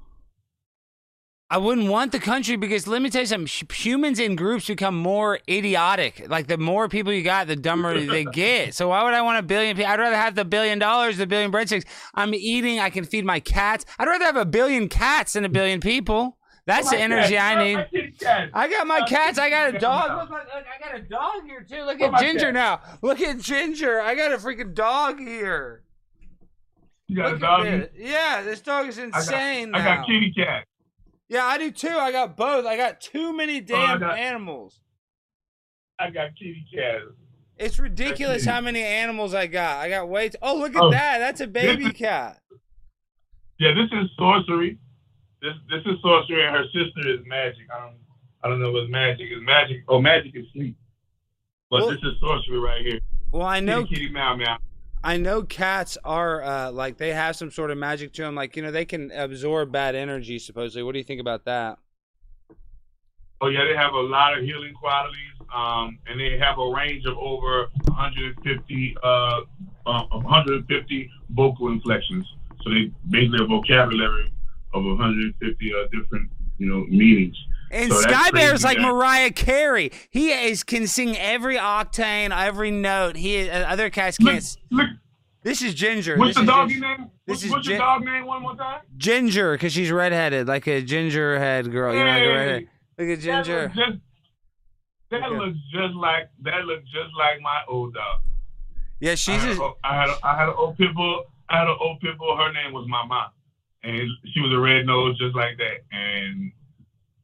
I 1.51 1.57
wouldn't 1.57 1.89
want 1.89 2.13
the 2.13 2.19
country 2.19 2.55
because 2.55 2.87
let 2.87 3.01
me 3.01 3.09
tell 3.09 3.23
you 3.23 3.27
something. 3.27 3.67
Humans 3.75 4.19
in 4.19 4.37
groups 4.37 4.67
become 4.67 4.95
more 4.97 5.39
idiotic. 5.49 6.29
Like 6.29 6.47
the 6.47 6.57
more 6.57 6.87
people 6.87 7.11
you 7.11 7.23
got, 7.23 7.47
the 7.47 7.57
dumber 7.57 7.99
they 7.99 8.23
get. 8.33 8.73
So 8.73 8.87
why 8.87 9.03
would 9.03 9.13
I 9.13 9.21
want 9.21 9.37
a 9.37 9.43
billion 9.43 9.75
people? 9.75 9.91
I'd 9.91 9.99
rather 9.99 10.15
have 10.15 10.35
the 10.35 10.45
billion 10.45 10.79
dollars, 10.79 11.17
the 11.17 11.27
billion 11.27 11.51
breadsticks. 11.51 11.83
I'm 12.15 12.33
eating. 12.33 12.79
I 12.79 12.89
can 12.89 13.03
feed 13.03 13.25
my 13.25 13.41
cats. 13.41 13.85
I'd 13.99 14.07
rather 14.07 14.23
have 14.23 14.37
a 14.37 14.45
billion 14.45 14.87
cats 14.87 15.33
than 15.33 15.43
a 15.43 15.49
billion 15.49 15.81
people. 15.81 16.37
That's 16.67 16.89
the 16.89 16.97
energy 16.97 17.37
I 17.37 17.61
need. 17.61 17.75
my 17.75 17.83
kitty 17.85 18.11
cat. 18.17 18.49
I 18.53 18.69
got 18.69 18.87
my 18.87 19.01
cats. 19.01 19.37
I 19.37 19.49
got 19.49 19.75
a 19.75 19.79
dog. 19.79 20.09
Look, 20.21 20.29
look, 20.29 20.47
look, 20.55 20.65
I 20.73 20.79
got 20.89 20.97
a 20.97 21.03
dog 21.03 21.43
here 21.45 21.65
too. 21.69 21.83
Look 21.83 21.97
Oh, 21.99 22.13
at 22.15 22.21
Ginger 22.21 22.53
now. 22.53 22.79
Look 23.01 23.19
at 23.19 23.39
Ginger. 23.39 23.99
I 23.99 24.15
got 24.15 24.31
a 24.31 24.37
freaking 24.37 24.73
dog 24.73 25.19
here. 25.19 25.83
You 27.07 27.17
got 27.17 27.31
Look 27.33 27.41
doggy? 27.41 27.67
at 27.67 27.93
this. 27.93 28.09
Yeah, 28.09 28.41
this 28.43 28.61
dog 28.61 28.87
is 28.87 28.97
I 28.97 29.09
got, 29.09 29.17
insane 29.17 29.75
I 29.75 29.83
got 29.83 30.05
kitty 30.07 30.31
cat. 30.31 30.63
Yeah, 31.31 31.45
I 31.45 31.57
do 31.57 31.71
too. 31.71 31.87
I 31.87 32.11
got 32.11 32.35
both. 32.35 32.65
I 32.65 32.75
got 32.75 32.99
too 32.99 33.31
many 33.31 33.59
oh, 33.59 33.61
damn 33.61 33.99
got- 34.01 34.17
animals. 34.17 34.81
I 35.97 36.09
got 36.09 36.35
kitty 36.37 36.65
cats. 36.75 37.05
It's 37.57 37.79
ridiculous 37.79 38.43
how 38.43 38.59
many 38.59 38.81
animals 38.83 39.33
I 39.33 39.47
got. 39.47 39.77
I 39.77 39.87
got 39.87 40.09
way. 40.09 40.27
T- 40.27 40.37
oh, 40.41 40.57
look 40.57 40.75
at 40.75 40.81
Oh. 40.81 40.91
that. 40.91 41.19
That's 41.19 41.39
a 41.39 41.47
baby 41.47 41.93
cat. 41.93 42.41
Yeah, 43.59 43.73
this 43.73 43.85
is 43.93 44.09
sorcery. 44.17 44.77
This 45.41 45.53
this 45.69 45.81
is 45.85 46.01
sorcery, 46.01 46.45
and 46.45 46.53
her 46.53 46.65
sister 46.65 47.07
is 47.09 47.19
magic. 47.25 47.65
I 47.73 47.79
don't 47.79 47.95
I 48.43 48.49
don't 48.49 48.59
know 48.59 48.71
what's 48.73 48.91
magic. 48.91 49.27
Is 49.31 49.41
magic? 49.41 49.83
Oh, 49.87 50.01
magic 50.01 50.35
is 50.35 50.45
sleep. 50.51 50.75
But 51.69 51.81
Well- 51.81 51.91
this 51.91 51.99
is 52.03 52.19
sorcery 52.19 52.59
right 52.59 52.81
here. 52.85 52.99
Well, 53.31 53.47
I 53.47 53.61
know. 53.61 53.83
Kitty, 53.83 53.95
kitty, 54.01 54.09
meow, 54.13 54.35
meow. 54.35 54.57
I 55.03 55.17
know 55.17 55.41
cats 55.41 55.97
are 56.03 56.43
uh, 56.43 56.71
like 56.71 56.97
they 56.97 57.13
have 57.13 57.35
some 57.35 57.49
sort 57.49 57.71
of 57.71 57.77
magic 57.77 58.13
to 58.13 58.21
them. 58.21 58.35
Like 58.35 58.55
you 58.55 58.61
know, 58.61 58.71
they 58.71 58.85
can 58.85 59.11
absorb 59.11 59.71
bad 59.71 59.95
energy. 59.95 60.37
Supposedly, 60.37 60.83
what 60.83 60.93
do 60.93 60.99
you 60.99 61.03
think 61.03 61.21
about 61.21 61.45
that? 61.45 61.79
Oh 63.41 63.47
yeah, 63.47 63.65
they 63.65 63.75
have 63.75 63.93
a 63.93 63.99
lot 63.99 64.37
of 64.37 64.43
healing 64.43 64.73
qualities, 64.75 65.33
um, 65.53 65.97
and 66.07 66.19
they 66.19 66.37
have 66.37 66.59
a 66.59 66.69
range 66.69 67.05
of 67.05 67.17
over 67.17 67.69
150, 67.85 68.97
uh, 69.01 69.07
uh, 69.87 70.03
150 70.11 71.09
vocal 71.31 71.69
inflections. 71.69 72.27
So 72.61 72.69
they 72.69 72.91
basically 73.09 73.43
a 73.43 73.47
vocabulary 73.47 74.31
of 74.75 74.83
150 74.83 75.73
uh, 75.73 75.87
different, 75.91 76.29
you 76.59 76.67
know, 76.67 76.85
meanings. 76.85 77.35
And 77.71 77.91
So 77.91 78.01
Sky 78.01 78.31
Bear's 78.31 78.49
crazy, 78.63 78.65
like 78.67 78.77
man. 78.79 78.91
Mariah 78.91 79.31
Carey. 79.31 79.91
He 80.09 80.31
is 80.31 80.63
can 80.63 80.87
sing 80.87 81.17
every 81.17 81.55
octane, 81.57 82.31
every 82.37 82.71
note. 82.71 83.15
He 83.15 83.49
uh, 83.49 83.71
other 83.71 83.89
cats 83.89 84.17
can't. 84.17 84.37
s- 84.37 84.57
look, 84.69 84.87
This 85.43 85.61
is 85.61 85.73
Ginger. 85.73 86.17
what's 86.17 86.35
This 86.35 86.45
the 86.45 86.51
doggy 86.51 86.73
Gin- 86.73 86.81
name? 86.81 86.97
this 87.25 87.35
What's, 87.37 87.43
is 87.45 87.51
what's 87.51 87.67
your 87.67 87.77
dog 87.77 88.03
name 88.03 88.25
one 88.25 88.41
more 88.41 88.55
time? 88.55 88.81
Ginger, 88.97 89.53
because 89.53 89.71
she's 89.73 89.89
redheaded, 89.91 90.47
like 90.47 90.67
a 90.67 90.81
ginger 90.81 91.39
head 91.39 91.71
girl. 91.71 91.93
You 91.93 91.99
know, 92.03 92.11
like 92.11 92.21
redhead. 92.21 92.67
Look 92.97 93.07
at 93.09 93.21
That 93.21 93.45
Ginger. 93.45 93.61
looks 93.63 93.75
just, 93.75 93.97
that 95.11 95.23
Okay. 95.23 95.37
looks 95.37 95.57
just 95.73 95.93
like 95.95 96.29
that 96.43 96.65
looks 96.65 96.83
just 96.85 97.11
like 97.17 97.41
my 97.41 97.61
old 97.67 97.93
dog. 97.93 98.19
Yeah, 98.99 99.11
I 99.13 99.15
she's 99.15 99.41
had, 99.41 99.57
a, 99.57 99.61
a, 99.61 99.73
I 99.83 99.95
had 100.01 100.09
a, 100.09 100.15
I 100.23 100.37
had 100.37 100.49
an 100.49 100.55
old 100.57 100.77
pit 100.77 100.93
bull. 100.93 101.23
I 101.49 101.57
had 101.59 101.67
an 101.67 101.75
old 101.79 101.99
pit 102.01 102.17
bull. 102.17 102.35
Her 102.37 102.51
name 102.53 102.71
was 102.73 102.85
Mama, 102.87 103.31
and 103.83 104.07
she 104.33 104.39
was 104.41 104.53
a 104.53 104.59
red 104.59 104.85
nose 104.85 105.17
just 105.17 105.35
like 105.35 105.57
that. 105.57 105.83
And 105.91 106.51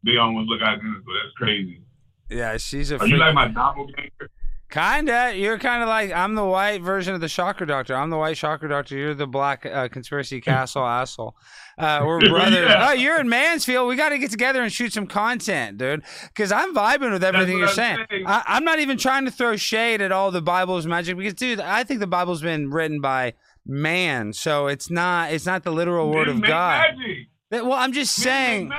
they 0.03 0.17
almost 0.17 0.49
look 0.49 0.61
identical. 0.61 1.13
That's 1.23 1.33
crazy. 1.37 1.81
yeah, 2.29 2.57
she's 2.57 2.91
a. 2.91 2.99
Are 2.99 3.07
you 3.07 3.17
like 3.17 3.33
my 3.33 3.47
doppelganger? 3.47 4.29
Kinda. 4.69 5.33
You're 5.37 5.57
kind 5.57 5.81
of 5.81 5.87
like 5.87 6.11
I'm 6.11 6.35
the 6.35 6.43
white 6.43 6.81
version 6.81 7.15
of 7.15 7.21
the 7.21 7.29
Chakra 7.29 7.65
Doctor. 7.65 7.95
I'm 7.95 8.09
the 8.09 8.17
white 8.17 8.35
Chakra 8.35 8.67
Doctor. 8.67 8.97
You're 8.97 9.13
the 9.13 9.25
black 9.25 9.65
uh, 9.65 9.87
conspiracy 9.87 10.41
castle 10.41 10.85
asshole. 10.85 11.37
Uh, 11.77 12.03
we're 12.05 12.19
brothers. 12.29 12.67
Yeah. 12.67 12.89
Oh, 12.89 12.91
you're 12.91 13.17
in 13.21 13.29
Mansfield. 13.29 13.87
We 13.87 13.95
got 13.95 14.09
to 14.09 14.17
get 14.17 14.29
together 14.29 14.61
and 14.61 14.71
shoot 14.71 14.91
some 14.91 15.07
content, 15.07 15.77
dude. 15.77 16.03
Because 16.23 16.51
I'm 16.51 16.75
vibing 16.75 17.13
with 17.13 17.23
everything 17.23 17.57
you're 17.59 17.69
I'm 17.69 17.73
saying. 17.75 18.05
saying. 18.09 18.23
I, 18.27 18.43
I'm 18.45 18.65
not 18.65 18.79
even 18.79 18.97
trying 18.97 19.23
to 19.23 19.31
throw 19.31 19.55
shade 19.55 20.01
at 20.01 20.11
all 20.11 20.31
the 20.31 20.41
Bible's 20.41 20.85
magic 20.85 21.15
because, 21.17 21.35
dude, 21.35 21.61
I 21.61 21.85
think 21.85 22.01
the 22.01 22.07
Bible's 22.07 22.41
been 22.41 22.69
written 22.69 22.99
by 22.99 23.35
man, 23.65 24.33
so 24.33 24.67
it's 24.67 24.89
not 24.89 25.31
it's 25.31 25.45
not 25.45 25.63
the 25.63 25.71
literal 25.71 26.11
word 26.11 26.27
of 26.27 26.41
God. 26.41 26.81
Magic. 26.97 27.27
That- 27.49 27.63
Well, 27.65 27.73
I'm 27.79 27.93
just 27.93 28.13
saying. 28.15 28.71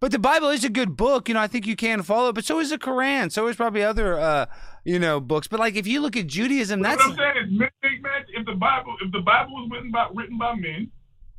But 0.00 0.10
the 0.10 0.18
Bible 0.18 0.48
is 0.48 0.64
a 0.64 0.68
good 0.68 0.96
book. 0.96 1.28
You 1.28 1.34
know, 1.34 1.40
I 1.40 1.46
think 1.46 1.66
you 1.66 1.76
can 1.76 2.02
follow 2.02 2.30
it. 2.30 2.34
But 2.34 2.44
so 2.44 2.58
is 2.58 2.70
the 2.70 2.78
Quran. 2.78 3.30
So 3.30 3.46
is 3.46 3.56
probably 3.56 3.82
other, 3.84 4.18
uh, 4.18 4.46
you 4.84 4.98
know, 4.98 5.20
books. 5.20 5.46
But 5.46 5.60
like, 5.60 5.76
if 5.76 5.86
you 5.86 6.00
look 6.00 6.16
at 6.16 6.26
Judaism, 6.26 6.82
that's 6.82 6.98
what 7.06 7.12
I'm 7.12 7.16
saying 7.34 7.46
is 7.46 7.58
make 7.58 8.02
magic. 8.02 8.28
If 8.34 8.46
the 8.46 8.54
Bible, 8.54 8.96
if 9.04 9.12
the 9.12 9.20
Bible 9.20 9.52
was 9.54 9.68
written 9.70 9.90
by 9.92 10.08
written 10.14 10.36
by 10.36 10.54
men, 10.56 10.90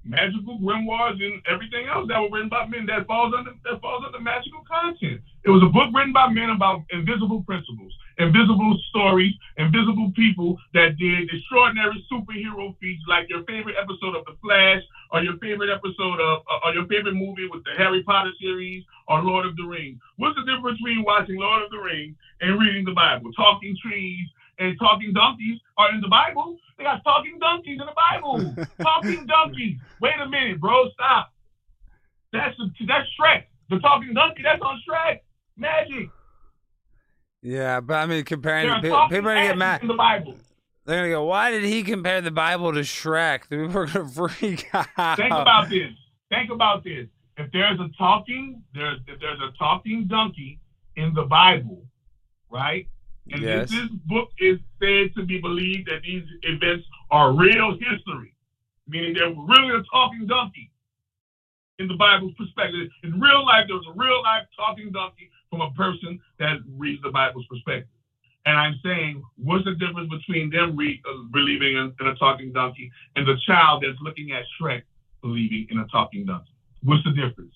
magical 0.05 0.57
grimoires 0.59 1.21
and 1.21 1.41
everything 1.51 1.87
else 1.87 2.07
that 2.07 2.19
were 2.21 2.29
written 2.31 2.49
by 2.49 2.65
men, 2.67 2.85
that 2.87 3.07
falls 3.07 3.33
under 3.37 3.51
that 3.65 3.81
falls 3.81 4.03
under 4.05 4.19
magical 4.21 4.63
content. 4.63 5.19
It 5.43 5.49
was 5.49 5.63
a 5.63 5.67
book 5.71 5.89
written 5.93 6.13
by 6.13 6.29
men 6.29 6.49
about 6.49 6.83
invisible 6.91 7.43
principles, 7.43 7.93
invisible 8.17 8.77
stories, 8.89 9.33
invisible 9.57 10.11
people 10.15 10.57
that 10.73 10.97
did 10.97 11.29
extraordinary 11.31 12.05
superhero 12.11 12.75
feats, 12.79 13.03
like 13.07 13.29
your 13.29 13.43
favorite 13.43 13.75
episode 13.79 14.15
of 14.15 14.25
The 14.25 14.35
Flash, 14.41 14.81
or 15.11 15.23
your 15.23 15.37
favorite 15.37 15.69
episode 15.69 16.19
of, 16.19 16.41
uh, 16.49 16.65
or 16.67 16.73
your 16.73 16.87
favorite 16.87 17.15
movie 17.15 17.47
with 17.51 17.63
the 17.63 17.71
Harry 17.77 18.03
Potter 18.03 18.31
series, 18.39 18.83
or 19.07 19.21
Lord 19.21 19.45
of 19.45 19.55
the 19.55 19.63
Rings. 19.63 19.99
What's 20.17 20.35
the 20.35 20.45
difference 20.45 20.77
between 20.79 21.03
watching 21.03 21.37
Lord 21.37 21.63
of 21.63 21.69
the 21.69 21.79
Rings 21.79 22.15
and 22.41 22.59
reading 22.59 22.85
the 22.85 22.93
Bible? 22.93 23.31
Talking 23.33 23.77
trees 23.81 24.27
and 24.59 24.77
talking 24.79 25.13
donkeys 25.13 25.59
are 25.77 25.93
in 25.93 26.01
the 26.01 26.07
Bible. 26.07 26.57
They 26.77 26.83
got 26.83 27.03
talking 27.03 27.39
donkeys 27.39 27.79
in 27.79 27.85
the 27.85 27.97
Bible. 27.97 28.55
talking 28.81 29.25
donkeys. 29.25 29.77
Wait 30.01 30.13
a 30.21 30.29
minute, 30.29 30.59
bro. 30.59 30.89
Stop. 30.93 31.33
That's 32.31 32.55
that's 32.87 33.07
Shrek. 33.19 33.45
The 33.69 33.79
talking 33.79 34.13
donkey. 34.13 34.41
That's 34.43 34.61
on 34.61 34.81
Shrek. 34.87 35.19
Magic. 35.57 36.09
Yeah. 37.43 37.79
But 37.81 37.95
I 37.95 38.05
mean, 38.07 38.23
comparing 38.23 38.65
There 38.67 38.75
are 38.75 38.81
people, 38.81 39.07
people 39.09 39.29
are 39.29 39.35
gonna 39.35 39.47
get 39.47 39.57
mad. 39.57 39.81
in 39.81 39.87
the 39.87 39.93
Bible. 39.93 40.35
They're 40.85 40.97
gonna 41.03 41.09
go, 41.09 41.25
why 41.25 41.51
did 41.51 41.63
he 41.63 41.83
compare 41.83 42.19
the 42.21 42.31
Bible 42.31 42.73
to 42.73 42.79
Shrek? 42.81 43.47
The 43.49 43.57
People 43.67 43.77
are 43.81 43.85
gonna 43.87 44.09
freak 44.39 44.67
out. 44.73 45.17
Think 45.17 45.31
about 45.31 45.69
this. 45.69 45.91
Think 46.29 46.49
about 46.51 46.83
this. 46.83 47.07
If 47.37 47.51
there's 47.51 47.79
a 47.79 47.89
talking, 47.97 48.63
there's 48.73 48.99
if 49.07 49.19
there's 49.19 49.39
a 49.39 49.51
talking 49.57 50.07
donkey 50.07 50.59
in 50.95 51.13
the 51.13 51.23
Bible, 51.23 51.83
right? 52.49 52.87
And 53.31 53.41
Yes. 53.41 53.69
this, 53.71 53.79
this 53.81 53.89
book 54.05 54.29
is 54.39 54.59
said 54.81 55.13
to 55.15 55.25
be 55.25 55.39
believed 55.39 55.87
that 55.89 56.01
these 56.03 56.23
events 56.43 56.85
are 57.09 57.31
real 57.31 57.71
history, 57.71 58.35
meaning 58.87 59.13
they're 59.13 59.29
really 59.33 59.79
a 59.79 59.83
talking 59.91 60.27
donkey 60.27 60.69
in 61.79 61.87
the 61.87 61.95
Bible's 61.95 62.33
perspective. 62.37 62.89
In 63.03 63.19
real 63.19 63.45
life, 63.45 63.65
there 63.67 63.77
was 63.77 63.87
a 63.87 63.97
real 63.97 64.21
life 64.21 64.43
talking 64.57 64.91
donkey 64.91 65.29
from 65.53 65.61
a 65.61 65.71
person 65.71 66.19
that 66.39 66.57
reads 66.77 67.01
the 67.03 67.11
Bible's 67.11 67.45
perspective. 67.45 67.87
And 68.45 68.57
I'm 68.57 68.79
saying, 68.83 69.21
what's 69.37 69.63
the 69.65 69.75
difference 69.75 70.09
between 70.09 70.49
them 70.49 70.75
re- 70.75 71.01
uh, 71.07 71.23
believing 71.31 71.77
in, 71.77 71.93
in 71.99 72.07
a 72.07 72.15
talking 72.15 72.51
donkey 72.51 72.91
and 73.15 73.27
the 73.27 73.35
child 73.45 73.83
that's 73.85 73.99
looking 74.01 74.31
at 74.31 74.43
Shrek 74.59 74.81
believing 75.21 75.67
in 75.69 75.77
a 75.77 75.87
talking 75.87 76.25
donkey? 76.25 76.51
What's 76.81 77.03
the 77.05 77.11
difference? 77.11 77.53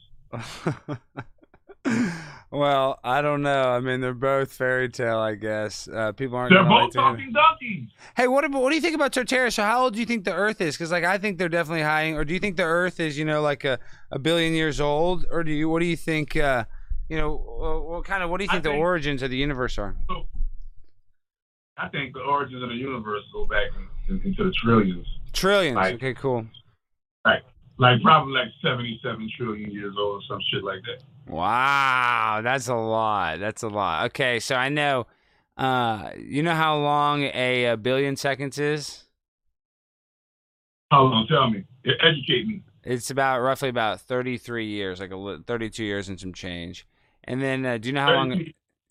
well, 2.52 3.00
I 3.04 3.22
don't 3.22 3.42
know. 3.42 3.72
I 3.72 3.80
mean, 3.82 4.00
they're 4.00 4.14
both 4.14 4.54
fairy 4.54 4.90
tale, 4.90 5.18
I 5.18 5.36
guess. 5.36 5.90
Uh, 5.90 6.14
people 6.14 6.38
aren't. 6.38 6.52
They're 6.52 6.64
like 6.64 6.84
both 6.84 6.94
talking 6.94 7.34
donkeys. 7.34 7.90
Hey, 8.16 8.28
what 8.28 8.46
about 8.46 8.62
what 8.62 8.70
do 8.70 8.76
you 8.76 8.82
think 8.82 8.96
about 8.96 9.12
Tartaria? 9.12 9.52
So, 9.52 9.64
how 9.64 9.84
old 9.84 9.96
do 9.96 10.00
you 10.00 10.06
think 10.06 10.24
the 10.24 10.34
Earth 10.34 10.62
is? 10.62 10.78
Because, 10.78 10.92
like, 10.92 11.04
I 11.04 11.18
think 11.18 11.38
they're 11.38 11.50
definitely 11.50 11.84
high. 11.84 12.12
Or 12.12 12.24
do 12.24 12.34
you 12.34 12.40
think 12.40 12.56
the 12.56 12.64
Earth 12.64 13.02
is, 13.02 13.18
you 13.18 13.26
know, 13.26 13.42
like 13.42 13.66
a, 13.66 13.80
a 14.12 14.20
billion 14.20 14.54
years 14.54 14.80
old? 14.80 15.26
Or 15.32 15.44
do 15.44 15.52
you? 15.52 15.68
What 15.68 15.80
do 15.80 15.86
you 15.86 15.98
think? 15.98 16.38
Uh, 16.38 16.64
you 17.10 17.18
know, 17.18 17.36
uh, 17.36 17.92
what 17.92 18.06
kind 18.06 18.24
of? 18.24 18.30
What 18.30 18.38
do 18.40 18.46
you 18.46 18.50
I 18.50 18.54
think 18.54 18.64
the 18.64 18.72
origins 18.72 19.22
of 19.22 19.30
the 19.30 19.38
universe 19.38 19.78
are? 19.78 19.96
I 21.78 21.88
think 21.90 22.14
the 22.14 22.22
origins 22.22 22.64
of 22.64 22.70
the 22.70 22.76
universe 22.76 23.24
go 23.32 23.46
back 23.46 23.68
in, 24.10 24.16
in, 24.16 24.22
into 24.24 24.44
the 24.46 24.52
trillions. 24.52 25.08
Trillions. 25.34 25.76
Like- 25.76 25.96
okay, 25.96 26.14
cool. 26.14 26.46
Right. 27.26 27.44
Like 27.80 28.02
probably 28.02 28.34
like 28.34 28.48
77 28.64 29.30
trillion 29.38 29.70
years 29.70 29.94
old 30.00 30.24
or 30.24 30.26
some 30.28 30.40
shit 30.52 30.64
like 30.64 30.80
that. 30.84 31.04
Wow, 31.32 32.42
that's 32.44 32.68
a 32.70 32.76
lot. 32.76 33.40
That's 33.40 33.62
a 33.62 33.68
lot. 33.68 34.06
Okay, 34.06 34.40
so 34.40 34.56
I 34.56 34.70
know. 34.70 35.06
Uh, 35.56 36.12
you 36.18 36.42
know 36.42 36.56
how 36.56 36.78
long 36.78 37.24
a, 37.24 37.66
a 37.66 37.78
billion 37.78 38.16
seconds 38.16 38.58
is? 38.58 39.04
How 40.90 41.04
long? 41.04 41.28
Tell 41.28 41.50
me. 41.50 41.66
Educate 41.86 42.48
me. 42.48 42.64
It's 42.84 43.12
about 43.12 43.42
roughly 43.42 43.70
about 43.70 44.00
33 44.02 44.66
years, 44.66 45.00
like 45.00 45.12
a 45.12 45.40
32 45.46 45.84
years 45.84 46.08
and 46.10 46.20
some 46.20 46.34
change. 46.34 46.88
And 47.28 47.42
then, 47.42 47.66
uh, 47.66 47.78
do 47.78 47.90
you 47.90 47.94
know 47.94 48.02
how 48.02 48.14
long? 48.14 48.32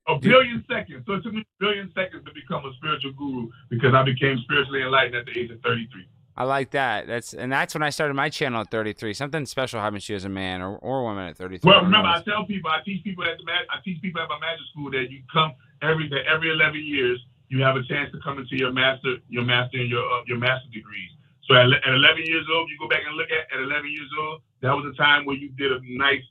A 0.09 0.19
billion 0.21 0.65
seconds. 0.71 1.03
So 1.07 1.15
it 1.15 1.25
took 1.25 1.33
me 1.33 1.41
a 1.41 1.45
billion 1.59 1.91
seconds 1.93 2.25
to 2.25 2.33
become 2.33 2.65
a 2.65 2.73
spiritual 2.77 3.13
guru 3.15 3.49
because 3.71 3.93
I 3.93 4.05
became 4.05 4.39
spiritually 4.45 4.83
enlightened 4.83 5.17
at 5.17 5.27
the 5.27 5.37
age 5.37 5.51
of 5.51 5.61
33. 5.63 6.07
I 6.37 6.45
like 6.45 6.71
that. 6.73 7.09
That's 7.09 7.33
and 7.35 7.51
that's 7.51 7.75
when 7.75 7.83
I 7.83 7.91
started 7.91 8.15
my 8.15 8.29
channel 8.29 8.61
at 8.61 8.71
33. 8.71 9.15
Something 9.15 9.47
special 9.47 9.81
happens 9.81 10.05
to 10.07 10.13
you 10.13 10.17
as 10.17 10.25
a 10.25 10.29
man 10.29 10.61
or, 10.61 10.77
or 10.77 11.03
woman 11.03 11.27
at 11.27 11.37
33. 11.37 11.69
Well, 11.69 11.81
I 11.81 11.83
remember, 11.83 12.07
I 12.07 12.13
what's- 12.13 12.25
tell 12.27 12.45
people, 12.47 12.71
I 12.71 12.83
teach 12.85 13.03
people 13.03 13.25
at 13.25 13.39
the 13.39 13.45
I 13.51 13.81
teach 13.85 14.01
people 14.03 14.21
at 14.21 14.29
my 14.29 14.39
magic 14.39 14.63
school 14.71 14.91
that 14.93 15.11
you 15.11 15.23
come 15.33 15.55
every 15.83 16.09
that 16.11 16.27
every 16.33 16.51
11 16.53 16.85
years 16.85 17.19
you 17.49 17.63
have 17.63 17.75
a 17.77 17.83
chance 17.83 18.13
to 18.13 18.21
come 18.23 18.39
into 18.39 18.55
your 18.57 18.71
master 18.73 19.17
your 19.29 19.45
master 19.45 19.79
and 19.79 19.89
your 19.89 20.05
uh, 20.05 20.23
your 20.27 20.39
master 20.39 20.69
degrees. 20.73 21.11
So 21.49 21.55
at, 21.55 21.67
at 21.73 21.95
11 21.95 22.27
years 22.27 22.47
old, 22.55 22.69
you 22.71 22.77
go 22.79 22.87
back 22.89 23.01
and 23.09 23.17
look 23.17 23.29
at 23.31 23.51
at 23.53 23.59
11 23.65 23.91
years 23.91 24.11
old. 24.21 24.43
That 24.61 24.71
was 24.77 24.85
a 24.93 24.95
time 24.97 25.25
where 25.25 25.37
you 25.37 25.49
did 25.57 25.73
a 25.73 25.81
nice 25.83 26.23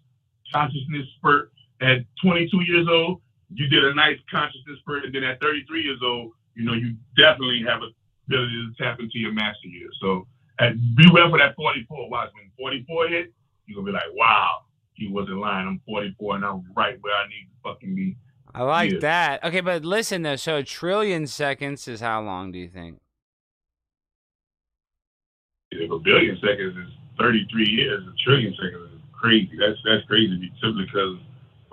consciousness 0.54 1.08
spurt. 1.18 1.52
At 1.82 2.00
22 2.24 2.62
years 2.64 2.88
old, 2.90 3.22
you 3.54 3.68
did 3.68 3.84
a 3.84 3.94
nice 3.94 4.18
consciousness 4.32 4.80
and 4.88 5.14
then 5.14 5.24
at 5.24 5.40
33 5.42 5.84
years 5.84 6.00
old, 6.04 6.32
you 6.56 6.64
know 6.64 6.74
you 6.74 6.96
definitely 7.18 7.64
have 7.68 7.82
a 7.82 7.90
ability 8.28 8.54
to 8.78 8.84
tap 8.84 9.00
into 9.00 9.20
your 9.20 9.34
master 9.34 9.68
years. 9.68 9.96
So 10.02 10.28
at 10.60 10.74
beware 10.96 11.30
for 11.30 11.38
that 11.38 11.56
44. 11.56 12.10
Watch 12.10 12.30
when 12.34 12.50
44 12.58 13.08
hit, 13.10 13.34
you're 13.66 13.76
gonna 13.76 13.86
be 13.86 13.92
like, 13.92 14.14
wow, 14.14 14.62
he 14.94 15.08
wasn't 15.08 15.38
lying. 15.38 15.68
I'm 15.68 15.82
44 15.86 16.38
and 16.38 16.46
I'm 16.46 16.64
right 16.76 16.98
where 17.02 17.14
I 17.14 17.28
need 17.28 17.50
to 17.52 17.70
fucking 17.70 17.96
be. 17.96 18.18
I 18.54 18.64
like 18.64 18.92
Yeah. 18.94 19.00
that. 19.00 19.44
Okay, 19.44 19.60
but 19.62 19.84
listen 19.84 20.22
though. 20.22 20.38
So 20.38 20.58
a 20.58 20.64
trillion 20.64 21.28
seconds 21.28 21.88
is 21.88 22.00
how 22.00 22.22
long 22.22 22.52
do 22.52 22.60
you 22.60 22.70
think? 22.70 23.00
If 25.72 25.92
a 25.92 26.00
billion 26.00 26.38
seconds 26.38 26.78
is 26.78 26.94
33 27.20 27.68
years, 27.68 28.04
a 28.08 28.14
trillion 28.24 28.54
seconds 28.56 28.94
is 28.94 29.02
crazy. 29.12 29.52
That's 29.60 29.78
that's 29.84 30.06
crazy 30.06 30.52
simply 30.62 30.86
because 30.86 31.18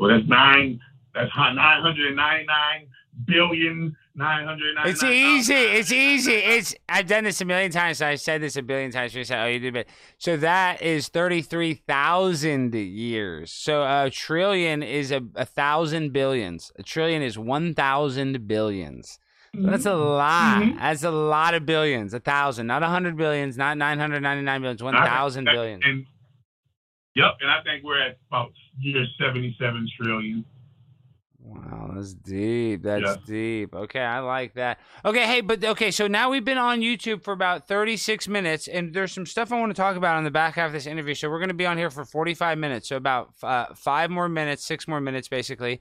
well, 0.03 0.11
that's 0.11 0.29
nine. 0.29 0.81
That's 1.15 1.31
999 1.37 2.89
billion. 3.25 3.97
999. 4.17 4.89
It's 4.89 5.03
easy. 5.03 5.55
It's 5.55 5.93
easy. 5.93 6.33
It's 6.33 6.75
I've 6.89 7.07
done 7.07 7.25
this 7.25 7.41
a 7.41 7.45
million 7.45 7.71
times. 7.71 7.99
So 7.99 8.07
I 8.09 8.17
said 8.17 8.43
this 8.43 8.57
a 8.57 8.63
billion 8.63 8.91
times. 8.91 9.15
You 9.15 9.23
said, 9.25 9.43
"Oh, 9.43 9.47
you 9.47 9.59
did," 9.61 9.73
but 9.73 9.87
so 10.19 10.37
that 10.39 10.83
is 10.83 11.09
thirty-three 11.09 11.75
thousand 11.75 12.75
years. 12.75 13.53
So 13.53 13.83
a 13.85 14.11
trillion 14.11 14.83
is 14.83 15.13
a, 15.13 15.23
a 15.37 15.47
thousand 15.47 16.13
billions. 16.13 16.73
A 16.77 16.83
trillion 16.83 17.23
is 17.23 17.39
one 17.39 17.73
thousand 17.73 18.49
billions. 18.49 19.19
That's 19.55 19.87
a 19.87 19.95
lot. 19.95 20.63
Mhm. 20.63 20.79
That's 20.79 21.05
a 21.05 21.11
lot 21.11 21.55
of 21.55 21.65
billions. 21.65 22.13
A 22.13 22.21
thousand, 22.21 22.67
not 22.67 22.83
a 22.83 22.89
hundred 22.89 23.17
billions, 23.17 23.57
not 23.57 23.79
nine 23.79 23.99
hundred 23.99 24.21
ninety-nine 24.21 24.63
billions. 24.63 24.83
One 24.83 24.95
thousand 24.95 25.45
billions. 25.45 25.85
And 25.87 26.07
yep, 27.15 27.33
and 27.41 27.51
I 27.51 27.63
think 27.63 27.85
we're 27.85 28.01
at 28.01 28.19
about 28.29 28.53
year 28.79 29.05
77 29.19 29.89
trillion. 30.01 30.45
Wow, 31.45 31.91
that's 31.95 32.15
deep. 32.15 32.83
That's 32.83 33.03
Yeah. 33.03 33.17
deep. 33.27 33.75
Okay, 33.75 34.01
I 34.01 34.21
like 34.21 34.55
that. 34.55 34.79
Okay, 35.05 35.27
hey, 35.27 35.41
but 35.41 35.65
okay, 35.65 35.91
so 35.91 36.07
now 36.07 36.31
we've 36.31 36.45
been 36.45 36.59
on 36.59 36.81
YouTube 36.81 37.23
for 37.25 37.33
about 37.33 37.67
36 37.67 38.29
minutes, 38.29 38.69
and 38.69 38.95
there's 38.95 39.11
some 39.11 39.27
stuff 39.27 39.51
I 39.53 39.59
want 39.59 39.71
to 39.71 39.81
talk 39.81 39.97
about 39.97 40.17
on 40.17 40.23
the 40.25 40.31
back 40.31 40.55
half 40.55 40.69
of 40.69 40.73
this 40.73 40.87
interview. 40.87 41.15
So 41.15 41.29
we're 41.29 41.41
going 41.41 41.49
to 41.49 41.55
be 41.55 41.67
on 41.67 41.79
here 41.79 41.91
for 41.91 42.05
45 42.05 42.59
minutes, 42.59 42.89
so 42.89 42.97
about 42.97 43.33
uh, 43.43 43.75
five 43.75 44.09
more 44.11 44.29
minutes, 44.29 44.65
six 44.65 44.87
more 44.87 45.01
minutes, 45.01 45.29
basically. 45.29 45.81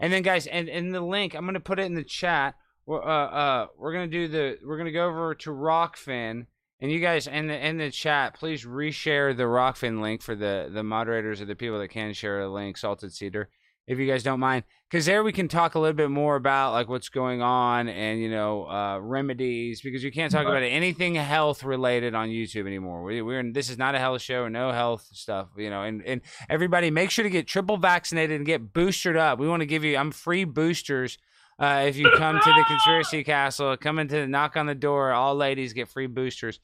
And 0.00 0.12
then, 0.12 0.22
guys, 0.22 0.46
and 0.46 0.68
in 0.68 0.92
the 0.92 1.02
link, 1.02 1.34
I'm 1.34 1.44
going 1.44 1.54
to 1.54 1.60
put 1.60 1.78
it 1.78 1.82
in 1.84 1.94
the 1.94 2.04
chat. 2.04 2.54
We're, 2.86 3.02
uh, 3.02 3.26
uh, 3.26 3.66
we're 3.76 3.92
going 3.92 4.10
to 4.10 4.16
do 4.16 4.28
the, 4.28 4.58
we're 4.64 4.78
going 4.78 4.86
to 4.86 4.92
go 4.92 5.06
over 5.08 5.34
to 5.34 5.50
Rokfin. 5.50 6.46
And 6.82 6.90
you 6.90 6.98
guys 7.00 7.28
in 7.28 7.46
the 7.46 7.66
in 7.66 7.78
the 7.78 7.90
chat, 7.90 8.34
please 8.34 8.66
reshare 8.66 9.34
the 9.34 9.44
Rokfin 9.44 10.02
link 10.02 10.20
for 10.20 10.34
the 10.34 10.68
the 10.70 10.82
moderators 10.82 11.40
or 11.40 11.44
the 11.44 11.54
people 11.54 11.78
that 11.78 11.88
can 11.88 12.12
share 12.12 12.40
a 12.40 12.48
link, 12.48 12.76
Salted 12.76 13.14
Cedar, 13.14 13.48
if 13.86 13.98
you 13.98 14.06
guys 14.06 14.22
don't 14.22 14.40
mind 14.40 14.64
because 14.90 15.06
there 15.06 15.24
we 15.24 15.32
can 15.32 15.48
talk 15.48 15.74
a 15.74 15.78
little 15.78 15.96
bit 15.96 16.10
more 16.10 16.36
about 16.36 16.72
like 16.72 16.88
what's 16.88 17.08
going 17.08 17.40
on 17.40 17.88
and 17.88 18.20
you 18.20 18.30
know 18.30 18.64
uh, 18.64 18.98
remedies 19.00 19.80
because 19.80 20.04
you 20.04 20.12
can't 20.12 20.30
talk 20.30 20.44
about 20.44 20.62
anything 20.62 21.14
health 21.14 21.64
related 21.64 22.14
on 22.14 22.28
YouTube 22.28 22.66
anymore. 22.66 23.02
We, 23.02 23.22
we're 23.22 23.52
this 23.52 23.70
is 23.70 23.78
not 23.78 23.94
a 23.94 23.98
health 23.98 24.22
show, 24.22 24.48
no 24.48 24.70
health 24.70 25.08
stuff, 25.12 25.48
you 25.56 25.70
know. 25.70 25.82
And 25.82 26.02
and 26.04 26.20
everybody 26.48 26.90
make 26.90 27.10
sure 27.10 27.22
to 27.22 27.30
get 27.30 27.46
triple 27.46 27.76
vaccinated 27.76 28.36
and 28.36 28.46
get 28.46 28.72
boosted 28.72 29.16
up. 29.16 29.38
We 29.38 29.48
want 29.48 29.60
to 29.60 29.66
give 29.66 29.84
you 29.84 29.96
I'm 29.96 30.10
free 30.10 30.44
boosters. 30.44 31.18
Uh, 31.58 31.84
if 31.86 31.96
you 31.96 32.10
come 32.16 32.40
to 32.42 32.52
the 32.52 32.64
conspiracy 32.66 33.22
castle, 33.22 33.76
come 33.76 33.98
into 33.98 34.16
the 34.16 34.26
knock 34.26 34.56
on 34.56 34.66
the 34.66 34.74
door. 34.74 35.12
All 35.12 35.34
ladies 35.34 35.72
get 35.72 35.88
free 35.88 36.06
boosters. 36.06 36.58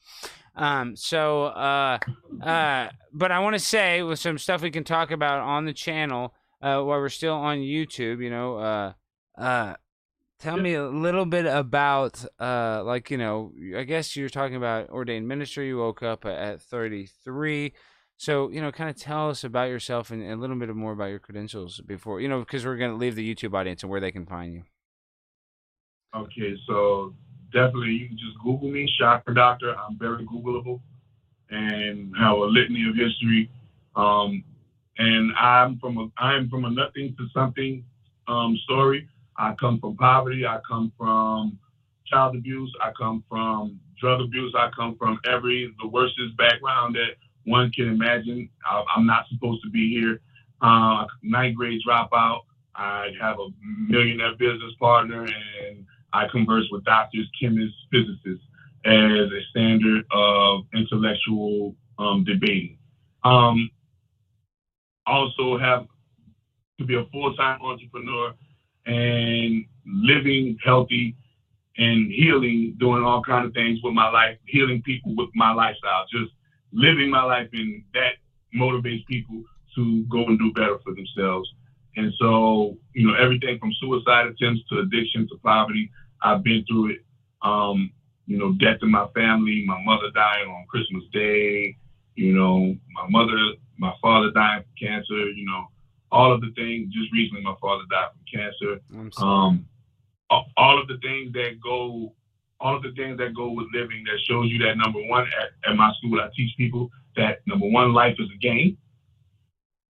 Um, 0.55 0.95
so, 0.95 1.45
uh, 1.45 1.99
uh, 2.41 2.89
but 3.13 3.31
I 3.31 3.39
want 3.39 3.55
to 3.55 3.59
say 3.59 4.03
with 4.03 4.19
some 4.19 4.37
stuff 4.37 4.61
we 4.61 4.71
can 4.71 4.83
talk 4.83 5.11
about 5.11 5.39
on 5.39 5.65
the 5.65 5.73
channel 5.73 6.33
uh, 6.61 6.81
while 6.81 6.99
we're 6.99 7.09
still 7.09 7.35
on 7.35 7.59
YouTube, 7.59 8.21
you 8.21 8.29
know, 8.29 8.57
uh, 8.57 8.93
uh, 9.37 9.75
tell 10.39 10.57
me 10.57 10.73
a 10.73 10.87
little 10.87 11.25
bit 11.25 11.45
about, 11.45 12.25
uh, 12.39 12.83
like, 12.83 13.09
you 13.09 13.17
know, 13.17 13.53
I 13.75 13.83
guess 13.83 14.15
you're 14.15 14.29
talking 14.29 14.57
about 14.57 14.89
ordained 14.89 15.27
ministry. 15.27 15.67
You 15.67 15.77
woke 15.77 16.03
up 16.03 16.25
at 16.25 16.61
33. 16.61 17.73
So, 18.17 18.49
you 18.49 18.59
know, 18.59 18.71
kind 18.73 18.89
of 18.89 18.97
tell 18.97 19.29
us 19.29 19.45
about 19.45 19.69
yourself 19.69 20.11
and, 20.11 20.21
and 20.21 20.33
a 20.33 20.35
little 20.35 20.57
bit 20.57 20.75
more 20.75 20.91
about 20.91 21.05
your 21.05 21.19
credentials 21.19 21.79
before, 21.79 22.19
you 22.19 22.27
know, 22.27 22.41
because 22.41 22.65
we're 22.65 22.75
going 22.75 22.91
to 22.91 22.97
leave 22.97 23.15
the 23.15 23.33
YouTube 23.33 23.53
audience 23.53 23.81
and 23.81 23.89
where 23.89 24.01
they 24.01 24.11
can 24.11 24.25
find 24.25 24.53
you. 24.53 24.63
Okay, 26.15 26.55
so 26.67 27.13
definitely 27.53 27.91
you 27.91 28.07
can 28.07 28.17
just 28.17 28.37
Google 28.43 28.69
me, 28.69 28.91
Chakra 28.99 29.33
Doctor. 29.33 29.75
I'm 29.75 29.97
very 29.97 30.25
Googleable 30.25 30.81
and 31.51 32.13
have 32.17 32.37
a 32.37 32.45
litany 32.45 32.87
of 32.89 32.95
history. 32.95 33.49
Um, 33.95 34.43
and 34.97 35.31
I'm 35.39 35.77
from 35.79 35.97
a 35.97 36.09
I'm 36.17 36.49
from 36.49 36.65
a 36.65 36.69
nothing 36.71 37.15
to 37.17 37.27
something 37.33 37.83
um, 38.27 38.57
story. 38.63 39.07
I 39.37 39.53
come 39.59 39.79
from 39.79 39.95
poverty. 39.97 40.45
I 40.45 40.59
come 40.67 40.91
from 40.97 41.57
child 42.07 42.35
abuse. 42.35 42.73
I 42.81 42.91
come 42.97 43.23
from 43.29 43.79
drug 43.99 44.21
abuse. 44.21 44.53
I 44.57 44.69
come 44.75 44.95
from 44.97 45.19
every 45.25 45.73
the 45.81 45.87
worstest 45.87 46.35
background 46.37 46.95
that 46.95 47.15
one 47.45 47.71
can 47.71 47.87
imagine. 47.87 48.49
I, 48.65 48.83
I'm 48.95 49.05
not 49.05 49.25
supposed 49.29 49.63
to 49.63 49.69
be 49.69 49.89
here. 49.89 50.21
Uh, 50.61 51.05
ninth 51.23 51.55
grade 51.55 51.81
dropout. 51.87 52.41
I 52.75 53.09
have 53.21 53.37
a 53.39 53.47
millionaire 53.87 54.35
business 54.37 54.73
partner, 54.79 55.23
and 55.23 55.85
I 56.13 56.27
converse 56.27 56.67
with 56.71 56.83
doctors, 56.85 57.29
chemists, 57.39 57.77
physicists 57.91 58.45
as 58.85 59.31
a 59.31 59.41
standard 59.51 60.05
of 60.11 60.61
intellectual 60.73 61.75
um, 61.97 62.23
debating. 62.23 62.77
Um, 63.23 63.69
also 65.05 65.57
have 65.57 65.85
to 66.79 66.85
be 66.85 66.95
a 66.95 67.05
full-time 67.11 67.61
entrepreneur 67.61 68.33
and 68.85 69.65
living 69.85 70.57
healthy 70.63 71.15
and 71.77 72.11
healing, 72.11 72.75
doing 72.79 73.03
all 73.03 73.21
kinds 73.21 73.47
of 73.47 73.53
things 73.53 73.79
with 73.83 73.93
my 73.93 74.09
life, 74.09 74.37
healing 74.45 74.81
people 74.81 75.15
with 75.15 75.29
my 75.35 75.53
lifestyle, 75.53 76.05
just 76.11 76.31
living 76.71 77.09
my 77.09 77.23
life, 77.23 77.49
and 77.53 77.83
that 77.93 78.13
motivates 78.55 79.05
people 79.07 79.43
to 79.75 80.03
go 80.05 80.25
and 80.25 80.39
do 80.39 80.51
better 80.53 80.77
for 80.83 80.93
themselves. 80.93 81.49
And 81.99 82.13
so, 82.17 82.77
you 82.93 83.05
know, 83.05 83.13
everything 83.15 83.59
from 83.59 83.73
suicide 83.73 84.27
attempts 84.27 84.63
to 84.69 84.79
addiction 84.79 85.27
to 85.27 85.37
poverty, 85.43 85.91
I've 86.23 86.43
been 86.43 86.63
through 86.65 86.91
it. 86.91 86.99
Um, 87.41 87.91
you 88.25 88.37
know, 88.37 88.53
death 88.53 88.77
in 88.81 88.89
my 88.91 89.07
family, 89.13 89.65
my 89.67 89.81
mother 89.83 90.09
dying 90.13 90.47
on 90.47 90.65
Christmas 90.69 91.03
Day, 91.11 91.75
you 92.15 92.33
know, 92.33 92.75
my 92.93 93.05
mother, 93.09 93.37
my 93.77 93.91
father 94.01 94.31
dying 94.31 94.63
from 94.63 94.87
cancer, 94.87 95.29
you 95.31 95.45
know, 95.45 95.67
all 96.11 96.31
of 96.33 96.39
the 96.39 96.51
things. 96.55 96.93
Just 96.93 97.11
recently, 97.11 97.43
my 97.43 97.55
father 97.59 97.83
died 97.89 98.09
from 98.13 98.39
cancer. 98.41 98.81
Um, 99.25 99.65
all 100.55 100.79
of 100.79 100.87
the 100.87 100.99
things 101.01 101.33
that 101.33 101.59
go, 101.61 102.13
all 102.61 102.77
of 102.77 102.83
the 102.83 102.93
things 102.93 103.17
that 103.17 103.33
go 103.35 103.51
with 103.51 103.67
living 103.73 104.03
that 104.05 104.19
shows 104.27 104.49
you 104.49 104.59
that 104.59 104.77
number 104.77 105.01
one, 105.07 105.23
at, 105.23 105.69
at 105.69 105.75
my 105.75 105.91
school, 105.97 106.21
I 106.21 106.29
teach 106.33 106.55
people 106.55 106.91
that 107.17 107.39
number 107.45 107.67
one, 107.67 107.93
life 107.93 108.15
is 108.19 108.29
a 108.33 108.37
game 108.37 108.77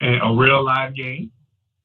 and 0.01 0.21
a 0.23 0.33
real 0.33 0.63
live 0.63 0.95
game. 0.95 1.31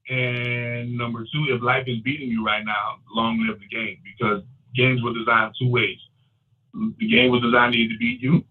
And 0.08 0.96
number 0.96 1.24
two, 1.32 1.46
if 1.48 1.62
life 1.62 1.84
is 1.86 1.98
beating 2.00 2.28
you 2.28 2.44
right 2.44 2.64
now, 2.64 2.96
long 3.14 3.44
live 3.46 3.58
the 3.58 3.68
game 3.74 3.98
because 4.04 4.42
games 4.74 5.02
were 5.02 5.14
designed 5.14 5.54
two 5.58 5.70
ways. 5.70 5.98
The 6.74 7.08
game 7.08 7.30
was 7.30 7.42
designed 7.42 7.74
either 7.74 7.94
to 7.94 7.98
beat 7.98 8.20
you 8.20 8.44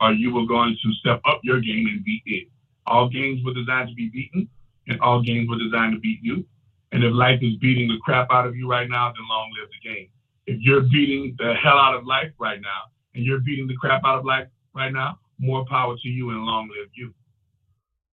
or 0.00 0.12
you 0.12 0.32
were 0.32 0.46
going 0.46 0.76
to 0.82 0.92
step 1.00 1.20
up 1.24 1.40
your 1.42 1.60
game 1.60 1.86
and 1.88 2.04
beat 2.04 2.22
it. 2.26 2.48
All 2.86 3.08
games 3.08 3.42
were 3.44 3.54
designed 3.54 3.88
to 3.88 3.94
be 3.94 4.08
beaten 4.08 4.48
and 4.86 5.00
all 5.00 5.22
games 5.22 5.48
were 5.48 5.58
designed 5.58 5.94
to 5.94 6.00
beat 6.00 6.20
you. 6.22 6.44
And 6.92 7.02
if 7.02 7.12
life 7.12 7.40
is 7.42 7.56
beating 7.56 7.88
the 7.88 7.98
crap 8.04 8.28
out 8.30 8.46
of 8.46 8.54
you 8.54 8.68
right 8.68 8.88
now, 8.88 9.08
then 9.08 9.26
long 9.28 9.50
live 9.58 9.70
the 9.70 9.88
game. 9.88 10.08
If 10.46 10.60
you're 10.60 10.82
beating 10.82 11.34
the 11.38 11.54
hell 11.54 11.78
out 11.78 11.94
of 11.94 12.06
life 12.06 12.30
right 12.38 12.60
now 12.60 12.92
and 13.14 13.24
you're 13.24 13.40
beating 13.40 13.66
the 13.66 13.74
crap 13.74 14.02
out 14.04 14.18
of 14.18 14.24
life 14.24 14.46
right 14.74 14.92
now, 14.92 15.18
more 15.38 15.64
power 15.66 15.96
to 16.00 16.08
you 16.08 16.30
and 16.30 16.44
long 16.44 16.68
live 16.68 16.88
you. 16.92 17.12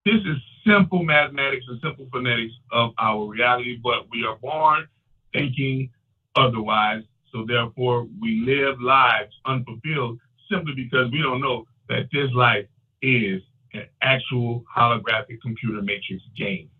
This 0.04 0.20
is 0.26 0.36
simple 0.66 1.02
mathematics 1.02 1.64
and 1.68 1.80
simple 1.80 2.08
phonetics 2.10 2.54
of 2.72 2.92
our 2.98 3.26
reality, 3.26 3.78
but 3.82 4.08
we 4.10 4.24
are 4.24 4.36
born 4.36 4.86
thinking 5.32 5.90
otherwise. 6.34 7.02
So 7.32 7.44
therefore, 7.46 8.08
we 8.20 8.42
live 8.44 8.80
lives 8.80 9.34
unfulfilled 9.44 10.18
simply 10.50 10.74
because 10.74 11.10
we 11.10 11.22
don't 11.22 11.40
know 11.40 11.66
that 11.88 12.08
this 12.12 12.30
life 12.32 12.66
is 13.02 13.42
an 13.74 13.86
actual 14.02 14.64
holographic 14.74 15.40
computer 15.42 15.82
matrix 15.82 16.22
game. 16.36 16.70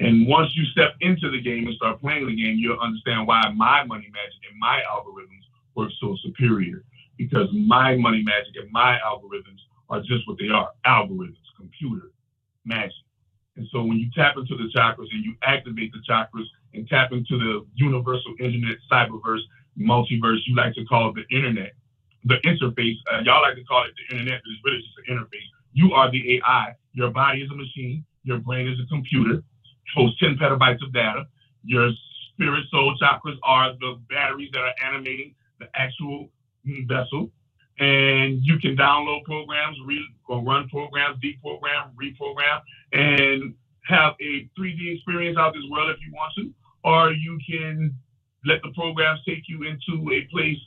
And 0.00 0.26
once 0.26 0.50
you 0.56 0.64
step 0.66 0.94
into 1.00 1.30
the 1.30 1.40
game 1.40 1.66
and 1.66 1.76
start 1.76 2.00
playing 2.00 2.26
the 2.26 2.34
game, 2.34 2.56
you'll 2.58 2.80
understand 2.80 3.26
why 3.26 3.40
my 3.54 3.84
money 3.84 4.08
magic 4.12 4.40
and 4.50 4.58
my 4.58 4.80
algorithms 4.90 5.44
work 5.76 5.90
so 6.00 6.16
superior. 6.22 6.82
Because 7.18 7.48
my 7.52 7.94
money 7.96 8.22
magic 8.22 8.54
and 8.60 8.70
my 8.72 8.98
algorithms 9.06 9.60
are 9.90 10.00
just 10.00 10.26
what 10.26 10.38
they 10.38 10.48
are 10.48 10.70
algorithms, 10.86 11.36
computer 11.56 12.10
magic. 12.64 12.94
And 13.56 13.66
so 13.70 13.82
when 13.82 13.98
you 13.98 14.10
tap 14.16 14.36
into 14.36 14.56
the 14.56 14.70
chakras 14.74 15.12
and 15.12 15.24
you 15.24 15.34
activate 15.42 15.92
the 15.92 16.00
chakras 16.08 16.46
and 16.74 16.88
tap 16.88 17.12
into 17.12 17.38
the 17.38 17.66
universal 17.74 18.34
internet, 18.40 18.78
cyberverse, 18.90 19.42
multiverse, 19.78 20.38
you 20.46 20.56
like 20.56 20.74
to 20.74 20.84
call 20.84 21.10
it 21.10 21.14
the 21.16 21.36
internet, 21.36 21.72
the 22.24 22.36
interface, 22.46 22.96
uh, 23.12 23.20
y'all 23.24 23.42
like 23.42 23.56
to 23.56 23.64
call 23.64 23.84
it 23.84 23.92
the 23.96 24.16
internet, 24.16 24.40
but 24.42 24.50
it's 24.52 24.64
really 24.64 24.78
just 24.78 25.08
an 25.08 25.16
interface. 25.16 25.48
You 25.72 25.92
are 25.92 26.10
the 26.10 26.36
AI. 26.36 26.74
Your 26.92 27.10
body 27.10 27.42
is 27.42 27.50
a 27.50 27.56
machine. 27.56 28.04
Your 28.24 28.38
brain 28.38 28.68
is 28.68 28.78
a 28.80 28.86
computer. 28.86 29.42
Holds 29.94 30.16
10 30.18 30.36
petabytes 30.36 30.82
of 30.82 30.92
data. 30.92 31.26
Your 31.64 31.90
spirit, 32.32 32.64
soul 32.70 32.96
chakras 33.02 33.36
are 33.42 33.72
the 33.80 34.00
batteries 34.08 34.50
that 34.52 34.60
are 34.60 34.74
animating 34.86 35.34
the 35.58 35.66
actual 35.74 36.30
vessel. 36.86 37.30
And 37.78 38.44
you 38.44 38.58
can 38.58 38.76
download 38.76 39.24
programs, 39.24 39.76
read 39.86 40.02
or 40.28 40.42
run 40.42 40.68
programs, 40.68 41.18
deprogram, 41.18 41.90
reprogram, 41.94 42.60
and 42.92 43.54
have 43.86 44.12
a 44.20 44.48
3D 44.58 44.96
experience 44.96 45.36
out 45.38 45.54
this 45.54 45.64
world 45.70 45.90
if 45.90 45.96
you 46.04 46.12
want 46.12 46.32
to. 46.36 46.52
Or 46.84 47.12
you 47.12 47.38
can 47.48 47.94
let 48.44 48.60
the 48.62 48.70
programs 48.74 49.20
take 49.26 49.44
you 49.48 49.62
into 49.62 50.12
a 50.12 50.26
place 50.30 50.58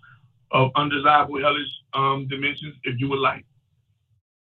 of 0.52 0.72
undesirable 0.76 1.40
hellish 1.42 1.68
um, 1.94 2.28
dimensions 2.28 2.76
if 2.84 3.00
you 3.00 3.10
would 3.10 3.20
like. 3.20 3.46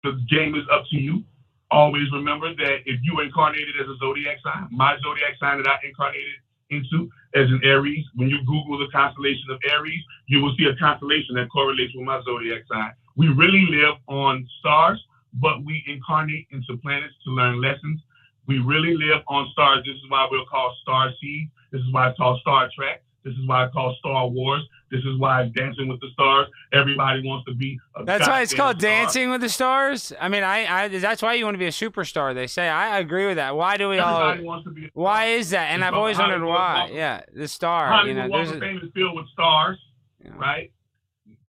The 0.05 0.19
game 0.31 0.55
is 0.55 0.63
up 0.73 0.85
to 0.91 0.97
you. 0.97 1.25
Always 1.71 2.11
remember 2.13 2.55
that 2.55 2.79
if 2.87 3.01
you 3.03 3.21
incarnated 3.21 3.75
as 3.81 3.89
a 3.89 3.97
zodiac 3.99 4.39
sign, 4.45 4.69
my 4.71 4.97
zodiac 5.03 5.35
sign 5.41 5.63
that 5.63 5.69
I 5.69 5.79
incarnated 5.87 6.39
into 6.71 7.09
as 7.35 7.49
an 7.51 7.61
Aries, 7.65 8.05
when 8.15 8.29
you 8.29 8.39
Google 8.47 8.79
the 8.79 8.89
constellation 8.93 9.51
of 9.51 9.59
Aries, 9.71 10.03
you 10.27 10.41
will 10.41 10.55
see 10.57 10.65
a 10.65 10.77
constellation 10.77 11.35
that 11.37 11.49
correlates 11.51 11.95
with 11.95 12.05
my 12.05 12.21
zodiac 12.25 12.63
sign. 12.71 12.93
We 13.17 13.29
really 13.29 13.67
live 13.71 13.97
on 14.09 14.49
stars, 14.61 15.03
but 15.35 15.65
we 15.65 15.85
incarnate 15.87 16.47
into 16.51 16.77
planets 16.83 17.15
to 17.25 17.31
learn 17.31 17.61
lessons. 17.61 18.01
We 18.47 18.59
really 18.59 18.97
live 18.97 19.23
on 19.29 19.49
stars. 19.53 19.85
This 19.85 19.97
is 19.97 20.09
why 20.09 20.27
we're 20.31 20.45
called 20.45 20.75
star 20.83 21.11
seeds. 21.21 21.51
This 21.73 21.81
is 21.83 21.93
why 21.93 22.09
it's 22.11 22.17
called 22.17 22.41
Star 22.41 22.71
Trek. 22.75 23.03
This 23.25 23.35
is 23.35 23.47
why 23.47 23.65
it's 23.65 23.73
called 23.75 23.97
Star 23.99 24.29
Wars. 24.29 24.63
This 24.91 25.01
is 25.01 25.19
why 25.19 25.51
Dancing 25.55 25.89
with 25.89 26.01
the 26.01 26.09
Stars. 26.13 26.47
Everybody 26.73 27.21
wants 27.25 27.45
to 27.49 27.55
be. 27.55 27.79
A 27.97 28.05
That's 28.05 28.29
why 28.29 28.43
it's 28.43 28.55
called 28.55 28.79
star. 28.81 28.89
Dancing 28.91 29.31
with 29.31 29.41
the 29.41 29.49
Stars. 29.49 30.13
I 30.21 30.29
mean, 30.29 30.45
I, 30.45 30.85
I 30.85 30.89
that's 30.89 31.23
why 31.23 31.35
you 31.35 31.45
want 31.45 31.55
to 31.55 31.59
be 31.59 31.67
a 31.67 31.71
superstar. 31.71 32.35
They 32.35 32.47
say 32.47 32.69
I 32.69 32.99
agree 33.01 33.27
with 33.27 33.37
that. 33.37 33.57
Why 33.57 33.77
do 33.77 33.89
we 33.89 33.99
all? 33.99 34.21
Everybody 34.23 34.47
wants 34.47 34.65
to 34.67 34.71
be. 34.71 34.89
Why 34.95 35.25
is 35.27 35.51
that? 35.51 35.73
And 35.73 35.83
It's 35.83 35.89
I've 35.89 35.95
always 35.95 36.19
wondered 36.19 36.45
why. 36.45 36.83
Walk 36.83 36.91
Yeah, 36.93 37.23
the 37.35 37.49
star. 37.49 37.87
You 37.87 38.15
Hollywood 38.15 38.17
know, 38.17 38.29
Walk 38.29 38.47
there's. 38.47 38.57
A, 38.57 38.61
Fame 38.61 38.81
is 38.83 38.91
filled 38.95 39.17
with 39.17 39.27
stars, 39.33 39.79
Yeah. 40.25 40.31
right? 40.37 40.73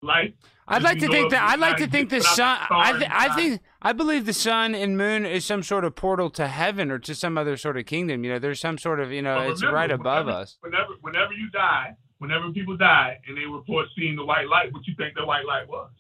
Life. 0.04 0.34
I'd 0.68 0.82
like 0.84 1.00
to 1.00 1.08
think 1.08 1.32
that. 1.32 1.44
I'd 1.44 1.60
like 1.60 1.78
to 1.78 1.88
think 1.88 2.10
the 2.10 2.22
sun. 2.22 2.58
I, 2.70 2.94
th- 2.98 3.12
I 3.12 3.36
think. 3.36 3.62
I 3.82 3.92
believe 3.94 4.26
the 4.26 4.34
sun 4.34 4.74
and 4.76 4.98
moon 4.98 5.26
is 5.26 5.44
some 5.44 5.62
sort 5.64 5.84
of 5.86 5.96
portal 5.96 6.30
to 6.32 6.48
heaven 6.48 6.90
or 6.92 7.00
to 7.00 7.16
some 7.16 7.38
other 7.38 7.58
sort 7.58 7.78
of 7.78 7.86
kingdom. 7.86 8.24
You 8.24 8.32
know, 8.34 8.40
there's 8.40 8.60
some 8.62 8.78
sort 8.78 9.00
of. 9.00 9.12
You 9.12 9.22
know, 9.22 9.36
But 9.38 9.50
it's 9.50 9.64
right 9.64 9.92
above 9.92 10.26
whenever, 10.28 10.42
us. 10.42 10.58
Whenever, 10.62 10.94
whenever 11.02 11.34
you 11.34 11.50
die, 11.50 11.96
whenever 12.24 12.50
people 12.54 12.78
die 12.78 13.20
and 13.28 13.38
they 13.38 13.46
report 13.46 13.86
seeing 13.98 14.16
the 14.16 14.24
white 14.24 14.48
light, 14.48 14.72
what 14.72 14.88
you 14.88 14.94
think 14.96 15.14
the 15.14 15.26
white 15.26 15.46
light 15.46 15.68
was? 15.68 15.92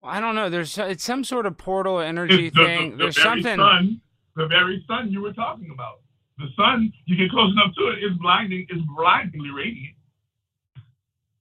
I 0.00 0.20
don't 0.20 0.36
know. 0.36 0.48
There's 0.48 0.78
it's 0.78 1.02
some 1.02 1.24
sort 1.24 1.44
of 1.44 1.58
portal 1.58 1.98
energy 1.98 2.50
the, 2.50 2.64
thing. 2.64 2.90
the, 2.92 2.96
the 2.96 3.02
there's 3.02 3.16
very 3.16 3.42
something. 3.42 3.56
sun, 3.56 4.00
the 4.36 4.46
very 4.46 4.84
sun 4.86 5.10
you 5.10 5.20
were 5.22 5.32
talking 5.32 5.70
about. 5.74 6.02
The 6.38 6.46
sun, 6.56 6.92
you 7.06 7.16
get 7.16 7.30
close 7.30 7.50
enough 7.52 7.74
to 7.76 7.88
it, 7.88 8.04
it's 8.04 8.16
blinding, 8.20 8.66
it's 8.68 8.82
blindingly 8.96 9.50
radiant. 9.50 9.96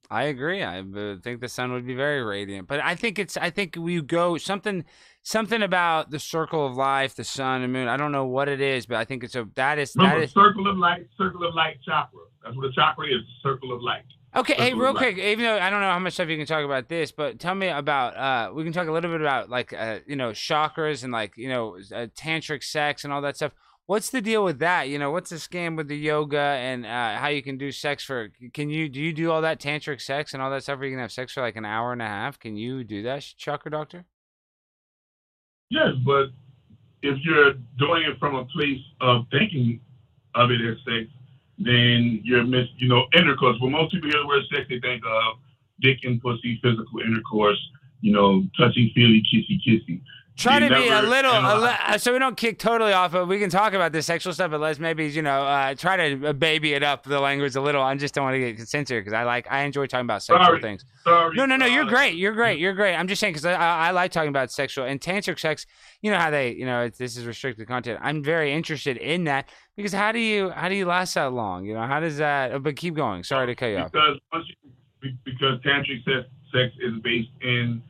I 0.10 0.24
agree. 0.24 0.64
I 0.64 0.80
uh, 0.80 1.16
think 1.24 1.40
the 1.40 1.48
sun 1.48 1.72
would 1.72 1.86
be 1.86 1.96
very 1.96 2.24
radiant, 2.24 2.68
but 2.68 2.80
I 2.80 2.96
think 2.96 3.18
it's. 3.18 3.36
I 3.38 3.50
think 3.50 3.76
we 3.80 4.00
go 4.02 4.38
something, 4.38 4.86
something 5.24 5.64
about 5.64 6.12
the 6.12 6.20
circle 6.20 6.66
of 6.68 6.76
life, 6.78 7.16
the 7.16 7.24
sun 7.24 7.64
and 7.64 7.74
moon. 7.74 7.88
I 7.88 7.98
don't 7.98 8.12
know 8.12 8.26
what 8.26 8.48
it 8.48 8.62
is, 8.62 8.86
but 8.86 8.98
I 8.98 9.06
think 9.06 9.24
it's 9.24 9.36
a. 9.36 9.48
That 9.56 9.80
is. 9.80 9.94
That 9.94 10.04
Remember, 10.04 10.24
is. 10.24 10.32
circle 10.32 10.68
of 10.70 10.78
light, 10.78 11.08
circle 11.18 11.48
of 11.48 11.56
light 11.56 11.78
chakra. 11.84 12.20
That's 12.44 12.56
what 12.56 12.66
a 12.66 12.72
chakra 12.74 13.08
is, 13.08 13.22
circle 13.42 13.74
of 13.74 13.82
light. 13.82 14.04
Okay, 14.36 14.56
hey, 14.56 14.70
Circle 14.70 14.82
real 14.82 14.94
quick. 14.96 15.18
Even 15.18 15.46
though 15.46 15.60
I 15.60 15.70
don't 15.70 15.82
know 15.82 15.92
how 15.92 16.00
much 16.00 16.14
stuff 16.14 16.28
you 16.28 16.38
can 16.38 16.48
talk 16.48 16.66
about 16.66 16.90
this, 16.90 17.12
but 17.12 17.40
tell 17.40 17.56
me 17.56 17.68
about. 17.68 18.18
uh 18.18 18.54
We 18.54 18.64
can 18.64 18.74
talk 18.74 18.88
a 18.88 18.92
little 18.92 19.12
bit 19.12 19.22
about 19.22 19.50
like 19.50 19.74
uh 19.74 20.00
you 20.08 20.16
know 20.16 20.32
chakras 20.32 21.04
and 21.04 21.14
like 21.14 21.38
you 21.38 21.50
know 21.50 21.76
uh, 21.76 22.08
tantric 22.16 22.64
sex 22.64 23.04
and 23.04 23.14
all 23.14 23.22
that 23.22 23.36
stuff. 23.36 23.54
What's 23.86 24.10
the 24.10 24.22
deal 24.22 24.44
with 24.46 24.60
that? 24.60 24.88
You 24.88 24.98
know, 24.98 25.12
what's 25.12 25.30
the 25.30 25.36
scam 25.36 25.76
with 25.76 25.90
the 25.90 25.98
yoga 25.98 26.40
and 26.40 26.86
uh, 26.86 27.18
how 27.18 27.28
you 27.28 27.44
can 27.44 27.58
do 27.58 27.72
sex 27.72 28.04
for? 28.04 28.30
Can 28.54 28.70
you 28.70 28.90
do 28.90 29.00
you 29.00 29.14
do 29.14 29.30
all 29.30 29.42
that 29.42 29.60
tantric 29.60 30.02
sex 30.02 30.34
and 30.34 30.42
all 30.42 30.50
that 30.52 30.64
stuff 30.64 30.80
where 30.80 30.88
you 30.88 30.94
can 30.94 31.02
have 31.02 31.12
sex 31.12 31.34
for 31.34 31.42
like 31.42 31.58
an 31.58 31.66
hour 31.66 31.92
and 31.92 32.02
a 32.02 32.08
half? 32.08 32.40
Can 32.40 32.56
you 32.56 32.84
do 32.84 33.04
that, 33.04 33.22
chakra 33.38 33.70
doctor? 33.70 34.06
Yes, 35.70 35.90
but 36.06 36.28
if 37.02 37.18
you're 37.24 37.54
doing 37.78 38.04
it 38.04 38.18
from 38.20 38.36
a 38.36 38.46
place 38.46 38.82
of 39.02 39.26
thinking 39.32 39.82
of 40.34 40.50
it 40.50 40.62
as 40.62 40.78
sex, 40.86 41.10
then 41.60 42.22
you're 42.24 42.44
miss, 42.44 42.68
you 42.78 42.88
know, 42.88 43.06
intercourse. 43.14 43.58
When 43.60 43.72
most 43.72 43.94
people 43.94 44.10
hear 44.10 44.22
the 44.22 44.28
word 44.28 44.44
sex, 44.52 44.66
they 44.70 44.80
think 44.80 45.04
of 45.06 45.38
dick 45.82 46.00
and 46.04 46.22
pussy, 46.22 46.60
physical 46.62 47.00
intercourse, 47.00 47.60
you 48.02 48.12
know, 48.12 48.46
touchy 48.58 48.92
feely, 48.94 49.22
kissy 49.22 49.60
kissy. 49.66 50.02
Try 50.36 50.58
to 50.58 50.68
be 50.68 50.88
a 50.88 51.02
little, 51.04 51.32
a 51.32 51.60
li- 51.92 51.98
so 52.00 52.12
we 52.12 52.18
don't 52.18 52.36
kick 52.36 52.58
totally 52.58 52.92
off. 52.92 53.12
But 53.12 53.28
we 53.28 53.38
can 53.38 53.52
talk 53.52 53.74
about 53.74 53.92
this 53.92 54.08
sexual 54.08 54.34
stuff, 54.34 54.50
but 54.50 54.60
let's 54.60 54.80
maybe 54.80 55.08
you 55.08 55.22
know 55.22 55.44
uh, 55.44 55.76
try 55.76 55.96
to 56.16 56.30
uh, 56.30 56.34
baby 56.34 56.74
it 56.74 56.82
up 56.82 57.04
the 57.04 57.20
language 57.20 57.56
a 57.56 57.62
little. 57.62 57.84
I 57.84 57.94
just 57.96 58.16
don't 58.16 58.24
want 58.24 58.36
to 58.36 58.54
get 58.54 58.68
censored 58.68 59.04
because 59.04 59.14
I 59.14 59.24
like 59.24 59.46
I 59.52 59.62
enjoy 59.62 59.86
talking 59.86 60.06
about 60.06 60.24
sexual 60.24 60.44
Sorry. 60.46 60.62
things. 60.62 60.86
Sorry. 61.04 61.36
No, 61.36 61.46
no, 61.46 61.56
no. 61.56 61.68
You're 61.68 61.86
uh, 61.86 61.90
great. 61.90 62.16
You're 62.16 62.34
great. 62.34 62.58
You're 62.58 62.74
great. 62.74 62.96
I'm 62.96 63.08
just 63.08 63.20
saying 63.20 63.34
because 63.34 63.46
I, 63.46 63.54
I 63.54 63.92
like 63.92 64.12
talking 64.12 64.30
about 64.30 64.52
sexual 64.52 64.86
and 64.86 65.00
tantric 65.00 65.40
sex. 65.40 65.68
You 66.02 66.10
know 66.10 66.18
how 66.18 66.32
they, 66.32 66.54
you 66.54 66.66
know, 66.66 66.82
it's, 66.82 66.98
this 66.98 67.16
is 67.16 67.26
restricted 67.28 67.68
content. 67.68 68.00
I'm 68.02 68.24
very 68.24 68.54
interested 68.54 68.98
in 68.98 69.26
that 69.26 69.50
because 69.76 69.94
how 69.94 70.12
do 70.12 70.20
you 70.20 70.50
how 70.50 70.68
do 70.68 70.74
you 70.74 70.88
last 70.88 71.14
that 71.14 71.32
long? 71.32 71.64
You 71.66 71.76
know, 71.76 71.86
how 71.86 72.00
does 72.00 72.18
that? 72.18 72.54
oh, 72.54 72.60
But 72.60 72.76
keep 72.76 72.96
going. 72.96 73.24
Sorry 73.24 73.46
to 73.46 73.56
cut 73.56 73.68
you 73.68 73.78
off. 73.78 73.92
Because 73.92 74.18
once 74.34 74.46
you, 74.50 75.12
because 75.24 75.60
tantric 75.62 76.04
sex, 76.06 76.28
sex 76.52 76.74
is 76.82 76.94
based 77.04 77.30
in 77.42 77.84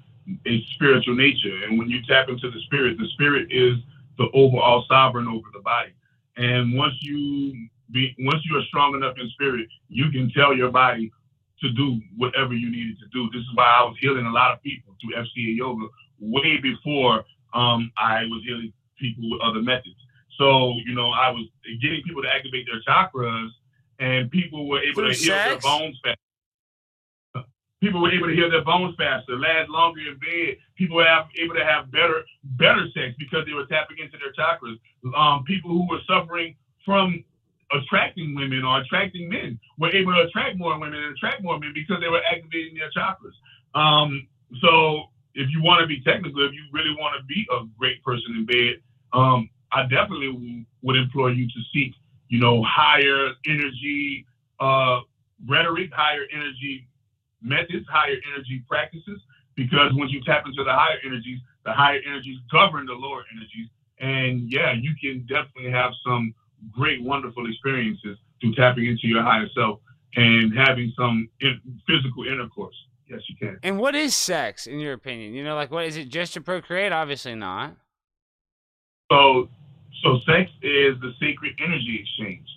a 0.46 0.66
spiritual 0.76 1.16
nature, 1.16 1.66
and 1.66 1.78
when 1.78 1.90
you 1.90 2.02
tap 2.08 2.30
into 2.30 2.50
the 2.50 2.60
spirit, 2.66 2.98
the 2.98 3.08
spirit 3.14 3.48
is 3.52 3.78
the 4.18 4.28
overall 4.34 4.86
sovereign 4.88 5.28
over 5.28 5.48
the 5.54 5.62
body. 5.62 5.94
And 6.38 6.76
once 6.76 6.94
you 7.02 7.68
be, 7.92 8.16
once 8.20 8.42
you 8.50 8.58
are 8.58 8.64
strong 8.64 8.96
enough 8.96 9.16
in 9.20 9.30
spirit, 9.30 9.68
you 9.90 10.12
can 10.12 10.32
tell 10.32 10.56
your 10.56 10.72
body 10.72 11.12
to 11.62 11.70
do 11.72 12.00
whatever 12.18 12.54
you 12.54 12.70
needed 12.72 12.98
to 13.00 13.06
do. 13.14 13.30
This 13.32 13.42
is 13.42 13.56
why 13.56 13.66
I 13.66 13.84
was 13.84 13.96
healing 14.00 14.26
a 14.26 14.32
lot 14.32 14.52
of 14.52 14.62
people 14.62 14.96
through 15.02 15.16
FCA 15.22 15.58
yoga 15.58 15.88
way 16.20 16.58
before 16.58 17.24
um, 17.54 17.92
I 17.98 18.24
was 18.26 18.44
healing 18.46 18.74
people 19.00 19.30
with 19.30 19.42
other 19.42 19.62
methods. 19.62 19.96
So 20.38 20.74
you 20.86 20.96
know, 20.96 21.12
I 21.12 21.30
was 21.32 21.48
getting 21.82 22.02
people 22.04 22.24
to 22.24 22.30
activate 22.30 22.66
their 22.68 22.82
chakras, 22.88 23.50
and 24.00 24.32
people 24.32 24.68
were 24.68 24.82
able 24.82 25.02
Through 25.02 25.14
to 25.14 25.20
heal 25.20 25.36
their 25.36 25.60
bones 25.60 26.00
faster. 26.04 26.20
People 27.84 28.02
were 28.02 28.14
able 28.14 28.28
to 28.28 28.34
heal 28.34 28.50
their 28.50 28.64
bones 28.64 28.96
faster, 28.98 29.36
last 29.36 29.68
longer 29.68 30.00
in 30.00 30.16
bed. 30.16 30.56
People 30.78 30.96
were 30.96 31.26
able 31.36 31.54
to 31.54 31.66
have 31.66 31.92
better 31.92 32.24
better 32.56 32.88
sex 32.96 33.12
because 33.20 33.46
they 33.46 33.52
were 33.52 33.66
tapping 33.66 33.98
into 34.00 34.16
their 34.24 34.32
chakras. 34.32 34.80
Um, 35.12 35.44
people 35.44 35.70
who 35.70 35.86
were 35.90 36.00
suffering 36.08 36.56
from 36.86 37.26
attracting 37.76 38.36
women 38.36 38.64
or 38.64 38.80
attracting 38.80 39.28
men 39.28 39.60
were 39.78 39.92
able 39.92 40.14
to 40.14 40.22
attract 40.22 40.58
more 40.58 40.80
women 40.80 40.98
and 40.98 41.12
attract 41.12 41.44
more 41.44 41.60
men 41.60 41.74
because 41.76 42.00
they 42.00 42.08
were 42.08 42.22
activating 42.24 42.74
their 42.78 42.90
chakras. 42.96 43.36
Um, 43.76 44.30
so 44.62 45.12
if 45.36 45.50
you 45.52 45.62
want 45.62 45.82
to 45.82 45.88
be 45.88 46.00
technical, 46.08 46.46
if 46.48 46.54
you 46.54 46.64
really 46.72 46.96
want 46.98 47.20
to 47.20 47.26
be 47.26 47.46
a 47.52 47.68
great 47.78 48.02
person 48.02 48.32
in 48.38 48.46
bed, 48.46 48.80
um, 49.12 49.50
I 49.74 49.84
definitely 49.84 50.66
would 50.84 50.96
implore 50.96 51.32
you 51.32 51.48
to 51.48 51.60
seek, 51.74 51.92
you 52.30 52.40
know, 52.40 52.64
higher 52.64 53.34
energy 53.46 54.26
uh, 54.62 55.02
rhetoric, 55.46 55.92
higher 55.92 56.24
energy 56.34 56.88
methods, 57.44 57.86
higher 57.90 58.16
energy 58.34 58.64
practices, 58.68 59.20
because 59.56 59.92
once 59.94 60.12
you 60.12 60.22
tap 60.24 60.46
into 60.46 60.64
the 60.64 60.72
higher 60.72 60.98
energies, 61.06 61.40
the 61.66 61.72
higher 61.74 62.00
energies 62.08 62.38
govern 62.52 62.86
the 62.86 62.94
lower 62.94 63.24
energies. 63.32 63.68
And 64.00 64.52
yeah, 64.52 64.74
you 64.74 64.94
can 65.00 65.22
definitely 65.22 65.72
have 65.72 65.92
some 66.06 66.34
great, 66.72 67.02
wonderful 67.04 67.50
experiences 67.50 68.18
through 68.42 68.56
tapping 68.56 68.86
into 68.86 69.08
your 69.08 69.24
higher 69.24 69.48
self 69.56 69.80
and 70.16 70.54
having 70.56 70.94
some 70.98 71.30
in- 71.40 71.62
physical 71.88 72.26
intercourse. 72.26 72.76
Yes, 73.08 73.22
you 73.28 73.36
can. 73.36 73.60
And 73.64 73.80
what 73.80 73.96
is 73.96 74.16
sex 74.16 74.66
in 74.68 74.80
your 74.80 74.94
opinion? 74.94 75.34
You 75.34 75.44
know, 75.44 75.56
like 75.56 75.72
what 75.72 75.86
is 75.86 75.98
it 75.98 76.10
just 76.10 76.34
to 76.34 76.42
procreate? 76.42 76.92
Obviously 76.92 77.36
not. 77.36 77.76
So, 79.12 79.50
so 80.02 80.20
sex 80.26 80.50
is 80.62 81.00
the 81.02 81.14
sacred 81.20 81.54
energy 81.60 82.00
exchange. 82.02 82.48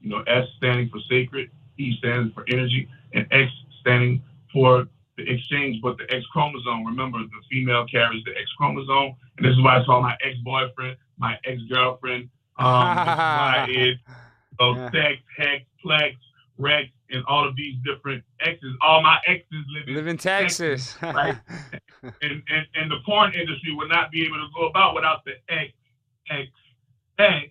You 0.00 0.10
know, 0.10 0.22
S 0.26 0.46
standing 0.58 0.88
for 0.88 0.98
sacred, 1.08 1.50
E 1.78 1.96
standing 1.98 2.32
for 2.32 2.44
energy, 2.48 2.88
and 3.14 3.26
X 3.30 3.50
standing 3.80 4.22
for 4.52 4.86
the 5.16 5.30
exchange, 5.30 5.80
but 5.82 5.98
the 5.98 6.04
X 6.14 6.24
chromosome. 6.32 6.86
Remember, 6.86 7.18
the 7.18 7.28
female 7.50 7.86
carries 7.86 8.24
the 8.24 8.32
X 8.32 8.50
chromosome, 8.56 9.14
and 9.36 9.46
this 9.46 9.52
is 9.52 9.62
why 9.62 9.78
I 9.80 9.84
saw 9.84 10.00
my 10.00 10.16
ex 10.24 10.36
boyfriend, 10.44 10.96
my 11.18 11.36
ex 11.44 11.60
girlfriend. 11.70 12.28
Um, 12.58 12.96
this 12.96 13.02
is 13.02 13.16
why 13.16 13.66
it's 13.68 14.00
so 14.60 14.74
Yeah. 14.74 14.90
sex, 14.90 15.22
hex, 15.36 15.64
plex, 15.84 16.16
rex, 16.58 16.88
and 17.10 17.24
all 17.26 17.46
of 17.46 17.56
these 17.56 17.76
different 17.84 18.24
X's. 18.40 18.74
All 18.82 19.02
my 19.02 19.18
exes 19.26 19.64
live 19.74 19.88
in 19.88 19.94
Live 19.94 20.06
in 20.06 20.16
Texas. 20.18 20.96
right? 21.02 21.36
and, 22.02 22.42
and, 22.48 22.66
and 22.74 22.90
the 22.90 22.98
porn 23.04 23.32
industry 23.34 23.74
would 23.74 23.88
not 23.88 24.10
be 24.10 24.24
able 24.24 24.36
to 24.36 24.46
go 24.54 24.66
about 24.68 24.94
without 24.94 25.24
the 25.24 25.32
X, 25.48 25.72
X, 26.30 26.48
X, 27.18 27.48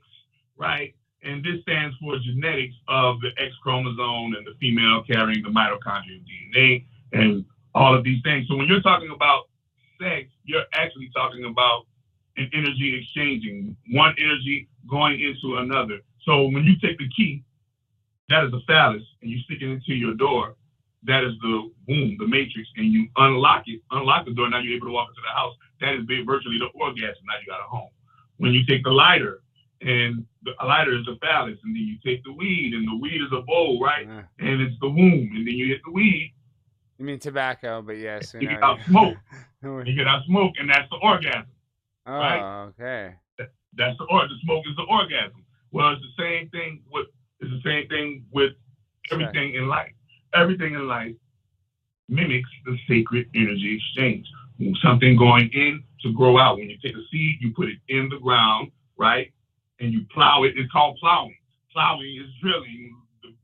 right? 0.58 0.94
And 1.24 1.44
this 1.44 1.62
stands 1.62 1.96
for 1.98 2.18
genetics 2.18 2.74
of 2.88 3.22
the 3.22 3.30
X 3.38 3.54
chromosome 3.62 4.34
and 4.36 4.46
the 4.46 4.56
female 4.60 5.04
carrying 5.04 5.44
the 5.44 5.50
mitochondrial 5.50 6.22
DNA 6.26 6.86
and 7.12 7.46
all 7.74 7.96
of 7.96 8.04
these 8.04 8.22
things. 8.24 8.48
So 8.48 8.56
when 8.56 8.68
you're 8.68 8.82
talking 8.82 9.12
about 9.14 9.50
sex, 10.02 10.30
you're 10.44 10.66
actually 10.74 11.10
talking 11.16 11.46
about 11.46 11.86
an 12.38 12.50
energy 12.54 12.98
exchanging, 13.00 13.76
one 13.92 14.16
energy 14.18 14.68
going 14.90 15.20
into 15.20 15.58
another. 15.58 16.00
So 16.24 16.48
when 16.48 16.64
you 16.64 16.76
take 16.80 16.98
the 16.98 17.10
key, 17.10 17.44
that 18.30 18.46
is 18.46 18.54
a 18.54 18.62
phallus, 18.66 19.04
and 19.22 19.30
you 19.30 19.40
stick 19.40 19.62
it 19.62 19.70
into 19.70 19.94
your 19.94 20.14
door, 20.14 20.56
that 21.04 21.24
is 21.24 21.34
the 21.42 21.72
womb, 21.88 22.16
the 22.20 22.28
matrix, 22.28 22.70
and 22.78 22.88
you 22.88 23.08
unlock 23.18 23.64
it, 23.68 23.82
unlock 23.92 24.26
the 24.26 24.34
door. 24.34 24.50
Now 24.50 24.60
you're 24.60 24.76
able 24.76 24.88
to 24.88 24.94
walk 24.94 25.10
into 25.10 25.22
the 25.22 25.34
house. 25.34 25.56
That 25.82 25.96
is 25.96 26.06
virtually 26.26 26.60
the 26.60 26.68
orgasm. 26.80 27.24
Now 27.28 27.40
you 27.42 27.48
got 27.48 27.60
a 27.60 27.68
home. 27.68 27.90
When 28.38 28.52
you 28.54 28.66
take 28.66 28.84
the 28.84 28.92
lighter, 28.92 29.42
and 29.82 30.26
the 30.44 30.54
lighter 30.64 30.96
is 30.98 31.06
the 31.06 31.18
phallus, 31.22 31.58
and 31.64 31.76
then 31.76 31.84
you 31.84 31.98
take 32.06 32.24
the 32.24 32.32
weed, 32.32 32.74
and 32.74 32.88
the 32.88 32.98
weed 33.02 33.22
is 33.22 33.32
a 33.34 33.42
bowl, 33.42 33.80
right? 33.82 34.08
Yeah. 34.08 34.22
And 34.40 34.62
it's 34.62 34.80
the 34.80 34.90
womb, 34.90 35.32
and 35.36 35.46
then 35.46 35.56
you 35.56 35.68
hit 35.68 35.82
the 35.84 35.92
weed, 35.92 36.34
You 37.02 37.08
mean 37.08 37.18
tobacco, 37.18 37.82
but 37.82 37.98
yes. 37.98 38.36
you 38.40 38.48
get 38.48 38.62
out 38.62 38.78
you- 38.78 38.84
smoke, 38.84 39.18
you 39.64 39.96
get 39.96 40.06
out 40.06 40.24
smoke, 40.28 40.54
and 40.60 40.70
that's 40.70 40.88
the 40.92 40.98
orgasm. 40.98 41.48
oh, 42.06 42.14
right? 42.14 42.66
okay. 42.68 43.16
That's 43.76 43.98
the 43.98 44.04
or 44.04 44.28
the 44.28 44.36
smoke 44.44 44.64
is 44.70 44.76
the 44.76 44.84
orgasm. 44.84 45.44
Well, 45.72 45.94
it's 45.94 46.02
the 46.04 46.24
same 46.24 46.50
thing 46.50 46.84
with 46.92 47.08
it's 47.40 47.50
the 47.50 47.62
same 47.68 47.88
thing 47.88 48.24
with 48.32 48.52
everything 49.12 49.56
in 49.56 49.68
life. 49.68 49.94
Everything 50.36 50.76
in 50.76 50.88
life 50.88 51.16
mimics 52.08 52.50
the 52.66 52.78
sacred 52.88 53.28
energy 53.34 53.82
exchange. 53.82 54.28
Something 54.84 55.18
going 55.18 55.50
in 55.54 55.84
to 56.04 56.14
grow 56.14 56.38
out. 56.38 56.58
When 56.60 56.70
you 56.70 56.78
take 56.84 56.94
a 56.94 57.04
seed, 57.12 57.38
you 57.40 57.52
put 57.56 57.68
it 57.68 57.80
in 57.88 58.10
the 58.10 58.20
ground, 58.20 58.70
right? 58.96 59.34
And 59.80 59.92
you 59.92 60.06
plow 60.14 60.44
it. 60.44 60.54
It's 60.56 60.72
called 60.72 61.00
plowing. 61.02 61.36
Plowing 61.74 62.22
is 62.22 62.30
drilling, 62.44 62.96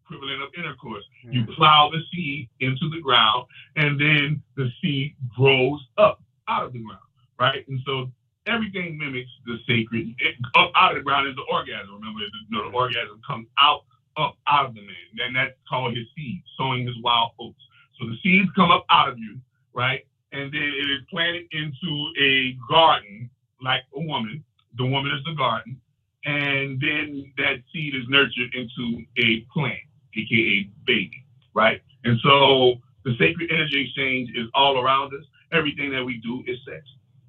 equivalent 0.08 0.42
of 0.42 0.50
intercourse. 0.58 1.04
You 1.24 1.46
plow 1.56 1.90
the 1.92 2.02
seed 2.14 2.50
into 2.60 2.90
the 2.90 3.02
ground, 3.02 3.46
and 3.76 4.00
then 4.00 4.42
the 4.56 4.70
seed 4.82 5.16
grows 5.36 5.82
up 5.98 6.22
out 6.48 6.64
of 6.64 6.74
the 6.74 6.80
ground, 6.80 7.02
right? 7.40 7.68
And 7.68 7.80
so 7.86 8.10
everything 8.46 8.98
mimics 8.98 9.30
the 9.46 9.58
sacred. 9.68 10.16
It, 10.20 10.36
up 10.56 10.72
out 10.76 10.92
of 10.92 10.98
the 10.98 11.04
ground 11.04 11.28
is 11.28 11.36
the 11.36 11.46
orgasm. 11.52 11.94
Remember, 11.94 12.20
the, 12.20 12.40
you 12.50 12.58
know, 12.58 12.72
the 12.72 12.76
orgasm 12.76 13.22
comes 13.28 13.48
out 13.60 13.84
up 14.18 14.36
out 14.48 14.66
of 14.66 14.74
the 14.74 14.82
man. 14.82 15.28
And 15.28 15.36
that's 15.36 15.54
called 15.70 15.96
his 15.96 16.08
seed, 16.16 16.42
sowing 16.58 16.86
his 16.86 16.96
wild 17.04 17.32
oats. 17.40 17.62
So 18.00 18.08
the 18.08 18.18
seeds 18.24 18.50
come 18.56 18.72
up 18.72 18.86
out 18.90 19.10
of 19.10 19.18
you, 19.18 19.40
right? 19.74 20.06
And 20.32 20.52
then 20.52 20.62
it 20.62 20.90
is 20.90 21.02
planted 21.10 21.46
into 21.52 22.12
a 22.20 22.58
garden 22.70 23.30
like 23.62 23.84
a 23.96 24.02
woman. 24.02 24.44
The 24.78 24.86
woman 24.86 25.12
is 25.12 25.24
the 25.24 25.34
garden. 25.34 25.80
And 26.26 26.82
then 26.82 27.32
that 27.38 27.64
seed 27.72 27.96
is 27.96 28.04
nurtured 28.10 28.54
into 28.54 29.06
a 29.18 29.42
plant, 29.54 29.80
aka 30.18 30.70
baby, 30.86 31.24
right? 31.54 31.82
And 32.04 32.20
so 32.24 32.76
the 33.06 33.12
sacred 33.20 33.52
energy 33.52 33.84
exchange 33.86 34.30
is 34.36 34.48
all 34.54 34.80
around 34.80 35.14
us. 35.14 35.24
Everything 35.52 35.92
that 35.92 36.04
we 36.04 36.18
do 36.18 36.44
is 36.48 36.58
sex. 36.68 36.84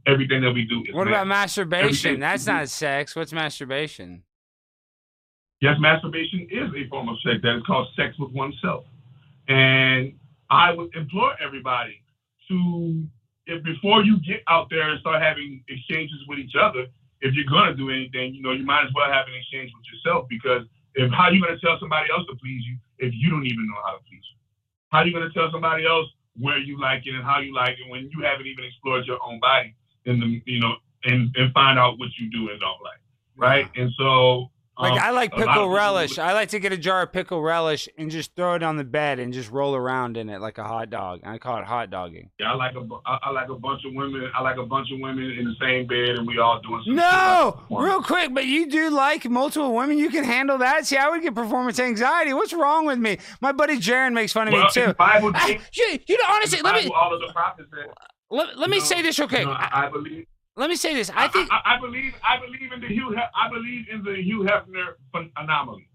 Everything 0.07 0.41
that 0.43 0.53
we 0.53 0.65
do 0.65 0.83
is 0.89 0.95
What 0.95 1.07
about 1.07 1.27
masturbation? 1.27 1.85
Everything- 1.87 2.21
That's 2.21 2.47
not 2.47 2.69
sex. 2.69 3.15
What's 3.15 3.33
masturbation? 3.33 4.23
Yes, 5.61 5.77
masturbation 5.81 6.47
is 6.51 6.71
a 6.77 6.89
form 6.89 7.09
of 7.09 7.17
sex 7.21 7.41
that 7.43 7.57
is 7.57 7.63
called 7.67 7.89
sex 7.97 8.17
with 8.19 8.31
oneself. 8.33 8.85
And 9.49 10.13
I 10.51 10.73
would 10.73 10.95
implore 10.95 11.35
everybody 11.43 12.01
to, 12.49 13.05
if 13.47 13.63
before 13.65 14.03
you 14.05 14.19
get 14.21 14.43
out 14.49 14.69
there 14.71 14.89
and 14.91 15.01
start 15.01 15.21
having 15.21 15.63
exchanges 15.69 16.19
with 16.29 16.39
each 16.39 16.55
other, 16.61 16.87
if 17.21 17.35
you're 17.35 17.45
gonna 17.51 17.75
do 17.75 17.91
anything, 17.91 18.35
you 18.35 18.43
know, 18.43 18.53
you 18.53 18.65
might 18.65 18.85
as 18.85 18.93
well 18.95 19.11
have 19.11 19.27
an 19.27 19.35
exchange 19.35 19.73
with 19.77 19.85
yourself 19.93 20.29
because 20.29 20.63
if 20.99 21.11
how 21.13 21.31
you 21.31 21.41
gonna 21.41 21.59
tell 21.59 21.79
somebody 21.79 22.11
else 22.11 22.27
to 22.27 22.35
please 22.37 22.63
you 22.67 22.77
if 22.99 23.15
you 23.15 23.31
don't 23.31 23.47
even 23.47 23.67
know 23.67 23.81
how 23.87 23.93
to 23.93 24.03
please 24.03 24.27
you? 24.27 24.39
How 24.91 25.05
you 25.05 25.13
gonna 25.13 25.31
tell 25.31 25.51
somebody 25.53 25.87
else 25.87 26.09
where 26.39 26.59
you 26.59 26.79
like 26.81 27.07
it 27.07 27.15
and 27.15 27.25
how 27.25 27.39
you 27.41 27.55
like 27.55 27.79
it 27.79 27.89
when 27.89 28.11
you 28.11 28.23
haven't 28.25 28.47
even 28.47 28.65
explored 28.65 29.07
your 29.07 29.19
own 29.23 29.39
body 29.41 29.75
and 30.07 30.21
the 30.21 30.43
you 30.45 30.61
know 30.61 30.75
and 31.05 31.35
and 31.37 31.53
find 31.53 31.79
out 31.79 31.99
what 31.99 32.09
you 32.19 32.31
do 32.31 32.51
and 32.51 32.61
don't 32.61 32.83
like, 32.83 33.01
right? 33.37 33.69
And 33.77 33.93
so 33.97 34.51
Like 34.79 34.93
um, 34.93 34.99
I 35.01 35.11
like 35.11 35.33
a 35.33 35.37
lot 35.37 35.49
of 35.49 35.55
pickle 35.55 35.69
relish. 35.71 36.11
would- 36.11 36.19
I 36.21 36.33
like 36.35 36.51
to 36.51 36.61
get 36.61 36.73
a 36.73 36.77
jar 36.77 37.03
of 37.03 37.13
pickle 37.13 37.43
relish 37.43 37.89
and 37.99 38.11
just 38.11 38.35
throw 38.37 38.55
it 38.55 38.63
on 38.63 38.77
the 38.77 38.85
bed 38.85 39.19
and 39.19 39.33
just 39.33 39.51
roll 39.51 39.75
around 39.75 40.17
in 40.17 40.29
it 40.29 40.41
like 40.41 40.59
a 40.59 40.63
hot 40.65 40.89
dog. 40.91 41.21
I 41.25 41.39
call 41.39 41.59
it 41.59 41.65
hot 41.65 41.91
dogging. 41.91 42.31
Yeah, 42.39 42.53
I 42.53 42.55
like 42.55 42.75
a 42.77 42.87
I, 43.05 43.31
like 43.31 43.49
a 43.49 43.57
bunch 43.57 43.85
of 43.85 43.93
women. 43.95 44.31
I 44.37 44.41
like 44.43 44.57
a 44.57 44.65
bunch 44.65 44.89
of 44.93 45.01
women 45.01 45.25
in 45.39 45.45
the 45.47 45.55
same 45.61 45.87
bed, 45.89 46.11
and 46.19 46.27
we 46.29 46.39
all 46.39 46.61
doing. 46.61 46.83
No, 46.95 47.61
like- 47.71 47.85
real 47.85 48.03
quick, 48.03 48.33
but 48.33 48.47
you 48.47 48.69
do 48.71 48.89
like 48.91 49.29
multiple 49.29 49.75
women. 49.75 49.99
You 49.99 50.11
can 50.11 50.23
handle 50.23 50.59
that. 50.59 50.87
See, 50.87 50.97
I 50.97 51.09
would 51.09 51.23
get 51.23 51.35
performance 51.35 51.81
anxiety. 51.81 52.33
What's 52.33 52.53
wrong 52.53 52.87
with 52.87 52.99
me? 52.99 53.19
My 53.41 53.51
buddy 53.53 53.79
Jaron 53.79 54.13
makes 54.13 54.33
fun 54.33 54.47
of 54.49 54.53
Well, 54.55 54.63
me 54.65 54.71
too. 54.73 54.95
Bible, 54.95 55.33
I- 55.35 55.61
you, 55.73 55.99
you 56.07 56.17
know, 56.19 56.25
honestly, 56.35 56.61
let 56.63 56.77
me 56.85 56.91
all 56.95 57.13
of 57.13 57.21
the 57.21 57.33
prophets 57.33 57.69
said. 57.75 57.91
let, 58.31 58.57
let 58.59 58.71
me 58.71 58.79
know, 58.79 58.85
say 58.85 59.03
this 59.03 59.19
real 59.19 59.27
quick. 59.27 59.41
you 59.41 59.47
know, 59.47 59.53
I, 59.53 59.87
I 59.87 59.91
believe. 59.91 60.27
Let 60.59 60.69
me 60.69 60.77
say 60.77 60.95
this. 60.95 61.11
I 61.15 61.29
think 61.29 61.49
I, 61.51 61.77
I 61.77 61.81
believe. 61.81 62.15
I 62.23 62.39
believe 62.39 62.73
in 62.73 62.81
the 62.81 62.89
Hugh. 62.89 63.15
I 63.17 63.49
believe 63.49 63.87
in 63.91 64.03
the 64.03 64.23
Hugh 64.23 64.41
Hefner 64.41 64.95
anomaly. 65.37 65.89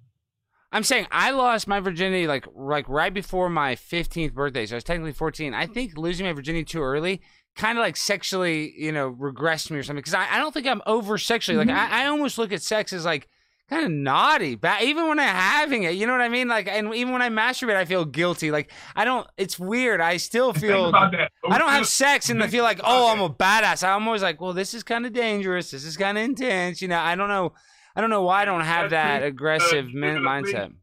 I'm 0.71 0.83
saying 0.83 1.05
I 1.11 1.31
lost 1.31 1.67
my 1.67 1.79
virginity 1.79 2.25
like 2.25 2.47
like 2.55 2.87
right 2.89 3.13
before 3.13 3.49
my 3.49 3.75
15th 3.75 4.33
birthday. 4.33 4.65
So 4.65 4.75
I 4.75 4.77
was 4.77 4.83
technically 4.83 5.11
14. 5.11 5.53
I 5.53 5.67
think 5.67 5.97
losing 5.97 6.25
my 6.25 6.33
virginity 6.33 6.65
too 6.65 6.81
early 6.81 7.21
kind 7.55 7.77
of 7.77 7.83
like 7.83 7.95
sexually, 7.95 8.73
you 8.77 8.91
know, 8.91 9.11
regressed 9.11 9.69
me 9.69 9.77
or 9.77 9.83
something. 9.83 9.99
Because 10.01 10.13
I, 10.15 10.27
I 10.31 10.37
don't 10.39 10.53
think 10.53 10.65
I'm 10.65 10.81
over 10.85 11.17
sexually. 11.17 11.57
Like 11.57 11.67
mm-hmm. 11.67 11.93
I, 11.93 12.03
I 12.03 12.07
almost 12.07 12.37
look 12.37 12.51
at 12.51 12.61
sex 12.61 12.93
as 12.93 13.05
like 13.05 13.27
kind 13.69 13.85
of 13.85 13.91
naughty. 13.91 14.55
But 14.55 14.83
even 14.83 15.07
when 15.07 15.19
I'm 15.19 15.35
having 15.35 15.83
it, 15.83 15.95
you 15.95 16.05
know 16.05 16.13
what 16.13 16.21
I 16.21 16.29
mean? 16.29 16.47
Like, 16.47 16.67
and 16.67 16.93
even 16.93 17.13
when 17.13 17.21
I 17.21 17.29
masturbate, 17.29 17.75
I 17.75 17.85
feel 17.85 18.05
guilty. 18.05 18.51
Like 18.51 18.71
I 18.95 19.05
don't. 19.05 19.27
It's 19.37 19.57
weird. 19.59 20.01
I 20.01 20.17
still 20.17 20.53
feel. 20.53 20.91
I 20.93 21.57
don't 21.57 21.69
have 21.69 21.87
sex 21.87 22.29
and 22.29 22.43
I 22.43 22.47
feel 22.47 22.63
like, 22.63 22.79
oh, 22.83 23.11
I'm 23.11 23.21
a. 23.21 23.29
badass. 23.29 23.87
I'm 23.87 24.07
always 24.07 24.21
like, 24.21 24.39
well, 24.39 24.53
this 24.53 24.73
is 24.73 24.83
kind 24.83 25.05
of 25.05 25.13
dangerous. 25.13 25.71
This 25.71 25.85
is 25.85 25.97
kind 25.97 26.17
of 26.17 26.23
intense. 26.23 26.81
You 26.81 26.87
know, 26.87 26.99
I 26.99 27.15
don't 27.15 27.29
know. 27.29 27.53
I 27.95 28.01
don't 28.01 28.09
know 28.09 28.23
why 28.23 28.41
I 28.41 28.45
don't 28.45 28.61
have 28.61 28.89
that 28.91 29.19
That's 29.19 29.29
aggressive 29.29 29.85
uh, 29.85 29.97
mindset. 29.97 30.73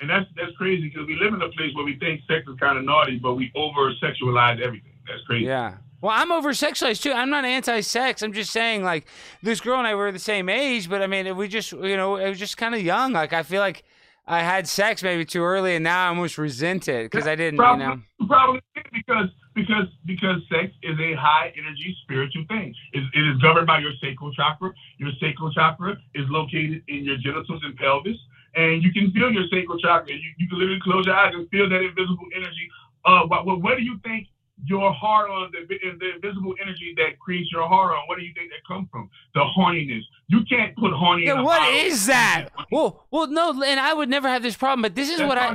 And 0.00 0.08
that's 0.08 0.26
that's 0.36 0.52
crazy 0.56 0.88
because 0.88 1.06
we 1.06 1.16
live 1.16 1.34
in 1.34 1.42
a 1.42 1.48
place 1.50 1.74
where 1.74 1.84
we 1.84 1.98
think 1.98 2.20
sex 2.28 2.44
is 2.48 2.56
kind 2.60 2.78
of 2.78 2.84
naughty, 2.84 3.18
but 3.18 3.34
we 3.34 3.50
over 3.54 3.92
sexualize 3.94 4.60
everything. 4.60 4.92
That's 5.06 5.22
crazy. 5.26 5.46
Yeah. 5.46 5.76
Well, 6.00 6.12
I'm 6.14 6.30
over 6.30 6.50
sexualized 6.50 7.02
too. 7.02 7.12
I'm 7.12 7.30
not 7.30 7.44
anti 7.44 7.80
sex. 7.80 8.22
I'm 8.22 8.32
just 8.32 8.52
saying, 8.52 8.84
like, 8.84 9.06
this 9.42 9.60
girl 9.60 9.78
and 9.78 9.86
I 9.86 9.94
were 9.94 10.12
the 10.12 10.18
same 10.18 10.48
age, 10.48 10.88
but 10.88 11.02
I 11.02 11.06
mean, 11.06 11.36
we 11.36 11.48
just, 11.48 11.72
you 11.72 11.96
know, 11.96 12.16
it 12.16 12.28
was 12.28 12.38
just 12.38 12.56
kind 12.56 12.74
of 12.74 12.82
young. 12.82 13.12
Like, 13.12 13.32
I 13.32 13.42
feel 13.42 13.60
like 13.60 13.82
I 14.26 14.40
had 14.40 14.68
sex 14.68 15.02
maybe 15.02 15.24
too 15.24 15.42
early 15.42 15.74
and 15.74 15.82
now 15.82 16.06
I 16.06 16.08
almost 16.08 16.38
resent 16.38 16.86
it 16.86 17.10
because 17.10 17.26
I 17.26 17.34
didn't, 17.34 17.54
you 17.54 17.58
Probably, 17.58 17.86
know. 17.86 18.00
probably 18.26 18.60
because 18.92 19.28
because 19.54 19.86
because 20.06 20.36
sex 20.52 20.72
is 20.82 20.96
a 21.00 21.14
high 21.14 21.52
energy 21.58 21.96
spiritual 22.02 22.44
thing. 22.46 22.72
It, 22.92 23.02
it 23.12 23.26
is 23.34 23.42
governed 23.42 23.66
by 23.66 23.80
your 23.80 23.92
sacral 24.00 24.32
chakra. 24.32 24.70
Your 24.98 25.10
sacral 25.20 25.52
chakra 25.52 25.96
is 26.14 26.26
located 26.28 26.82
in 26.86 27.04
your 27.04 27.16
genitals 27.16 27.60
and 27.64 27.76
pelvis, 27.76 28.16
and 28.54 28.84
you 28.84 28.92
can 28.92 29.10
feel 29.10 29.32
your 29.32 29.44
sacral 29.50 29.78
chakra. 29.78 30.12
You, 30.12 30.30
you 30.38 30.48
can 30.48 30.58
literally 30.58 30.80
close 30.80 31.06
your 31.06 31.16
eyes 31.16 31.32
and 31.34 31.48
feel 31.50 31.68
that 31.68 31.82
invisible 31.82 32.28
energy. 32.36 32.68
Uh, 33.04 33.22
what, 33.26 33.46
what, 33.46 33.62
where 33.62 33.76
do 33.76 33.82
you 33.82 33.98
think 34.04 34.28
your 34.64 34.92
heart 34.92 35.30
on 35.30 35.50
the, 35.52 35.66
the 35.66 36.14
invisible 36.14 36.54
energy 36.60 36.94
that 36.96 37.18
creates 37.18 37.50
your 37.52 37.66
heart 37.68 37.92
on? 37.92 38.08
Where 38.08 38.18
do 38.18 38.24
you 38.24 38.32
think 38.34 38.50
that 38.50 38.66
comes 38.66 38.88
from? 38.90 39.08
The 39.34 39.44
horniness. 39.56 40.02
You 40.28 40.40
can't 40.48 40.76
put 40.76 40.92
horny. 40.92 41.22
in 41.22 41.28
Yeah, 41.28 41.40
a 41.40 41.44
what 41.44 41.72
is 41.72 42.06
that? 42.06 42.48
Well, 42.70 43.06
well, 43.10 43.26
no, 43.26 43.62
and 43.62 43.80
I 43.80 43.94
would 43.94 44.08
never 44.08 44.28
have 44.28 44.42
this 44.42 44.56
problem, 44.56 44.82
but 44.82 44.94
this 44.94 45.08
is 45.08 45.18
That's 45.18 45.28
what 45.28 45.38
I. 45.38 45.54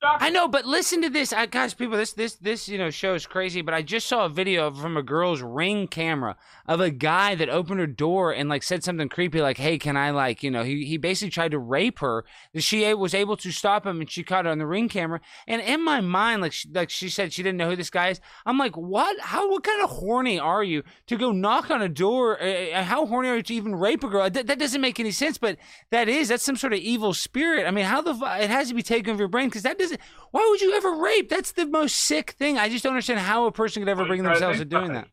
chakra. 0.00 0.26
I 0.26 0.30
know, 0.30 0.48
but 0.48 0.64
listen 0.64 1.02
to 1.02 1.10
this, 1.10 1.32
I, 1.32 1.46
guys, 1.46 1.74
people. 1.74 1.96
This, 1.96 2.12
this, 2.12 2.34
this, 2.36 2.68
you 2.68 2.78
know, 2.78 2.90
show 2.90 3.14
is 3.14 3.26
crazy. 3.26 3.62
But 3.62 3.74
I 3.74 3.82
just 3.82 4.06
saw 4.06 4.24
a 4.24 4.28
video 4.28 4.70
from 4.70 4.96
a 4.96 5.02
girl's 5.02 5.42
ring 5.42 5.88
camera 5.88 6.36
of 6.66 6.80
a 6.80 6.90
guy 6.90 7.34
that 7.34 7.48
opened 7.48 7.80
her 7.80 7.86
door 7.86 8.32
and 8.32 8.48
like 8.48 8.62
said 8.62 8.84
something 8.84 9.08
creepy, 9.08 9.40
like, 9.40 9.58
"Hey, 9.58 9.78
can 9.78 9.96
I 9.96 10.10
like, 10.10 10.42
you 10.42 10.50
know?" 10.50 10.62
He 10.62 10.84
he 10.84 10.96
basically 10.96 11.30
tried 11.30 11.52
to 11.52 11.58
rape 11.58 11.98
her. 12.00 12.24
She 12.56 12.92
was 12.94 13.14
able 13.14 13.36
to 13.38 13.50
stop 13.50 13.86
him, 13.86 14.00
and 14.00 14.10
she 14.10 14.22
caught 14.22 14.46
it 14.46 14.50
on 14.50 14.58
the 14.58 14.66
ring 14.66 14.88
camera. 14.88 15.20
And 15.46 15.62
in 15.62 15.84
my 15.84 16.00
mind, 16.00 16.42
like, 16.42 16.52
she, 16.52 16.68
like 16.70 16.90
she 16.90 17.08
said, 17.08 17.32
she 17.32 17.42
didn't 17.42 17.58
know 17.58 17.70
who 17.70 17.76
this 17.76 17.90
guy 17.90 18.08
is. 18.08 18.20
I'm 18.46 18.58
like, 18.58 18.76
what? 18.76 19.18
How? 19.20 19.48
What 19.50 19.64
kind 19.64 19.82
of 19.82 19.90
horny 19.90 20.38
are 20.38 20.62
you 20.62 20.82
to 21.06 21.16
go 21.16 21.32
knock 21.32 21.70
on 21.70 21.82
a 21.82 21.88
door? 21.88 22.40
Uh, 22.42 22.82
how 22.82 23.06
horny 23.06 23.28
are 23.28 23.36
you 23.36 23.42
to 23.42 23.54
even 23.54 23.74
rape 23.74 24.04
a 24.04 24.08
girl? 24.08 24.28
That, 24.28 24.46
that 24.46 24.58
doesn't 24.58 24.80
make 24.80 25.00
any 25.00 25.10
sense. 25.10 25.38
But 25.38 25.56
that 25.90 26.08
is 26.08 26.28
that's 26.28 26.44
some 26.44 26.56
sort 26.56 26.72
of 26.72 26.78
evil 26.80 27.14
spirit. 27.14 27.66
I 27.66 27.70
mean, 27.70 27.84
how 27.84 28.02
the 28.02 28.12
it 28.40 28.50
has 28.50 28.68
to 28.68 28.74
be 28.74 28.82
taken 28.82 29.12
of 29.12 29.18
your 29.18 29.28
brain 29.28 29.48
because 29.48 29.62
that 29.62 29.78
doesn't 29.78 29.87
does 29.88 29.96
it? 29.96 30.00
Why 30.30 30.46
would 30.48 30.60
you 30.60 30.74
ever 30.74 30.92
rape? 30.92 31.28
That's 31.28 31.52
the 31.52 31.66
most 31.66 31.96
sick 31.96 32.32
thing. 32.32 32.58
I 32.58 32.68
just 32.68 32.84
don't 32.84 32.92
understand 32.92 33.20
how 33.20 33.46
a 33.46 33.52
person 33.52 33.82
could 33.82 33.88
ever 33.88 34.02
Well, 34.02 34.08
bring 34.08 34.22
themselves 34.22 34.58
to 34.58 34.64
doing 34.64 34.92
that. 34.92 35.08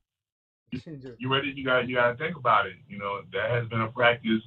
You 1.17 1.31
ready? 1.31 1.53
You 1.55 1.63
got 1.63 1.87
you 1.87 1.95
got 1.95 2.11
to 2.11 2.17
think 2.17 2.35
about 2.35 2.65
it. 2.65 2.75
You 2.87 2.97
know 2.97 3.21
that 3.31 3.49
has 3.49 3.67
been 3.69 3.81
a 3.81 3.87
practice 3.87 4.43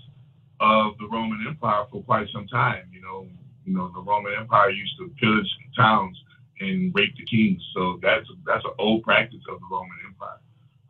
of 0.61 0.99
the 0.99 1.07
Roman 1.11 1.45
Empire 1.49 1.85
for 1.91 2.03
quite 2.03 2.29
some 2.33 2.47
time. 2.49 2.85
You 2.93 3.01
know, 3.01 3.27
you 3.65 3.73
know 3.73 3.91
the 3.95 4.01
Roman 4.03 4.35
Empire 4.39 4.71
used 4.71 4.95
to 4.99 5.09
pillage 5.21 5.49
towns 5.77 6.21
and 6.61 6.93
rape 6.95 7.15
the 7.17 7.25
kings. 7.25 7.63
So 7.75 7.99
that's 8.03 8.27
that's 8.45 8.65
an 8.65 8.73
old 8.79 9.05
practice 9.05 9.41
of 9.49 9.61
the 9.61 9.67
Roman 9.71 9.97
Empire. 10.07 10.41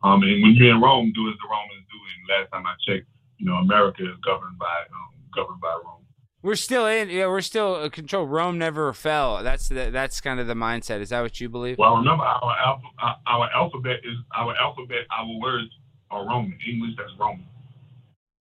Um, 0.03 0.23
and 0.23 0.43
when 0.43 0.55
you're 0.55 0.75
in 0.75 0.81
Rome, 0.81 1.13
do 1.15 1.29
as 1.29 1.37
the 1.39 1.49
Romans 1.51 1.87
do. 1.91 1.99
And 1.99 2.41
last 2.41 2.51
time 2.51 2.67
I 2.67 2.75
checked, 2.87 3.07
you 3.37 3.47
know, 3.47 3.57
America 3.57 4.03
is 4.03 4.17
governed 4.25 4.59
by 4.59 4.87
um, 4.91 5.13
governed 5.35 5.61
by 5.61 5.77
Rome. 5.85 6.03
We're 6.41 6.55
still 6.55 6.87
in. 6.87 7.11
Yeah, 7.11 7.27
we're 7.27 7.41
still 7.41 7.75
uh, 7.75 7.89
control. 7.89 8.27
Rome 8.27 8.59
never 8.59 8.93
fell. 8.93 9.43
That's 9.43 9.69
the, 9.69 9.91
that's 9.91 10.21
kind 10.21 10.39
of 10.39 10.47
the 10.47 10.55
mindset. 10.55 11.01
Is 11.01 11.09
that 11.09 11.21
what 11.21 11.41
you 11.41 11.49
believe? 11.49 11.79
Well, 11.79 11.97
remember 11.97 12.23
our 12.23 12.57
alpha, 12.65 12.87
our 13.27 13.51
alphabet 13.53 14.01
is 14.05 14.17
our 14.37 14.57
alphabet. 14.57 15.07
Our 15.11 15.39
words 15.41 15.69
are 16.11 16.27
Roman. 16.27 16.57
English 16.67 16.93
that's 16.97 17.11
Roman. 17.19 17.45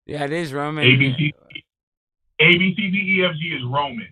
Yeah, 0.07 0.25
it 0.25 0.33
is 0.33 0.53
Roman. 0.53 0.85
A 0.85 0.97
B 0.97 1.15
C 1.19 1.35
A 2.41 2.59
B 2.59 2.75
C 2.77 2.91
D 2.91 3.21
E 3.21 3.25
F 3.25 3.37
G 3.39 3.49
is 3.49 3.63
Roman. 3.65 4.09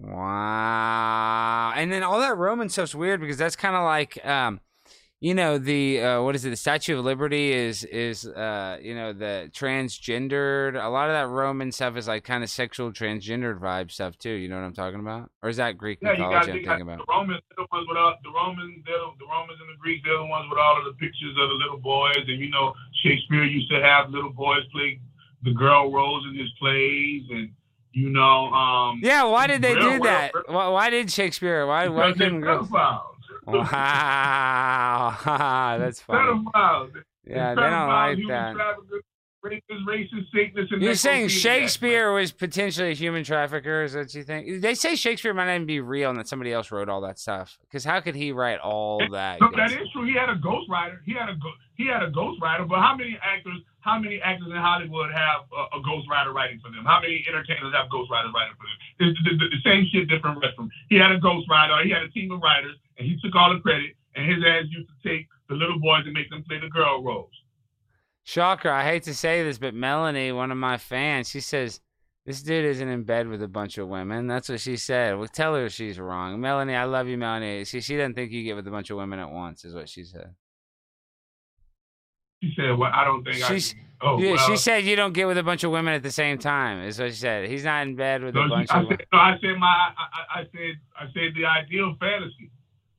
Wow. 0.00 1.72
And 1.76 1.92
then 1.92 2.02
all 2.02 2.18
that 2.20 2.36
Roman 2.36 2.68
stuff's 2.68 2.94
weird 2.94 3.20
because 3.20 3.36
that's 3.36 3.56
kind 3.56 3.76
of 3.76 3.84
like, 3.84 4.24
um, 4.26 4.60
you 5.24 5.32
know, 5.32 5.56
the 5.56 6.02
uh, 6.02 6.22
what 6.22 6.34
is 6.34 6.44
it? 6.44 6.50
The 6.50 6.56
Statue 6.56 6.98
of 6.98 7.04
Liberty 7.06 7.50
is 7.50 7.82
is 7.82 8.26
uh, 8.26 8.76
you 8.82 8.94
know 8.94 9.14
the 9.14 9.48
transgendered. 9.54 10.76
A 10.76 10.90
lot 10.90 11.08
of 11.08 11.14
that 11.14 11.28
Roman 11.28 11.72
stuff 11.72 11.96
is 11.96 12.06
like 12.06 12.24
kind 12.24 12.44
of 12.44 12.50
sexual 12.50 12.92
transgendered 12.92 13.58
vibe 13.58 13.90
stuff 13.90 14.18
too. 14.18 14.32
You 14.32 14.50
know 14.50 14.56
what 14.56 14.66
I'm 14.66 14.74
talking 14.74 15.00
about? 15.00 15.30
Or 15.42 15.48
is 15.48 15.56
that 15.56 15.78
Greek 15.78 16.00
Yeah, 16.02 16.12
you 16.12 16.18
mythology 16.18 16.46
got 16.52 16.58
you 16.58 16.64
got 16.66 16.70
thinking 16.72 16.92
about? 16.92 16.98
the 16.98 17.06
Romans. 17.08 17.40
They're 17.48 17.64
the 17.64 17.68
ones 17.72 17.86
with 17.88 17.96
all 17.96 18.14
the 18.22 18.30
Romans. 18.36 18.84
The, 18.84 19.24
Romans 19.24 19.58
and 19.64 19.68
the 19.74 19.80
Greeks. 19.80 20.02
They're 20.04 20.18
the 20.18 20.26
ones 20.26 20.46
with 20.50 20.58
all 20.58 20.76
of 20.76 20.84
the 20.84 20.92
pictures 21.00 21.34
of 21.40 21.48
the 21.48 21.54
little 21.54 21.80
boys. 21.80 22.20
And 22.28 22.38
you 22.38 22.50
know, 22.50 22.74
Shakespeare 23.02 23.44
used 23.44 23.70
to 23.70 23.80
have 23.80 24.10
little 24.10 24.32
boys 24.32 24.60
play 24.72 25.00
the 25.42 25.54
girl 25.54 25.90
roles 25.90 26.26
in 26.28 26.38
his 26.38 26.50
plays, 26.60 27.22
and 27.30 27.48
you 27.92 28.10
know, 28.10 28.52
um, 28.52 29.00
Yeah, 29.02 29.24
why 29.24 29.46
did 29.46 29.62
they 29.62 29.72
do 29.72 30.00
that? 30.00 30.32
Why, 30.48 30.68
why 30.68 30.90
did 30.90 31.10
Shakespeare? 31.10 31.66
Why 31.66 31.88
why 31.88 32.12
because 32.12 32.18
couldn't 32.18 32.42
girls? 32.42 32.68
Wow, 33.46 35.16
that's 35.78 36.00
funny. 36.00 36.44
Yeah, 37.26 37.54
they 37.54 37.60
don't 37.62 37.88
like 37.88 38.18
that. 38.28 38.56
Racist, 39.44 39.84
racist, 39.86 40.24
Satanists, 40.32 40.72
and 40.72 40.80
You're 40.80 40.94
saying. 40.94 41.28
Shakespeare 41.28 42.12
was 42.12 42.32
potentially 42.32 42.92
a 42.92 42.94
human 42.94 43.24
trafficker? 43.24 43.82
Is 43.82 43.92
that 43.92 43.98
what 44.08 44.14
you 44.14 44.24
think? 44.24 44.62
They 44.62 44.74
say 44.74 44.96
Shakespeare 44.96 45.34
might 45.34 45.46
not 45.46 45.56
even 45.56 45.66
be 45.66 45.80
real 45.80 46.08
and 46.08 46.18
that 46.18 46.28
somebody 46.28 46.50
else 46.50 46.72
wrote 46.72 46.88
all 46.88 47.02
that 47.02 47.18
stuff. 47.18 47.58
Because 47.60 47.84
how 47.84 48.00
could 48.00 48.14
he 48.14 48.32
write 48.32 48.58
all 48.60 49.02
that? 49.12 49.42
No, 49.42 49.50
that 49.54 49.70
is 49.72 49.84
true. 49.92 50.06
He 50.06 50.14
had 50.14 50.30
a 50.30 50.36
ghostwriter. 50.36 51.04
He 51.04 51.12
had 51.12 51.28
a 51.28 51.36
he 51.76 51.86
had 51.86 52.02
a 52.02 52.10
ghostwriter. 52.10 52.66
But 52.66 52.80
how 52.80 52.96
many 52.96 53.18
actors? 53.22 53.60
How 53.80 53.98
many 53.98 54.18
actors 54.22 54.48
in 54.48 54.56
Hollywood 54.56 55.12
have 55.12 55.44
a, 55.52 55.76
a 55.76 55.80
ghostwriter 55.84 56.32
writing 56.32 56.58
for 56.64 56.72
them? 56.72 56.86
How 56.86 57.00
many 57.02 57.22
entertainers 57.28 57.74
have 57.76 57.92
ghostwriters 57.92 58.32
writing 58.32 58.56
for 58.56 58.64
them? 58.64 59.12
It's 59.12 59.18
the, 59.28 59.36
the, 59.36 59.46
the 59.52 59.60
same 59.60 59.84
shit, 59.92 60.08
different 60.08 60.40
restaurant. 60.40 60.72
He 60.88 60.96
had 60.96 61.12
a 61.12 61.20
ghostwriter. 61.20 61.84
He 61.84 61.90
had 61.90 62.00
a 62.00 62.08
team 62.08 62.32
of 62.32 62.40
writers, 62.40 62.76
and 62.96 63.06
he 63.06 63.20
took 63.20 63.34
all 63.36 63.52
the 63.52 63.60
credit. 63.60 63.92
And 64.16 64.24
his 64.24 64.40
ass 64.46 64.64
used 64.70 64.88
to 64.88 64.96
take 65.06 65.28
the 65.50 65.54
little 65.54 65.78
boys 65.80 66.06
and 66.06 66.14
make 66.14 66.30
them 66.30 66.42
play 66.48 66.60
the 66.60 66.70
girl 66.70 67.02
roles. 67.04 67.34
Shocker. 68.24 68.70
I 68.70 68.84
hate 68.84 69.02
to 69.04 69.14
say 69.14 69.42
this, 69.44 69.58
but 69.58 69.74
Melanie, 69.74 70.32
one 70.32 70.50
of 70.50 70.56
my 70.56 70.76
fans, 70.78 71.28
she 71.28 71.40
says, 71.40 71.80
this 72.26 72.42
dude 72.42 72.64
isn't 72.64 72.88
in 72.88 73.02
bed 73.04 73.28
with 73.28 73.42
a 73.42 73.48
bunch 73.48 73.76
of 73.76 73.86
women. 73.88 74.26
That's 74.26 74.48
what 74.48 74.60
she 74.60 74.76
said. 74.78 75.18
Well, 75.18 75.28
tell 75.28 75.54
her 75.54 75.68
she's 75.68 75.98
wrong. 76.00 76.40
Melanie, 76.40 76.74
I 76.74 76.84
love 76.84 77.06
you, 77.06 77.18
Melanie. 77.18 77.64
She, 77.66 77.80
she 77.82 77.96
doesn't 77.98 78.14
think 78.14 78.32
you 78.32 78.42
get 78.42 78.56
with 78.56 78.66
a 78.66 78.70
bunch 78.70 78.88
of 78.90 78.96
women 78.96 79.18
at 79.18 79.30
once, 79.30 79.64
is 79.66 79.74
what 79.74 79.90
she 79.90 80.04
said. 80.04 80.34
She 82.42 82.52
said, 82.56 82.76
"Well, 82.78 82.90
I 82.92 83.04
don't 83.04 83.24
think 83.24 83.36
She's- 83.36 83.74
I." 83.74 83.80
Oh, 84.06 84.18
yeah, 84.18 84.32
well, 84.32 84.46
she 84.48 84.56
said 84.58 84.84
you 84.84 84.96
don't 84.96 85.14
get 85.14 85.26
with 85.26 85.38
a 85.38 85.42
bunch 85.42 85.64
of 85.64 85.70
women 85.70 85.94
at 85.94 86.02
the 86.02 86.10
same 86.10 86.36
time, 86.36 86.82
is 86.86 86.98
what 86.98 87.10
she 87.10 87.16
said. 87.16 87.48
He's 87.48 87.64
not 87.64 87.86
in 87.86 87.96
bed 87.96 88.22
with 88.22 88.34
no, 88.34 88.42
a 88.44 88.48
bunch 88.48 88.70
I 88.70 88.80
of 88.80 88.84
women. 88.84 88.98
said, 88.98 89.06
no, 89.12 89.18
I 89.18 89.38
said 89.40 89.56
my. 89.58 89.66
I, 89.66 90.40
I 90.40 90.42
said. 90.52 90.74
I 90.98 91.04
said 91.14 91.32
the 91.34 91.46
ideal 91.46 91.94
fantasy. 91.98 92.50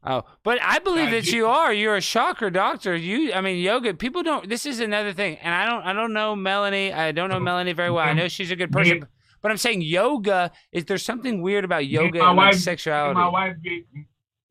Oh, 0.07 0.23
but 0.43 0.59
I 0.61 0.79
believe 0.79 1.07
I 1.07 1.11
that 1.11 1.23
did- 1.25 1.33
you 1.33 1.47
are. 1.47 1.73
You're 1.73 1.95
a 1.95 2.01
chakra 2.01 2.51
doctor. 2.51 2.95
You, 2.95 3.33
I 3.33 3.41
mean, 3.41 3.57
yoga. 3.57 3.93
People 3.95 4.21
don't. 4.23 4.47
This 4.47 4.65
is 4.65 4.79
another 4.79 5.13
thing, 5.13 5.37
and 5.41 5.53
I 5.53 5.65
don't. 5.65 5.83
I 5.83 5.93
don't 5.93 6.13
know 6.13 6.35
Melanie. 6.35 6.93
I 6.93 7.11
don't 7.11 7.29
know 7.29 7.39
Melanie 7.39 7.73
very 7.73 7.89
well. 7.91 8.05
I 8.07 8.13
know 8.13 8.27
she's 8.27 8.51
a 8.51 8.55
good 8.55 8.71
person, 8.71 8.99
Me- 8.99 9.05
but 9.41 9.49
I'm 9.51 9.57
saying 9.57 9.81
yoga 9.81 10.51
is. 10.71 10.85
There's 10.85 11.03
something 11.03 11.41
weird 11.41 11.65
about 11.65 11.81
and 11.81 11.89
yoga 11.89 12.19
my 12.19 12.27
and 12.29 12.37
wife- 12.37 12.55
sexuality. 12.55 13.15
My 13.19 13.27
wife 13.29 13.55
get 13.63 13.83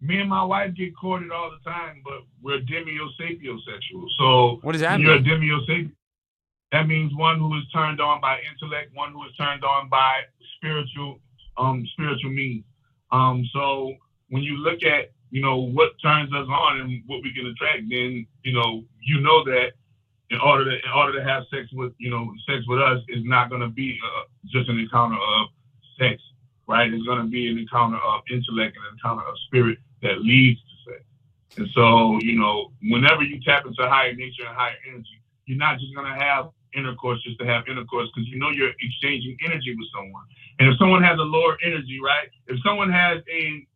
me 0.01 0.19
and 0.21 0.29
my 0.29 0.45
wife 0.45 0.75
get 0.75 0.95
courted 0.97 1.31
all 1.31 1.51
the 1.51 1.71
time, 1.71 2.03
but 2.05 2.21
we're 2.43 2.61
demiosapiosexual. 2.61 4.07
So 4.19 4.59
What 4.63 4.73
does 4.73 4.81
that 4.81 5.01
you're 5.01 5.19
mean? 5.21 5.27
a 5.27 5.31
demiosapio, 5.39 5.91
that 6.73 6.87
means 6.89 7.13
one 7.15 7.39
who 7.39 7.57
is 7.59 7.65
turned 7.73 8.01
on 8.01 8.21
by 8.21 8.39
intellect, 8.51 8.91
one 8.95 9.13
who 9.13 9.25
is 9.25 9.35
turned 9.37 9.65
on 9.65 9.89
by 9.89 10.23
spiritual 10.57 11.21
um 11.57 11.87
spiritual 11.93 12.31
means. 12.33 12.65
Um 13.13 13.45
so 13.53 13.95
when 14.29 14.43
you 14.43 14.57
look 14.59 14.83
at 14.85 15.13
you 15.35 15.43
know 15.43 15.57
what 15.59 15.91
turns 16.01 16.33
us 16.33 16.47
on 16.47 16.81
and 16.81 17.03
what 17.09 17.21
we 17.25 17.35
can 17.35 17.45
attract, 17.47 17.91
then 17.91 18.25
you 18.45 18.55
know 18.55 18.85
you 19.03 19.21
know 19.21 19.43
that 19.43 19.73
in 20.31 20.39
order 20.39 20.65
to 20.65 20.77
in 20.77 20.93
order 20.95 21.19
to 21.19 21.25
have 21.25 21.43
sex 21.51 21.67
with 21.73 21.93
you 21.99 22.09
know 22.09 22.33
sex 22.47 22.63
with 22.69 22.81
us 22.81 23.03
is 23.09 23.25
not 23.25 23.51
going 23.51 23.61
to 23.61 23.69
be 23.69 23.99
uh, 23.99 24.23
just 24.47 24.69
an 24.69 24.79
encounter 24.79 25.19
of 25.19 25.49
sex, 25.99 26.23
right? 26.69 26.87
It's 26.87 27.05
going 27.05 27.19
to 27.19 27.29
be 27.29 27.51
an 27.51 27.59
encounter 27.59 27.99
of 27.99 28.23
intellect 28.31 28.77
and 28.79 28.87
an 28.87 28.95
encounter 28.95 29.27
of 29.27 29.35
spirit 29.47 29.79
that 30.03 30.23
leads 30.23 30.61
to 30.61 30.93
sex. 30.93 31.03
And 31.57 31.69
so 31.75 32.17
you 32.23 32.39
know 32.39 32.71
whenever 32.85 33.25
you 33.25 33.41
tap 33.43 33.67
into 33.67 33.83
higher 33.91 34.15
nature 34.15 34.47
and 34.47 34.55
higher 34.55 34.79
energy, 34.89 35.19
you're 35.47 35.59
not 35.59 35.81
just 35.81 35.93
going 35.97 36.07
to 36.07 36.15
have 36.15 36.51
intercourse 36.75 37.21
just 37.25 37.41
to 37.41 37.47
have 37.47 37.67
intercourse 37.67 38.09
because 38.15 38.29
you 38.31 38.39
know 38.39 38.51
you're 38.51 38.71
exchanging 38.81 39.37
energy 39.45 39.75
with 39.75 39.89
someone. 39.91 40.23
And 40.61 40.69
if 40.69 40.79
someone 40.79 41.03
has 41.03 41.19
a 41.19 41.27
lower 41.27 41.59
energy, 41.67 41.99
right? 41.99 42.31
If 42.47 42.63
someone 42.63 42.93
has 42.93 43.19
a 43.29 43.67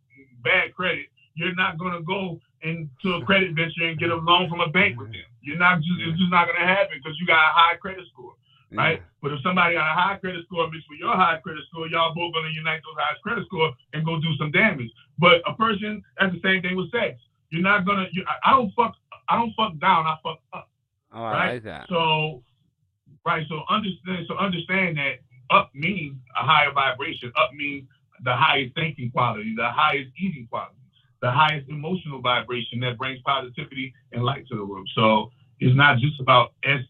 bad 0.44 0.72
credit, 0.76 1.06
you're 1.38 1.54
not 1.54 1.78
going 1.78 1.94
to 1.94 2.02
go 2.02 2.40
into 2.62 3.14
a 3.14 3.24
credit 3.24 3.54
venture 3.54 3.86
and 3.86 3.98
get 3.98 4.10
a 4.10 4.16
loan 4.16 4.50
from 4.50 4.60
a 4.60 4.68
bank 4.68 4.98
with 4.98 5.12
them. 5.14 5.22
You're 5.40 5.56
not 5.58 5.78
just 5.78 6.02
it's 6.02 6.18
just 6.18 6.30
not 6.30 6.50
going 6.50 6.58
to 6.58 6.66
happen 6.66 6.98
because 6.98 7.14
you 7.20 7.26
got 7.26 7.38
a 7.38 7.54
high 7.54 7.76
credit 7.76 8.04
score, 8.12 8.34
right? 8.74 9.00
But 9.22 9.32
if 9.32 9.40
somebody 9.42 9.74
got 9.74 9.86
a 9.86 9.94
high 9.94 10.16
credit 10.18 10.44
score 10.46 10.68
mixed 10.70 10.90
with 10.90 10.98
your 10.98 11.14
high 11.14 11.38
credit 11.38 11.62
score, 11.70 11.86
y'all 11.86 12.14
both 12.14 12.34
going 12.34 12.50
to 12.50 12.52
unite 12.52 12.82
those 12.82 12.98
high 12.98 13.14
credit 13.22 13.46
score 13.46 13.72
and 13.94 14.04
go 14.04 14.20
do 14.20 14.34
some 14.36 14.50
damage. 14.50 14.90
But 15.18 15.42
a 15.46 15.54
person, 15.54 16.02
that's 16.18 16.34
the 16.34 16.42
same 16.42 16.62
thing 16.62 16.76
with 16.76 16.90
sex. 16.90 17.18
You're 17.50 17.62
not 17.62 17.86
gonna. 17.86 18.06
I, 18.26 18.50
I 18.50 18.56
don't 18.56 18.74
fuck. 18.74 18.94
I 19.28 19.36
don't 19.38 19.54
fuck 19.54 19.78
down. 19.78 20.06
I 20.06 20.16
fuck 20.22 20.38
up. 20.52 20.68
Oh, 21.12 21.22
I 21.22 21.54
like 21.54 21.62
that. 21.64 21.86
So, 21.88 22.42
right. 23.24 23.46
So 23.48 23.62
understand. 23.70 24.26
So 24.28 24.36
understand 24.36 24.98
that 24.98 25.22
up 25.50 25.70
means 25.74 26.16
a 26.36 26.44
higher 26.44 26.72
vibration. 26.72 27.32
Up 27.40 27.54
means 27.54 27.88
the 28.24 28.34
highest 28.34 28.74
thinking 28.74 29.10
quality, 29.10 29.54
the 29.56 29.70
highest 29.70 30.10
eating 30.18 30.46
quality, 30.50 30.77
the 31.20 31.30
highest 31.30 31.68
emotional 31.68 32.20
vibration 32.20 32.80
that 32.80 32.96
brings 32.98 33.20
positivity 33.22 33.92
and 34.12 34.24
light 34.24 34.46
to 34.48 34.56
the 34.56 34.62
room. 34.62 34.84
So 34.94 35.30
it's 35.60 35.76
not 35.76 35.98
just 35.98 36.20
about 36.20 36.52
sex 36.64 36.84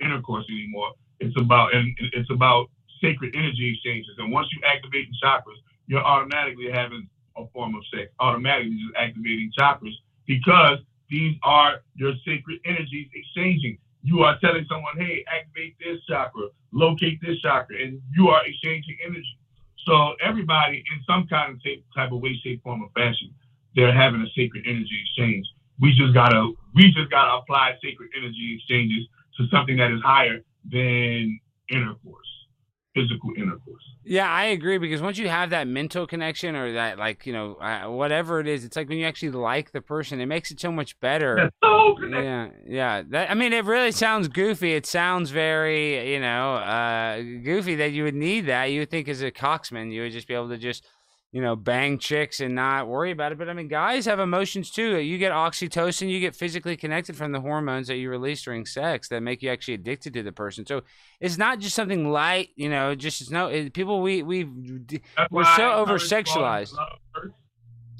intercourse 0.00 0.46
anymore. 0.50 0.92
It's 1.20 1.38
about 1.38 1.74
and 1.74 1.96
it's 2.12 2.30
about 2.30 2.70
sacred 3.02 3.34
energy 3.34 3.72
exchanges. 3.72 4.14
And 4.18 4.32
once 4.32 4.48
you 4.52 4.60
activate 4.66 5.08
the 5.10 5.26
chakras, 5.26 5.60
you're 5.86 6.04
automatically 6.04 6.70
having 6.72 7.08
a 7.36 7.46
form 7.52 7.74
of 7.74 7.82
sex. 7.94 8.10
Automatically 8.20 8.76
just 8.76 8.96
activating 8.96 9.50
chakras 9.58 9.94
because 10.26 10.78
these 11.08 11.36
are 11.42 11.82
your 11.94 12.14
sacred 12.24 12.60
energies 12.64 13.08
exchanging. 13.14 13.78
You 14.02 14.22
are 14.22 14.38
telling 14.40 14.66
someone, 14.68 14.96
hey, 14.98 15.24
activate 15.32 15.76
this 15.78 16.02
chakra, 16.08 16.48
locate 16.72 17.20
this 17.20 17.40
chakra, 17.40 17.76
and 17.82 18.00
you 18.14 18.28
are 18.28 18.44
exchanging 18.46 18.96
energy. 19.04 19.38
So 19.84 20.14
everybody, 20.22 20.78
in 20.78 21.02
some 21.06 21.26
kind 21.28 21.54
of 21.54 21.62
type 21.94 22.12
of 22.12 22.20
way, 22.20 22.38
shape, 22.42 22.62
form, 22.62 22.82
or 22.82 22.90
fashion, 22.94 23.32
they're 23.76 23.94
having 23.94 24.22
a 24.22 24.30
sacred 24.34 24.64
energy 24.66 24.98
exchange. 25.04 25.46
We 25.80 25.92
just 25.92 26.14
gotta, 26.14 26.52
we 26.74 26.90
just 26.92 27.10
gotta 27.10 27.36
apply 27.36 27.74
sacred 27.82 28.10
energy 28.16 28.56
exchanges 28.56 29.06
to 29.36 29.46
something 29.54 29.76
that 29.76 29.92
is 29.92 30.00
higher 30.02 30.40
than 30.68 31.38
intercourse, 31.70 32.26
physical 32.94 33.30
intercourse. 33.36 33.82
Yeah, 34.08 34.30
I 34.30 34.44
agree 34.46 34.78
because 34.78 35.02
once 35.02 35.18
you 35.18 35.28
have 35.28 35.50
that 35.50 35.66
mental 35.66 36.06
connection 36.06 36.56
or 36.56 36.72
that, 36.72 36.96
like, 36.96 37.26
you 37.26 37.32
know, 37.32 37.56
uh, 37.56 37.90
whatever 37.90 38.40
it 38.40 38.46
is, 38.46 38.64
it's 38.64 38.76
like 38.76 38.88
when 38.88 38.98
you 38.98 39.04
actually 39.04 39.32
like 39.32 39.72
the 39.72 39.80
person, 39.80 40.20
it 40.20 40.26
makes 40.26 40.50
it 40.50 40.60
so 40.60 40.72
much 40.72 40.98
better. 41.00 41.36
That's 41.36 41.56
so. 41.62 41.86
Yeah, 42.08 42.48
yeah. 42.66 43.02
That 43.08 43.30
I 43.30 43.34
mean, 43.34 43.52
it 43.52 43.64
really 43.64 43.90
sounds 43.90 44.28
goofy. 44.28 44.74
It 44.74 44.86
sounds 44.86 45.30
very, 45.30 46.12
you 46.12 46.20
know, 46.20 46.54
uh, 46.54 47.20
goofy 47.20 47.74
that 47.76 47.92
you 47.92 48.04
would 48.04 48.14
need 48.14 48.46
that. 48.46 48.66
You 48.66 48.80
would 48.80 48.90
think 48.90 49.08
as 49.08 49.22
a 49.22 49.30
coxman, 49.30 49.92
you 49.92 50.02
would 50.02 50.12
just 50.12 50.28
be 50.28 50.34
able 50.34 50.50
to 50.50 50.58
just 50.58 50.86
you 51.32 51.42
know, 51.42 51.54
bang 51.56 51.98
chicks 51.98 52.40
and 52.40 52.54
not 52.54 52.88
worry 52.88 53.10
about 53.10 53.32
it. 53.32 53.38
But 53.38 53.48
I 53.48 53.52
mean, 53.52 53.68
guys 53.68 54.06
have 54.06 54.20
emotions 54.20 54.70
too. 54.70 54.98
You 54.98 55.18
get 55.18 55.32
oxytocin, 55.32 56.08
you 56.08 56.20
get 56.20 56.34
physically 56.34 56.76
connected 56.76 57.16
from 57.16 57.32
the 57.32 57.40
hormones 57.40 57.88
that 57.88 57.96
you 57.96 58.08
release 58.08 58.42
during 58.42 58.64
sex 58.64 59.08
that 59.08 59.22
make 59.22 59.42
you 59.42 59.50
actually 59.50 59.74
addicted 59.74 60.14
to 60.14 60.22
the 60.22 60.32
person. 60.32 60.64
So 60.64 60.82
it's 61.20 61.36
not 61.36 61.58
just 61.58 61.74
something 61.74 62.10
light, 62.10 62.50
you 62.56 62.70
know. 62.70 62.94
Just 62.94 63.20
it's 63.20 63.30
no 63.30 63.48
it, 63.48 63.74
people 63.74 64.00
we 64.00 64.22
we 64.22 64.44
That's 65.16 65.30
We're 65.30 65.44
so 65.44 65.70
I 65.70 65.74
over-sexualized. 65.74 66.74
love 66.74 66.98
first. 67.14 67.34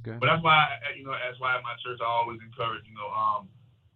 Okay. 0.07 0.19
But 0.21 0.27
that's 0.27 0.43
why, 0.43 0.69
you 0.97 1.05
know, 1.05 1.13
that's 1.13 1.41
why 1.41 1.59
my 1.63 1.75
church 1.85 1.99
I 2.01 2.07
always 2.07 2.39
encourage, 2.47 2.85
you 2.87 2.95
know, 2.95 3.09
um, 3.11 3.49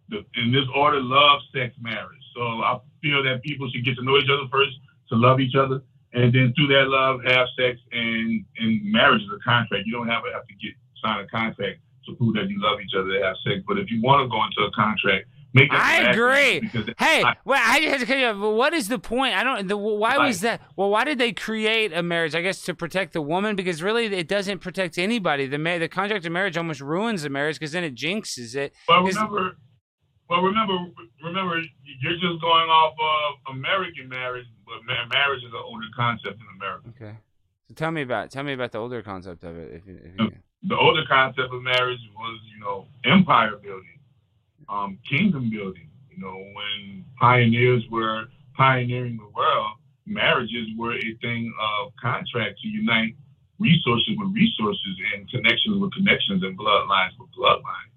the, 0.09 0.25
in 0.41 0.51
this 0.51 0.65
order, 0.75 0.99
love, 1.01 1.39
sex, 1.55 1.73
marriage. 1.81 2.21
So 2.35 2.41
I 2.41 2.79
feel 3.01 3.23
that 3.23 3.41
people 3.43 3.69
should 3.71 3.85
get 3.85 3.95
to 3.95 4.03
know 4.03 4.17
each 4.17 4.29
other 4.29 4.43
first, 4.51 4.75
to 5.09 5.15
love 5.15 5.39
each 5.39 5.55
other, 5.55 5.81
and 6.13 6.33
then 6.33 6.53
through 6.55 6.67
that 6.67 6.87
love, 6.87 7.21
have 7.25 7.47
sex, 7.57 7.79
and 7.91 8.43
and 8.57 8.91
marriage 8.91 9.21
is 9.21 9.29
a 9.35 9.39
contract. 9.43 9.83
You 9.85 9.93
don't 9.93 10.07
have 10.07 10.23
to 10.23 10.31
have 10.33 10.45
to 10.47 10.53
get 10.55 10.73
sign 11.03 11.19
a 11.23 11.27
contract 11.27 11.79
to 12.07 12.15
prove 12.15 12.35
that 12.35 12.49
you 12.49 12.61
love 12.61 12.79
each 12.81 12.93
other 12.97 13.11
to 13.17 13.23
have 13.23 13.35
sex. 13.45 13.61
But 13.67 13.77
if 13.79 13.89
you 13.91 14.01
want 14.01 14.23
to 14.23 14.27
go 14.29 14.43
into 14.43 14.61
a 14.67 14.71
contract, 14.71 15.27
make 15.53 15.69
that 15.71 15.79
I 15.79 16.09
agree. 16.11 16.69
Hey, 16.97 17.23
well, 17.45 17.61
I 17.63 17.79
just 17.79 18.05
had 18.05 18.07
to 18.07 18.17
you 18.19 18.51
What 18.51 18.73
is 18.73 18.87
the 18.87 18.99
point? 18.99 19.35
I 19.35 19.43
don't. 19.43 19.67
The, 19.67 19.77
why 19.77 20.17
was 20.17 20.41
that? 20.41 20.61
Well, 20.75 20.89
why 20.89 21.03
did 21.03 21.17
they 21.17 21.31
create 21.31 21.93
a 21.93 22.01
marriage? 22.03 22.35
I 22.35 22.41
guess 22.41 22.61
to 22.63 22.73
protect 22.73 23.13
the 23.13 23.21
woman, 23.21 23.55
because 23.55 23.81
really 23.83 24.05
it 24.07 24.27
doesn't 24.27 24.59
protect 24.59 24.97
anybody. 24.97 25.47
The 25.47 25.57
ma- 25.59 25.77
the 25.77 25.87
contract 25.87 26.25
of 26.25 26.31
marriage 26.31 26.57
almost 26.57 26.81
ruins 26.81 27.21
the 27.23 27.29
marriage 27.29 27.57
because 27.57 27.71
then 27.71 27.83
it 27.83 27.95
jinxes 27.95 28.55
it. 28.55 28.73
'Cause- 28.87 29.15
remember, 29.15 29.57
well, 30.31 30.43
remember, 30.43 30.77
remember, 31.21 31.59
you're 31.99 32.13
just 32.13 32.39
going 32.39 32.69
off 32.69 32.93
of 32.93 33.53
American 33.53 34.07
marriage, 34.07 34.45
but 34.65 34.75
marriage 35.13 35.43
is 35.43 35.51
an 35.51 35.59
older 35.61 35.87
concept 35.93 36.39
in 36.39 36.47
America. 36.55 36.87
Okay. 36.95 37.17
So 37.67 37.73
tell 37.73 37.91
me 37.91 38.03
about 38.03 38.31
tell 38.31 38.43
me 38.43 38.53
about 38.53 38.71
the 38.71 38.77
older 38.77 39.01
concept 39.01 39.43
of 39.43 39.57
it. 39.57 39.73
If 39.73 39.85
you, 39.85 39.99
if 40.01 40.13
you, 40.17 40.31
The 40.63 40.77
older 40.77 41.03
concept 41.05 41.53
of 41.53 41.61
marriage 41.61 41.99
was, 42.15 42.39
you 42.53 42.61
know, 42.61 42.87
empire 43.03 43.57
building, 43.61 43.99
um, 44.69 44.97
kingdom 45.09 45.49
building. 45.49 45.89
You 46.09 46.23
know, 46.23 46.37
when 46.53 47.03
pioneers 47.19 47.83
were 47.91 48.27
pioneering 48.55 49.17
the 49.17 49.27
world, 49.35 49.73
marriages 50.05 50.67
were 50.77 50.95
a 50.95 51.13
thing 51.21 51.53
of 51.59 51.91
contract 52.01 52.57
to 52.61 52.67
unite 52.69 53.17
resources 53.59 54.15
with 54.17 54.33
resources 54.33 54.95
and 55.13 55.29
connections 55.29 55.77
with 55.77 55.91
connections 55.91 56.41
and 56.41 56.57
bloodlines 56.57 57.19
with 57.19 57.27
bloodlines. 57.37 57.91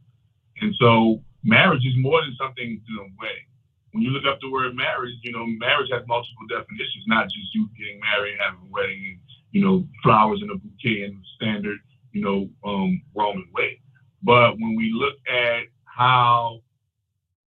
And 0.60 0.74
so 0.80 1.22
marriage 1.44 1.84
is 1.84 1.94
more 1.96 2.20
than 2.22 2.34
something 2.40 2.80
to 2.86 2.92
the 2.96 3.08
wedding. 3.20 3.48
When 3.92 4.02
you 4.02 4.10
look 4.10 4.24
up 4.26 4.40
the 4.40 4.50
word 4.50 4.74
marriage, 4.74 5.14
you 5.22 5.30
know, 5.30 5.46
marriage 5.46 5.90
has 5.92 6.02
multiple 6.08 6.46
definitions, 6.48 7.04
not 7.06 7.24
just 7.24 7.54
you 7.54 7.68
getting 7.78 8.00
married, 8.00 8.36
having 8.42 8.66
a 8.66 8.72
wedding, 8.72 9.04
and, 9.06 9.18
you 9.52 9.64
know, 9.64 9.86
flowers 10.02 10.40
in 10.42 10.50
a 10.50 10.56
bouquet 10.56 11.04
and 11.04 11.22
standard, 11.36 11.78
you 12.12 12.22
know, 12.22 12.48
um, 12.64 13.00
Roman 13.14 13.46
way. 13.54 13.78
But 14.22 14.58
when 14.58 14.74
we 14.74 14.90
look 14.92 15.14
at 15.28 15.68
how 15.84 16.60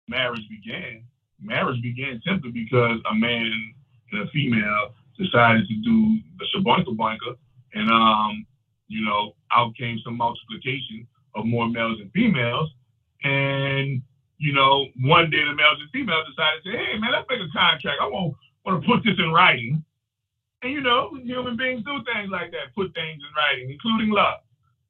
marriage 0.07 0.47
began, 0.49 1.03
marriage 1.41 1.81
began 1.81 2.21
simply 2.27 2.51
because 2.51 2.99
a 3.09 3.15
man 3.15 3.73
and 4.11 4.21
a 4.21 4.31
female 4.31 4.93
decided 5.17 5.67
to 5.67 5.75
do 5.81 6.19
the 6.37 6.45
shaboinka 6.53 6.95
boinka, 6.95 7.35
and 7.73 7.89
um, 7.89 8.45
you 8.87 9.03
know, 9.03 9.33
out 9.51 9.75
came 9.75 9.99
some 10.03 10.17
multiplication 10.17 11.07
of 11.33 11.45
more 11.45 11.67
males 11.67 11.99
and 11.99 12.11
females, 12.11 12.69
and 13.23 14.01
you 14.37 14.51
know, 14.53 14.85
one 15.01 15.29
day 15.29 15.39
the 15.39 15.55
males 15.55 15.79
and 15.79 15.89
females 15.91 16.27
decided 16.27 16.63
to 16.63 16.71
say, 16.71 16.77
hey 16.77 16.99
man, 16.99 17.11
let's 17.11 17.27
make 17.29 17.39
a 17.39 17.51
contract. 17.51 17.99
I 18.01 18.07
want 18.07 18.35
want 18.65 18.81
to 18.81 18.87
put 18.87 19.03
this 19.03 19.17
in 19.17 19.31
writing, 19.31 19.83
and 20.61 20.71
you 20.73 20.81
know, 20.81 21.15
human 21.23 21.55
beings 21.55 21.83
do 21.85 22.03
things 22.03 22.29
like 22.31 22.51
that, 22.51 22.75
put 22.75 22.93
things 22.93 23.21
in 23.21 23.31
writing, 23.37 23.71
including 23.71 24.09
love 24.09 24.41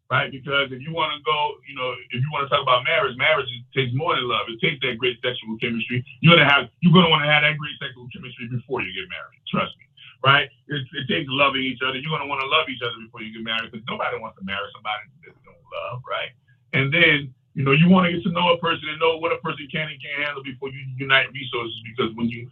right? 0.09 0.29
Because 0.29 0.69
if 0.69 0.81
you 0.81 0.93
want 0.93 1.13
to 1.17 1.19
go, 1.25 1.57
you 1.65 1.73
know, 1.73 1.93
if 2.13 2.21
you 2.21 2.29
want 2.29 2.45
to 2.45 2.49
talk 2.49 2.61
about 2.61 2.85
marriage, 2.85 3.17
marriage 3.17 3.49
takes 3.73 3.93
more 3.93 4.13
than 4.13 4.27
love. 4.29 4.45
It 4.49 4.61
takes 4.61 4.81
that 4.85 4.97
great 4.97 5.17
sexual 5.21 5.57
chemistry. 5.57 6.05
You're 6.21 6.37
gonna 6.37 6.49
have, 6.49 6.69
you're 6.81 6.93
gonna 6.93 7.09
want 7.09 7.25
to 7.25 7.29
have 7.29 7.41
that 7.41 7.57
great 7.57 7.77
sexual 7.81 8.05
chemistry 8.13 8.49
before 8.49 8.85
you 8.85 8.93
get 8.93 9.09
married. 9.09 9.41
Trust 9.49 9.73
me, 9.81 9.85
right? 10.21 10.45
It, 10.69 10.85
it 10.93 11.05
takes 11.09 11.25
loving 11.29 11.65
each 11.65 11.81
other. 11.81 11.97
You're 11.97 12.13
gonna 12.13 12.29
want 12.29 12.41
to 12.41 12.49
love 12.49 12.69
each 12.69 12.85
other 12.85 12.97
before 13.01 13.25
you 13.25 13.33
get 13.33 13.41
married 13.41 13.73
because 13.73 13.85
nobody 13.89 14.17
wants 14.21 14.37
to 14.37 14.45
marry 14.45 14.69
somebody 14.73 15.09
that 15.25 15.33
don't 15.41 15.65
love, 15.73 16.05
right? 16.05 16.31
And 16.77 16.93
then, 16.93 17.33
you 17.55 17.63
know, 17.63 17.71
you 17.71 17.89
want 17.89 18.05
to 18.05 18.11
get 18.11 18.23
to 18.23 18.31
know 18.31 18.53
a 18.53 18.57
person 18.59 18.83
and 18.89 18.99
know 18.99 19.17
what 19.17 19.31
a 19.31 19.37
person 19.37 19.67
can 19.71 19.87
and 19.87 20.01
can't 20.01 20.23
handle 20.25 20.43
before 20.43 20.69
you 20.69 20.79
unite 20.97 21.27
resources. 21.33 21.75
Because 21.87 22.13
when 22.15 22.27
you 22.27 22.51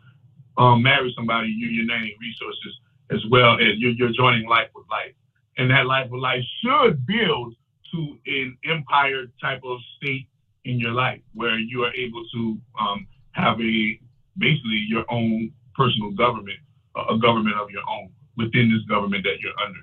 um, 0.58 0.82
marry 0.82 1.14
somebody, 1.16 1.50
you're 1.50 1.72
uniting 1.72 2.16
resources 2.20 2.80
as 3.12 3.20
well 3.30 3.56
as 3.56 3.78
you're, 3.78 3.92
you're 3.92 4.14
joining 4.14 4.48
life 4.48 4.70
with 4.74 4.86
life 4.90 5.14
and 5.58 5.70
that 5.70 5.86
life 5.86 6.10
with 6.10 6.22
life 6.22 6.42
should 6.64 7.06
build 7.06 7.54
to 7.92 8.18
an 8.26 8.58
empire 8.66 9.26
type 9.42 9.62
of 9.66 9.78
state 9.98 10.26
in 10.66 10.80
your 10.80 10.94
life 10.94 11.20
where 11.34 11.60
you 11.60 11.84
are 11.84 11.94
able 11.94 12.24
to 12.34 12.58
um, 12.80 13.06
have 13.32 13.60
a 13.60 14.00
basically 14.38 14.86
your 14.88 15.06
own 15.10 15.52
personal 15.76 16.12
government, 16.12 16.58
a 16.96 17.14
a 17.14 17.20
government 17.20 17.56
of 17.58 17.70
your 17.70 17.84
own 17.90 18.10
within 18.38 18.72
this 18.72 18.82
government 18.88 19.24
that 19.24 19.40
you're 19.42 19.58
under. 19.64 19.80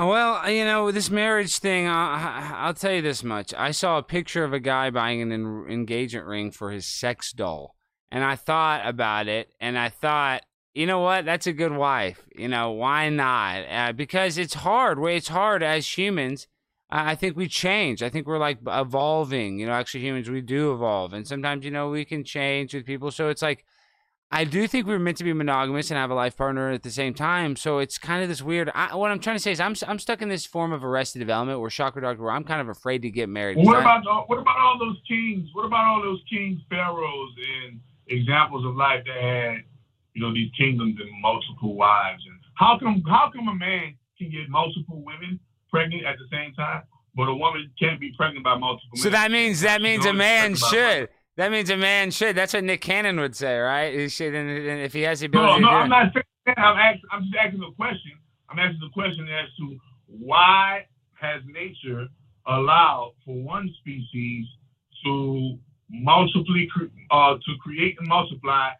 Oh, 0.00 0.06
well, 0.06 0.34
uh, 0.36 0.46
you 0.46 0.64
know, 0.64 0.92
this 0.92 1.10
marriage 1.10 1.58
thing, 1.58 1.88
uh, 1.88 1.90
I, 1.92 2.52
I'll 2.54 2.72
tell 2.72 2.92
you 2.92 3.02
this 3.02 3.24
much. 3.24 3.52
I 3.54 3.72
saw 3.72 3.98
a 3.98 4.02
picture 4.04 4.44
of 4.44 4.52
a 4.52 4.60
guy 4.60 4.90
buying 4.90 5.20
an 5.20 5.32
en- 5.32 5.66
engagement 5.68 6.24
ring 6.24 6.52
for 6.52 6.70
his 6.70 6.86
sex 6.86 7.32
doll. 7.32 7.74
And 8.08 8.22
I 8.22 8.36
thought 8.36 8.86
about 8.86 9.26
it, 9.26 9.50
and 9.60 9.76
I 9.76 9.88
thought, 9.88 10.44
you 10.72 10.86
know 10.86 11.00
what? 11.00 11.24
That's 11.24 11.48
a 11.48 11.52
good 11.52 11.72
wife. 11.72 12.28
You 12.36 12.46
know, 12.46 12.70
why 12.70 13.08
not? 13.08 13.64
Uh, 13.68 13.92
because 13.92 14.38
it's 14.38 14.54
hard. 14.54 15.00
It's 15.02 15.26
hard 15.26 15.64
as 15.64 15.98
humans. 15.98 16.46
I 16.88 17.16
think 17.16 17.36
we 17.36 17.48
change. 17.48 18.00
I 18.00 18.08
think 18.08 18.28
we're 18.28 18.38
like 18.38 18.58
evolving. 18.68 19.58
You 19.58 19.66
know, 19.66 19.72
actually, 19.72 20.04
humans, 20.04 20.30
we 20.30 20.42
do 20.42 20.72
evolve. 20.72 21.12
And 21.12 21.26
sometimes, 21.26 21.64
you 21.64 21.72
know, 21.72 21.90
we 21.90 22.04
can 22.04 22.22
change 22.22 22.72
with 22.72 22.86
people. 22.86 23.10
So 23.10 23.30
it's 23.30 23.42
like, 23.42 23.64
I 24.30 24.44
do 24.44 24.66
think 24.68 24.86
we 24.86 24.92
were 24.92 24.98
meant 24.98 25.16
to 25.18 25.24
be 25.24 25.32
monogamous 25.32 25.90
and 25.90 25.96
have 25.96 26.10
a 26.10 26.14
life 26.14 26.36
partner 26.36 26.70
at 26.70 26.82
the 26.82 26.90
same 26.90 27.14
time. 27.14 27.56
So 27.56 27.78
it's 27.78 27.96
kind 27.96 28.22
of 28.22 28.28
this 28.28 28.42
weird. 28.42 28.70
I, 28.74 28.94
what 28.94 29.10
I'm 29.10 29.20
trying 29.20 29.36
to 29.36 29.40
say 29.42 29.52
is, 29.52 29.60
I'm 29.60 29.74
I'm 29.86 29.98
stuck 29.98 30.20
in 30.20 30.28
this 30.28 30.44
form 30.44 30.72
of 30.72 30.84
arrested 30.84 31.20
development 31.20 31.60
where 31.60 31.70
chakra 31.70 32.02
doctor, 32.02 32.22
where 32.22 32.32
I'm 32.32 32.44
kind 32.44 32.60
of 32.60 32.68
afraid 32.68 33.02
to 33.02 33.10
get 33.10 33.28
married. 33.30 33.56
What 33.56 33.80
about 33.80 34.06
all- 34.06 34.24
what 34.26 34.38
about 34.38 34.58
all 34.58 34.78
those 34.78 34.98
kings? 35.08 35.48
What 35.54 35.64
about 35.64 35.84
all 35.86 36.02
those 36.02 36.22
kings, 36.30 36.60
pharaohs, 36.68 37.30
and 37.64 37.80
examples 38.08 38.66
of 38.66 38.76
life 38.76 39.02
that 39.06 39.16
had, 39.16 39.62
you 40.12 40.20
know, 40.22 40.32
these 40.34 40.50
kingdoms 40.58 40.96
and 41.00 41.08
multiple 41.22 41.74
wives? 41.74 42.22
And 42.26 42.38
how 42.54 42.78
come 42.78 43.02
how 43.08 43.30
come 43.34 43.48
a 43.48 43.54
man 43.54 43.94
can 44.18 44.30
get 44.30 44.48
multiple 44.50 45.02
women 45.02 45.40
pregnant 45.70 46.04
at 46.04 46.16
the 46.18 46.26
same 46.30 46.52
time, 46.52 46.82
but 47.14 47.28
a 47.28 47.34
woman 47.34 47.70
can't 47.80 47.98
be 47.98 48.12
pregnant 48.14 48.44
by 48.44 48.58
multiple? 48.58 48.98
So 48.98 49.04
men? 49.04 49.12
that 49.12 49.30
means 49.30 49.62
that 49.62 49.80
means 49.80 50.04
a 50.04 50.12
man 50.12 50.52
talk 50.52 50.58
about 50.58 50.70
should. 50.70 51.08
That 51.38 51.52
means 51.52 51.70
a 51.70 51.76
man 51.76 52.10
should. 52.10 52.34
That's 52.34 52.52
what 52.52 52.64
Nick 52.64 52.80
Cannon 52.80 53.20
would 53.20 53.36
say, 53.36 53.58
right? 53.58 53.94
He 53.94 54.08
should, 54.08 54.34
and, 54.34 54.50
and 54.50 54.80
if 54.80 54.92
he 54.92 55.02
has 55.02 55.20
the 55.20 55.26
ability 55.26 55.60
no, 55.60 55.68
do 55.68 55.72
I'm 55.72 55.88
not 55.88 56.12
saying 56.12 56.24
that. 56.46 56.58
I'm 56.58 57.00
I'm 57.12 57.22
just 57.22 57.36
asking 57.40 57.62
a 57.62 57.72
question. 57.76 58.18
I'm 58.50 58.58
asking 58.58 58.80
the 58.80 58.90
question 58.92 59.28
as 59.28 59.46
to 59.58 59.78
why 60.08 60.86
has 61.14 61.40
nature 61.46 62.08
allowed 62.48 63.12
for 63.24 63.36
one 63.36 63.72
species 63.78 64.46
to 65.04 65.56
multiply, 65.88 66.64
uh, 67.12 67.34
to 67.34 67.56
create 67.62 67.94
and 68.00 68.08
multiply 68.08 68.70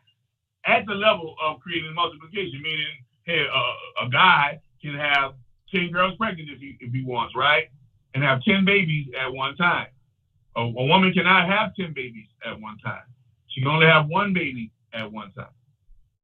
at 0.66 0.84
the 0.86 0.94
level 0.94 1.36
of 1.40 1.60
creating 1.60 1.94
multiplication, 1.94 2.60
meaning, 2.60 3.04
hey, 3.22 3.46
uh, 3.54 4.04
a 4.04 4.10
guy 4.10 4.58
can 4.82 4.96
have 4.96 5.34
10 5.72 5.92
girls 5.92 6.16
pregnant 6.16 6.48
if 6.50 6.58
he, 6.58 6.76
if 6.80 6.92
he 6.92 7.04
wants, 7.04 7.36
right? 7.36 7.68
And 8.14 8.24
have 8.24 8.42
10 8.42 8.64
babies 8.64 9.06
at 9.16 9.32
one 9.32 9.54
time. 9.54 9.86
A, 10.56 10.60
a 10.60 10.84
woman 10.84 11.12
cannot 11.12 11.48
have 11.48 11.74
10 11.76 11.92
babies 11.94 12.26
at 12.44 12.60
one 12.60 12.78
time. 12.78 13.02
She 13.48 13.60
can 13.60 13.70
only 13.70 13.86
have 13.86 14.06
one 14.08 14.32
baby 14.32 14.72
at 14.92 15.10
one 15.10 15.32
time. 15.32 15.46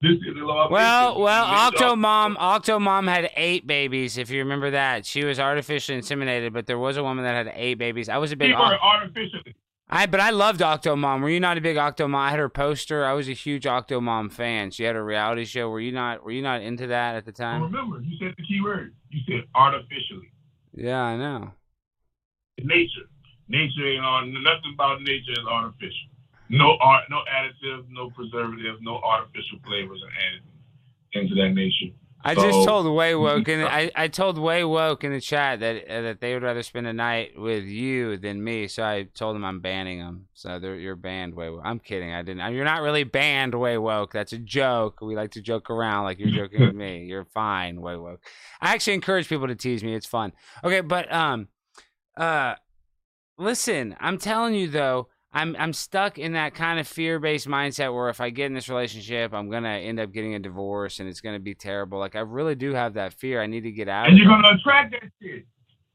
This 0.02 0.12
is 0.12 0.34
the 0.34 0.44
law 0.44 0.68
Well, 0.70 1.20
well, 1.20 1.70
Nature- 1.70 1.84
Octomom, 1.86 2.36
Octomom 2.36 3.08
had 3.08 3.30
eight 3.36 3.66
babies. 3.66 4.18
If 4.18 4.28
you 4.28 4.40
remember 4.40 4.70
that, 4.72 5.06
she 5.06 5.24
was 5.24 5.40
artificially 5.40 5.98
inseminated, 5.98 6.52
but 6.52 6.66
there 6.66 6.78
was 6.78 6.96
a 6.98 7.02
woman 7.02 7.24
that 7.24 7.46
had 7.46 7.52
eight 7.56 7.74
babies. 7.74 8.08
I 8.10 8.18
was 8.18 8.30
a 8.30 8.36
big, 8.36 8.50
were 8.50 8.56
artificially. 8.58 9.54
I 9.88 10.06
but 10.06 10.20
I 10.20 10.30
loved 10.30 10.60
Octomom. 10.60 11.22
Were 11.22 11.30
you 11.30 11.40
not 11.40 11.56
a 11.56 11.60
big 11.60 11.76
Octomom? 11.76 12.14
I 12.16 12.30
had 12.30 12.38
her 12.38 12.48
poster. 12.48 13.04
I 13.04 13.12
was 13.12 13.28
a 13.28 13.32
huge 13.32 13.64
Octomom 13.64 14.32
fan. 14.32 14.70
She 14.70 14.82
had 14.84 14.96
a 14.96 15.02
reality 15.02 15.44
show. 15.44 15.68
Were 15.70 15.80
you 15.80 15.92
not? 15.92 16.24
Were 16.24 16.32
you 16.32 16.42
not 16.42 16.62
into 16.62 16.86
that 16.88 17.16
at 17.16 17.24
the 17.24 17.32
time? 17.32 17.62
remember, 17.62 18.00
you 18.00 18.16
said 18.18 18.34
the 18.36 18.42
key 18.42 18.60
word. 18.62 18.94
You 19.10 19.20
said 19.26 19.44
artificially. 19.54 20.32
Yeah, 20.74 21.00
I 21.00 21.16
know. 21.16 21.52
Nature. 22.62 23.08
Nature 23.48 23.86
ain't 23.86 24.04
on 24.04 24.32
nothing 24.42 24.72
about 24.74 25.02
nature 25.02 25.32
is 25.32 25.46
artificial. 25.48 26.08
No 26.48 26.76
art, 26.80 27.04
no 27.10 27.20
additives, 27.32 27.84
no 27.90 28.10
preservatives, 28.10 28.78
no 28.80 28.98
artificial 28.98 29.58
flavors 29.66 30.00
and 30.02 30.12
additives 30.12 30.54
into 31.12 31.34
that 31.36 31.54
nature. 31.54 31.94
I 32.26 32.34
just 32.34 32.66
told 32.66 32.86
Way 32.94 33.14
Woke 33.14 33.48
and 33.48 33.64
I, 33.68 33.90
I 33.94 34.08
told 34.08 34.38
Way 34.38 34.64
Woke 34.64 35.04
in 35.04 35.12
the 35.12 35.20
chat 35.20 35.60
that 35.60 35.86
uh, 35.86 36.00
that 36.02 36.20
they 36.20 36.32
would 36.32 36.42
rather 36.42 36.62
spend 36.62 36.86
a 36.86 36.92
night 36.92 37.38
with 37.38 37.64
you 37.64 38.16
than 38.16 38.42
me. 38.42 38.66
So 38.66 38.82
I 38.82 39.02
told 39.14 39.34
them 39.34 39.44
I'm 39.44 39.60
banning 39.60 39.98
them. 39.98 40.28
So 40.32 40.58
they're 40.58 40.76
you're 40.76 40.96
banned, 40.96 41.34
Way 41.34 41.50
Woke. 41.50 41.60
I'm 41.64 41.78
kidding. 41.78 42.14
I 42.14 42.22
didn't. 42.22 42.54
You're 42.54 42.64
not 42.64 42.80
really 42.80 43.04
banned, 43.04 43.54
Way 43.54 43.76
Woke. 43.76 44.12
That's 44.12 44.32
a 44.32 44.38
joke. 44.38 45.00
We 45.02 45.14
like 45.14 45.32
to 45.32 45.42
joke 45.42 45.68
around 45.68 46.04
like 46.04 46.18
you're 46.18 46.30
joking 46.30 46.62
with 46.62 46.74
me. 46.74 47.04
You're 47.04 47.26
fine, 47.26 47.82
Way 47.82 47.96
Woke. 47.96 48.24
I 48.60 48.72
actually 48.72 48.94
encourage 48.94 49.28
people 49.28 49.46
to 49.46 49.54
tease 49.54 49.84
me. 49.84 49.94
It's 49.94 50.06
fun. 50.06 50.32
Okay, 50.64 50.80
but 50.80 51.12
um, 51.12 51.48
uh, 52.16 52.54
listen. 53.38 53.96
I'm 54.00 54.18
telling 54.18 54.54
you 54.54 54.68
though. 54.68 55.08
I'm 55.36 55.56
I'm 55.58 55.72
stuck 55.72 56.16
in 56.16 56.34
that 56.34 56.54
kind 56.54 56.78
of 56.78 56.86
fear-based 56.86 57.48
mindset 57.48 57.92
where 57.92 58.08
if 58.08 58.20
I 58.20 58.30
get 58.30 58.46
in 58.46 58.54
this 58.54 58.68
relationship, 58.68 59.34
I'm 59.34 59.50
gonna 59.50 59.68
end 59.68 59.98
up 59.98 60.12
getting 60.12 60.36
a 60.36 60.38
divorce 60.38 61.00
and 61.00 61.08
it's 61.08 61.20
gonna 61.20 61.40
be 61.40 61.54
terrible. 61.54 61.98
Like 61.98 62.14
I 62.14 62.20
really 62.20 62.54
do 62.54 62.72
have 62.72 62.94
that 62.94 63.14
fear. 63.14 63.42
I 63.42 63.46
need 63.46 63.62
to 63.62 63.72
get 63.72 63.88
out 63.88 64.08
And 64.08 64.16
you're 64.16 64.28
gonna 64.28 64.56
attract 64.56 64.92
that 64.92 65.10
shit. 65.20 65.44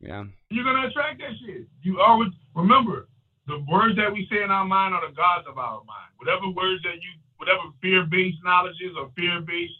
Yeah. 0.01 0.25
You're 0.49 0.65
gonna 0.65 0.87
attract 0.87 1.19
that 1.19 1.31
shit. 1.45 1.67
You 1.81 2.01
always 2.01 2.31
remember 2.53 3.07
the 3.47 3.63
words 3.71 3.95
that 3.95 4.11
we 4.11 4.27
say 4.29 4.43
in 4.43 4.51
our 4.51 4.65
mind 4.65 4.93
are 4.93 5.07
the 5.07 5.15
gods 5.15 5.47
of 5.47 5.57
our 5.57 5.81
mind. 5.87 6.11
Whatever 6.17 6.49
words 6.49 6.83
that 6.83 6.95
you, 6.95 7.11
whatever 7.37 7.61
fear-based 7.81 8.37
knowledges 8.43 8.91
or 8.99 9.09
fear-based 9.15 9.73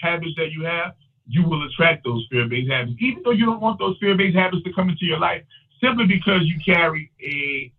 habits 0.00 0.32
that 0.36 0.52
you 0.52 0.64
have, 0.64 0.94
you 1.26 1.42
will 1.42 1.66
attract 1.66 2.04
those 2.04 2.26
fear-based 2.30 2.70
habits, 2.70 2.96
even 3.00 3.22
though 3.24 3.30
you 3.30 3.44
don't 3.44 3.60
want 3.60 3.78
those 3.78 3.96
fear-based 4.00 4.36
habits 4.36 4.62
to 4.64 4.72
come 4.72 4.88
into 4.88 5.04
your 5.04 5.18
life, 5.18 5.42
simply 5.80 6.06
because 6.06 6.42
you 6.44 6.58
carry 6.64 7.10
a 7.22 7.72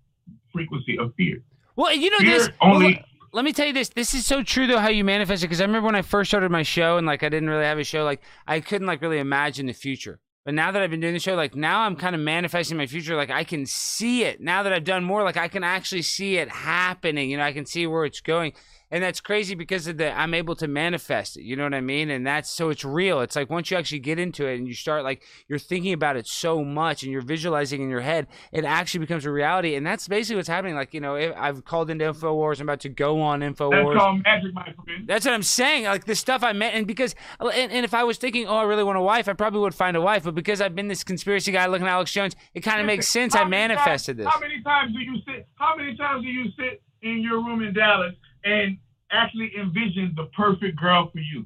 frequency 0.54 0.98
of 0.98 1.14
fear. 1.16 1.42
Well, 1.76 1.94
you 1.94 2.10
know 2.10 2.18
Fear 2.20 2.38
this. 2.40 2.50
only. 2.62 2.94
let- 2.96 3.06
let 3.34 3.46
me 3.46 3.54
tell 3.54 3.66
you 3.66 3.72
this. 3.72 3.88
This 3.88 4.14
is 4.14 4.26
so 4.26 4.44
true 4.44 4.68
though 4.68 4.78
how 4.80 4.90
you 4.90 5.06
manifest 5.06 5.42
it. 5.42 5.48
Because 5.48 5.62
I 5.62 5.64
remember 5.64 5.86
when 5.86 5.96
I 5.96 6.02
first 6.02 6.30
started 6.30 6.52
my 6.52 6.64
show 6.64 6.98
and 6.98 7.08
like 7.08 7.24
I 7.24 7.30
didn't 7.30 7.50
really 7.50 7.64
have 7.64 7.80
a 7.80 7.84
show. 7.86 8.04
Like 8.04 8.20
I 8.46 8.60
couldn't 8.60 8.88
like 8.88 9.02
really 9.02 9.20
imagine 9.20 9.68
the 9.68 9.74
future. 9.74 10.20
But 10.44 10.54
now 10.54 10.70
that 10.72 10.82
I've 10.82 10.90
been 10.90 11.00
doing 11.00 11.14
the 11.14 11.20
show, 11.20 11.36
like 11.36 11.56
now 11.56 11.82
I'm 11.84 11.96
kind 11.96 12.14
of 12.14 12.20
manifesting 12.20 12.76
my 12.76 12.88
future. 12.88 13.16
Like 13.16 13.30
I 13.30 13.46
can 13.46 13.66
see 13.66 14.26
it 14.26 14.42
now 14.42 14.64
that 14.64 14.74
I've 14.74 14.84
done 14.84 15.06
more. 15.06 15.24
Like 15.24 15.38
I 15.38 15.48
can 15.48 15.64
actually 15.64 16.02
see 16.02 16.36
it 16.40 16.50
happening. 16.50 17.30
You 17.30 17.38
know, 17.38 17.44
I 17.44 17.54
can 17.54 17.66
see 17.66 17.88
where 17.88 18.04
it's 18.04 18.20
going. 18.20 18.52
And 18.92 19.02
that's 19.02 19.22
crazy 19.22 19.56
because 19.56 19.88
of 19.88 19.98
the 19.98 20.12
I'm 20.12 20.34
able 20.34 20.56
to 20.58 20.68
manifest 20.68 21.38
it. 21.38 21.44
You 21.44 21.56
know 21.56 21.64
what 21.64 21.74
I 21.74 21.80
mean? 21.82 22.10
And 22.10 22.28
that's 22.28 22.50
so 22.50 22.70
it's 22.70 22.84
real. 22.84 23.22
It's 23.22 23.38
like 23.38 23.50
once 23.50 23.72
you 23.72 23.78
actually 23.78 24.00
get 24.00 24.20
into 24.20 24.46
it 24.46 24.58
and 24.58 24.68
you 24.68 24.74
start 24.74 25.06
like 25.06 25.24
you're 25.48 25.60
thinking 25.60 25.94
about 25.94 26.18
it 26.18 26.28
so 26.28 26.64
much 26.64 27.04
and 27.04 27.12
you're 27.12 27.22
visualizing 27.22 27.82
in 27.82 27.90
your 27.90 28.02
head, 28.02 28.28
it 28.52 28.66
actually 28.66 29.00
becomes 29.00 29.26
a 29.26 29.32
reality. 29.32 29.76
And 29.76 29.88
that's 29.88 30.10
basically 30.10 30.36
what's 30.36 30.50
happening. 30.50 30.76
Like, 30.76 30.94
you 30.94 31.00
know, 31.00 31.16
I've 31.16 31.64
called 31.64 31.90
into 31.90 32.04
InfoWars, 32.04 32.60
I'm 32.60 32.68
about 32.68 32.82
to 32.82 32.90
go 32.90 33.22
on 33.22 33.40
infowars 33.40 33.86
That's 33.86 33.98
called 33.98 34.24
magic, 34.24 34.54
my 34.54 34.74
friend. 34.84 35.08
That's 35.08 35.26
what 35.26 35.34
I'm 35.34 35.44
saying. 35.44 35.86
Like 35.86 36.06
the 36.06 36.16
stuff 36.16 36.44
I 36.44 36.52
meant, 36.52 36.76
and 36.76 36.86
because, 36.86 37.16
and, 37.40 37.72
and 37.72 37.86
if 37.86 37.94
I 37.94 38.04
was 38.04 38.18
thinking, 38.18 38.46
oh, 38.48 38.58
I 38.58 38.64
really 38.64 38.84
want 38.84 38.98
a 38.98 39.02
wife, 39.02 39.30
I 39.30 39.34
probably 39.34 39.62
would 39.62 39.76
find 39.76 39.96
a 39.96 40.02
wife. 40.02 40.24
But 40.24 40.36
because 40.36 40.60
I've 40.60 40.76
been 40.76 40.90
this 40.90 41.06
conspiracy 41.06 41.54
guy 41.54 41.66
looking 41.68 41.88
at 41.88 41.94
Alex 41.94 42.12
Jones, 42.12 42.36
it 42.54 42.60
kind 42.60 42.82
of 42.82 42.88
makes 42.88 43.08
sense. 43.08 43.36
I 43.36 43.46
manifested 43.46 44.18
times, 44.18 44.26
this. 44.26 44.34
How 44.34 44.40
many 44.42 44.62
times 44.62 44.94
do 44.94 45.00
you 45.00 45.16
sit? 45.26 45.48
How 45.56 45.76
many 45.78 45.96
times 45.96 46.24
do 46.24 46.30
you 46.30 46.46
sit 46.58 46.82
in 47.02 47.22
your 47.22 47.38
room 47.38 47.62
in 47.64 47.74
Dallas 47.74 48.14
and 48.44 48.78
actually 49.12 49.52
envision 49.60 50.14
the 50.16 50.26
perfect 50.36 50.78
girl 50.80 51.10
for 51.12 51.20
you? 51.20 51.46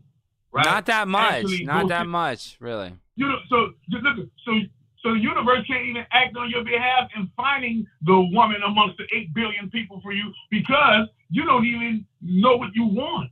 Right? 0.51 0.65
Not 0.65 0.85
that 0.85 1.07
much. 1.07 1.43
Actually 1.43 1.65
Not 1.65 1.87
that 1.89 2.07
much, 2.07 2.57
really. 2.59 2.93
You 3.15 3.27
know, 3.27 3.37
so 3.49 3.71
just 3.89 4.03
look, 4.03 4.27
so 4.45 4.51
so 5.01 5.13
the 5.13 5.19
universe 5.19 5.65
can't 5.67 5.85
even 5.85 6.05
act 6.11 6.35
on 6.35 6.49
your 6.49 6.63
behalf 6.63 7.09
in 7.15 7.29
finding 7.37 7.85
the 8.03 8.27
woman 8.31 8.57
amongst 8.65 8.97
the 8.97 9.03
eight 9.15 9.33
billion 9.33 9.69
people 9.69 9.99
for 10.01 10.11
you 10.13 10.31
because 10.49 11.07
you 11.29 11.45
don't 11.45 11.65
even 11.65 12.05
know 12.21 12.57
what 12.57 12.69
you 12.73 12.85
want. 12.85 13.29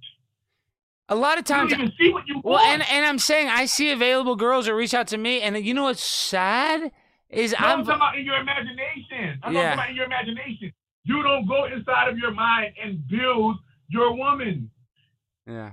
A 1.10 1.16
lot 1.16 1.38
of 1.38 1.48
You 1.50 1.56
times. 1.56 1.72
don't 1.72 1.80
even 1.82 1.94
see 2.00 2.12
what 2.14 2.28
you 2.28 2.42
Well, 2.44 2.56
want. 2.56 2.68
and 2.68 2.84
and 2.90 3.06
I'm 3.06 3.20
saying 3.20 3.50
I 3.50 3.66
see 3.66 3.92
available 3.92 4.36
girls 4.36 4.66
that 4.68 4.74
reach 4.74 4.94
out 4.94 5.08
to 5.08 5.18
me, 5.18 5.42
and 5.42 5.58
you 5.66 5.74
know 5.74 5.84
what's 5.84 6.04
sad 6.04 6.92
is 7.30 7.52
No, 7.52 7.58
I'm 7.68 7.80
I'm. 7.80 7.86
talking 7.86 7.96
about 7.96 8.18
in 8.18 8.26
your 8.26 8.38
imagination. 8.38 9.40
I'm 9.44 9.54
Yeah. 9.54 9.62
talking 9.62 9.74
about 9.80 9.90
in 9.90 9.96
your 9.96 10.06
imagination. 10.06 10.74
You 11.04 11.22
don't 11.22 11.48
go 11.48 11.66
inside 11.66 12.10
of 12.10 12.18
your 12.18 12.32
mind 12.32 12.74
and 12.84 13.08
build 13.08 13.58
your 13.90 14.16
woman. 14.16 14.72
Yeah. 15.46 15.72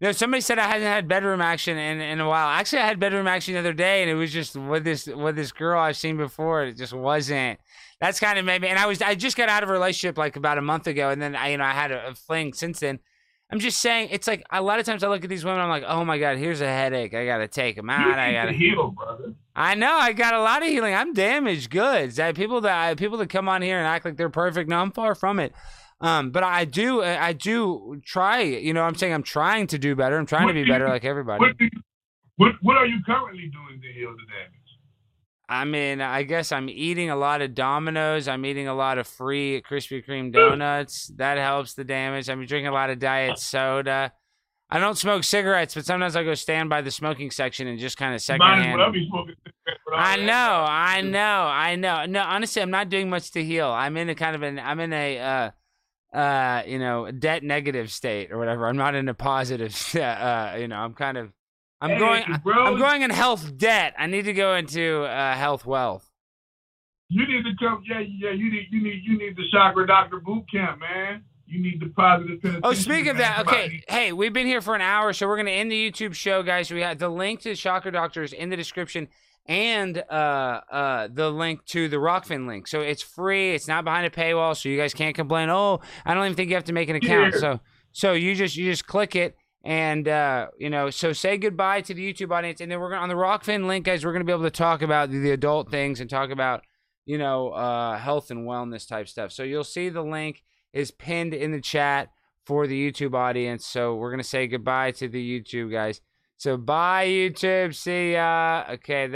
No, 0.00 0.12
somebody 0.12 0.40
said 0.40 0.58
I 0.58 0.66
hadn't 0.66 0.86
had 0.86 1.08
bedroom 1.08 1.42
action 1.42 1.76
in, 1.76 2.00
in 2.00 2.20
a 2.20 2.28
while. 2.28 2.48
Actually, 2.48 2.80
I 2.80 2.86
had 2.86 2.98
bedroom 2.98 3.26
action 3.26 3.52
the 3.52 3.60
other 3.60 3.74
day, 3.74 4.00
and 4.00 4.10
it 4.10 4.14
was 4.14 4.32
just 4.32 4.56
with 4.56 4.82
this 4.82 5.06
with 5.06 5.36
this 5.36 5.52
girl 5.52 5.78
I've 5.78 5.96
seen 5.96 6.16
before. 6.16 6.64
It 6.64 6.78
just 6.78 6.94
wasn't. 6.94 7.58
That's 8.00 8.18
kind 8.18 8.38
of 8.38 8.46
maybe. 8.46 8.66
And 8.68 8.78
I 8.78 8.86
was 8.86 9.02
I 9.02 9.14
just 9.14 9.36
got 9.36 9.50
out 9.50 9.62
of 9.62 9.68
a 9.68 9.72
relationship 9.72 10.16
like 10.16 10.36
about 10.36 10.56
a 10.56 10.62
month 10.62 10.86
ago, 10.86 11.10
and 11.10 11.20
then 11.20 11.36
I 11.36 11.50
you 11.50 11.58
know 11.58 11.64
I 11.64 11.72
had 11.72 11.92
a, 11.92 12.08
a 12.08 12.14
fling 12.14 12.54
since 12.54 12.80
then. 12.80 13.00
I'm 13.52 13.58
just 13.58 13.80
saying, 13.80 14.08
it's 14.12 14.26
like 14.28 14.44
a 14.50 14.62
lot 14.62 14.78
of 14.78 14.86
times 14.86 15.02
I 15.02 15.08
look 15.08 15.24
at 15.24 15.30
these 15.30 15.44
women, 15.44 15.60
I'm 15.60 15.68
like, 15.68 15.82
oh 15.86 16.04
my 16.04 16.18
god, 16.18 16.38
here's 16.38 16.60
a 16.60 16.66
headache. 16.68 17.14
I 17.14 17.26
gotta 17.26 17.48
take 17.48 17.76
them 17.76 17.90
out. 17.90 18.18
I 18.18 18.32
gotta. 18.32 18.52
heal, 18.52 18.90
brother. 18.92 19.34
I 19.56 19.74
know 19.74 19.92
I 19.92 20.12
got 20.12 20.34
a 20.34 20.40
lot 20.40 20.62
of 20.62 20.68
healing. 20.68 20.94
I'm 20.94 21.12
damaged 21.12 21.70
goods. 21.70 22.20
I, 22.20 22.32
people 22.32 22.60
that 22.62 22.72
I, 22.90 22.94
people 22.94 23.18
that 23.18 23.28
come 23.28 23.48
on 23.48 23.62
here 23.62 23.78
and 23.78 23.86
act 23.86 24.04
like 24.04 24.16
they're 24.16 24.30
perfect. 24.30 24.70
No, 24.70 24.76
I'm 24.78 24.92
far 24.92 25.14
from 25.14 25.40
it. 25.40 25.52
Um, 26.00 26.30
but 26.30 26.42
I 26.44 26.64
do 26.64 27.02
I 27.02 27.32
do 27.34 28.00
try. 28.04 28.40
You 28.42 28.72
know, 28.72 28.82
I'm 28.84 28.94
saying 28.94 29.12
I'm 29.12 29.22
trying 29.24 29.66
to 29.66 29.78
do 29.78 29.94
better. 29.96 30.16
I'm 30.16 30.26
trying 30.26 30.44
What 30.44 30.52
to 30.52 30.54
be 30.54 30.60
you- 30.60 30.66
better 30.72 30.88
like 30.88 31.04
everybody. 31.04 31.40
What, 31.40 31.56
what 32.36 32.52
what 32.62 32.76
are 32.76 32.86
you 32.86 33.00
currently 33.04 33.50
doing 33.52 33.80
to 33.82 33.92
heal 33.92 34.12
the 34.12 34.24
damage? 34.32 34.59
I 35.50 35.64
mean, 35.64 36.00
I 36.00 36.22
guess 36.22 36.52
I'm 36.52 36.68
eating 36.68 37.10
a 37.10 37.16
lot 37.16 37.42
of 37.42 37.56
Dominoes. 37.56 38.28
I'm 38.28 38.46
eating 38.46 38.68
a 38.68 38.74
lot 38.74 38.98
of 38.98 39.06
free 39.08 39.60
Krispy 39.68 40.06
Kreme 40.06 40.32
donuts. 40.32 41.08
That 41.16 41.38
helps 41.38 41.74
the 41.74 41.82
damage. 41.82 42.30
I'm 42.30 42.46
drinking 42.46 42.68
a 42.68 42.72
lot 42.72 42.88
of 42.88 43.00
diet 43.00 43.36
soda. 43.36 44.12
I 44.70 44.78
don't 44.78 44.96
smoke 44.96 45.24
cigarettes, 45.24 45.74
but 45.74 45.84
sometimes 45.84 46.14
I 46.14 46.22
go 46.22 46.34
stand 46.34 46.70
by 46.70 46.82
the 46.82 46.92
smoking 46.92 47.32
section 47.32 47.66
and 47.66 47.80
just 47.80 47.96
kind 47.96 48.10
of 48.10 48.22
well 48.28 48.38
secondhand. 48.38 48.92
be 48.92 49.08
smoking 49.08 49.34
cigarettes 49.44 49.82
with 49.84 49.94
all 49.94 50.00
I 50.00 50.16
know, 50.16 50.64
I 50.68 51.00
know, 51.00 51.18
I 51.20 51.74
know. 51.74 52.06
No, 52.06 52.22
honestly, 52.22 52.62
I'm 52.62 52.70
not 52.70 52.88
doing 52.88 53.10
much 53.10 53.32
to 53.32 53.42
heal. 53.42 53.68
I'm 53.68 53.96
in 53.96 54.08
a 54.08 54.14
kind 54.14 54.36
of 54.36 54.42
an, 54.44 54.60
I'm 54.60 54.78
in 54.78 54.92
a, 54.92 55.18
uh, 55.18 56.16
uh, 56.16 56.62
you 56.64 56.78
know, 56.78 57.10
debt 57.10 57.42
negative 57.42 57.90
state 57.90 58.30
or 58.30 58.38
whatever. 58.38 58.68
I'm 58.68 58.76
not 58.76 58.94
in 58.94 59.08
a 59.08 59.14
positive, 59.14 59.74
uh, 59.96 60.54
you 60.60 60.68
know, 60.68 60.76
I'm 60.76 60.94
kind 60.94 61.18
of, 61.18 61.32
I'm 61.80 61.90
Hey, 61.90 61.98
going. 61.98 62.24
I'm 62.46 62.78
going 62.78 63.02
in 63.02 63.10
health 63.10 63.56
debt. 63.56 63.94
I 63.98 64.06
need 64.06 64.26
to 64.26 64.32
go 64.32 64.54
into 64.54 65.04
uh, 65.04 65.34
health 65.34 65.64
wealth. 65.64 66.10
You 67.08 67.26
need 67.26 67.42
to 67.44 67.50
come. 67.58 67.82
Yeah, 67.88 68.00
yeah. 68.00 68.30
You 68.30 68.50
need 68.50 68.66
you 68.70 68.82
need 68.82 69.02
you 69.04 69.18
need 69.18 69.36
the 69.36 69.44
chakra 69.50 69.86
doctor 69.86 70.20
boot 70.20 70.44
camp, 70.52 70.80
man. 70.80 71.24
You 71.46 71.60
need 71.60 71.80
the 71.80 71.88
positive 71.96 72.40
penetration. 72.40 72.60
Oh, 72.62 72.72
speaking 72.74 73.08
of 73.08 73.16
that, 73.16 73.40
okay. 73.40 73.82
Hey, 73.88 74.12
we've 74.12 74.32
been 74.32 74.46
here 74.46 74.60
for 74.60 74.76
an 74.76 74.80
hour, 74.82 75.12
so 75.12 75.26
we're 75.26 75.36
gonna 75.36 75.50
end 75.50 75.72
the 75.72 75.90
YouTube 75.90 76.14
show, 76.14 76.44
guys. 76.44 76.70
We 76.70 76.82
have 76.82 76.98
the 76.98 77.08
link 77.08 77.40
to 77.40 77.48
the 77.48 77.56
Chakra 77.56 77.90
Doctor 77.90 78.22
is 78.22 78.32
in 78.32 78.50
the 78.50 78.56
description, 78.56 79.08
and 79.46 79.98
uh, 80.08 80.60
uh, 80.70 81.08
the 81.12 81.28
link 81.30 81.64
to 81.66 81.88
the 81.88 81.96
Rokfin 81.96 82.46
link. 82.46 82.68
So 82.68 82.80
it's 82.82 83.02
free. 83.02 83.52
It's 83.54 83.66
not 83.66 83.82
behind 83.84 84.06
a 84.06 84.10
paywall, 84.10 84.56
so 84.56 84.68
you 84.68 84.76
guys 84.78 84.94
can't 84.94 85.16
complain. 85.16 85.48
Oh, 85.50 85.80
I 86.04 86.14
don't 86.14 86.24
even 86.24 86.36
think 86.36 86.50
you 86.50 86.54
have 86.54 86.64
to 86.64 86.72
make 86.72 86.88
an 86.88 86.94
account. 86.96 87.34
Yeah. 87.34 87.40
So, 87.40 87.60
so 87.90 88.12
you 88.12 88.36
just 88.36 88.56
you 88.56 88.70
just 88.70 88.86
click 88.86 89.16
it, 89.16 89.36
and 89.62 90.08
uh, 90.08 90.48
you 90.58 90.70
know, 90.70 90.90
so 90.90 91.12
say 91.12 91.36
goodbye 91.36 91.82
to 91.82 91.94
the 91.94 92.12
YouTube 92.12 92.32
audience, 92.32 92.60
and 92.60 92.70
then 92.70 92.80
we're 92.80 92.90
gonna 92.90 93.02
on 93.02 93.08
the 93.08 93.14
Rokfin 93.14 93.66
link, 93.66 93.84
guys. 93.84 94.04
We're 94.04 94.12
gonna 94.12 94.24
be 94.24 94.32
able 94.32 94.44
to 94.44 94.50
talk 94.50 94.82
about 94.82 95.10
the, 95.10 95.18
the 95.18 95.32
adult 95.32 95.70
things 95.70 96.00
and 96.00 96.08
talk 96.08 96.30
about 96.30 96.62
you 97.04 97.18
know 97.18 97.50
uh, 97.50 97.98
health 97.98 98.30
and 98.30 98.46
wellness 98.46 98.88
type 98.88 99.08
stuff. 99.08 99.32
So 99.32 99.42
you'll 99.42 99.64
see 99.64 99.88
the 99.88 100.02
link 100.02 100.42
is 100.72 100.90
pinned 100.90 101.34
in 101.34 101.52
the 101.52 101.60
chat 101.60 102.10
for 102.44 102.66
the 102.66 102.90
YouTube 102.90 103.14
audience. 103.14 103.66
So 103.66 103.96
we're 103.96 104.10
gonna 104.10 104.22
say 104.22 104.46
goodbye 104.46 104.92
to 104.92 105.08
the 105.08 105.40
YouTube 105.40 105.70
guys. 105.70 106.00
So 106.38 106.56
bye 106.56 107.06
YouTube. 107.06 107.74
See 107.74 108.12
ya. 108.12 108.64
Okay. 108.70 109.08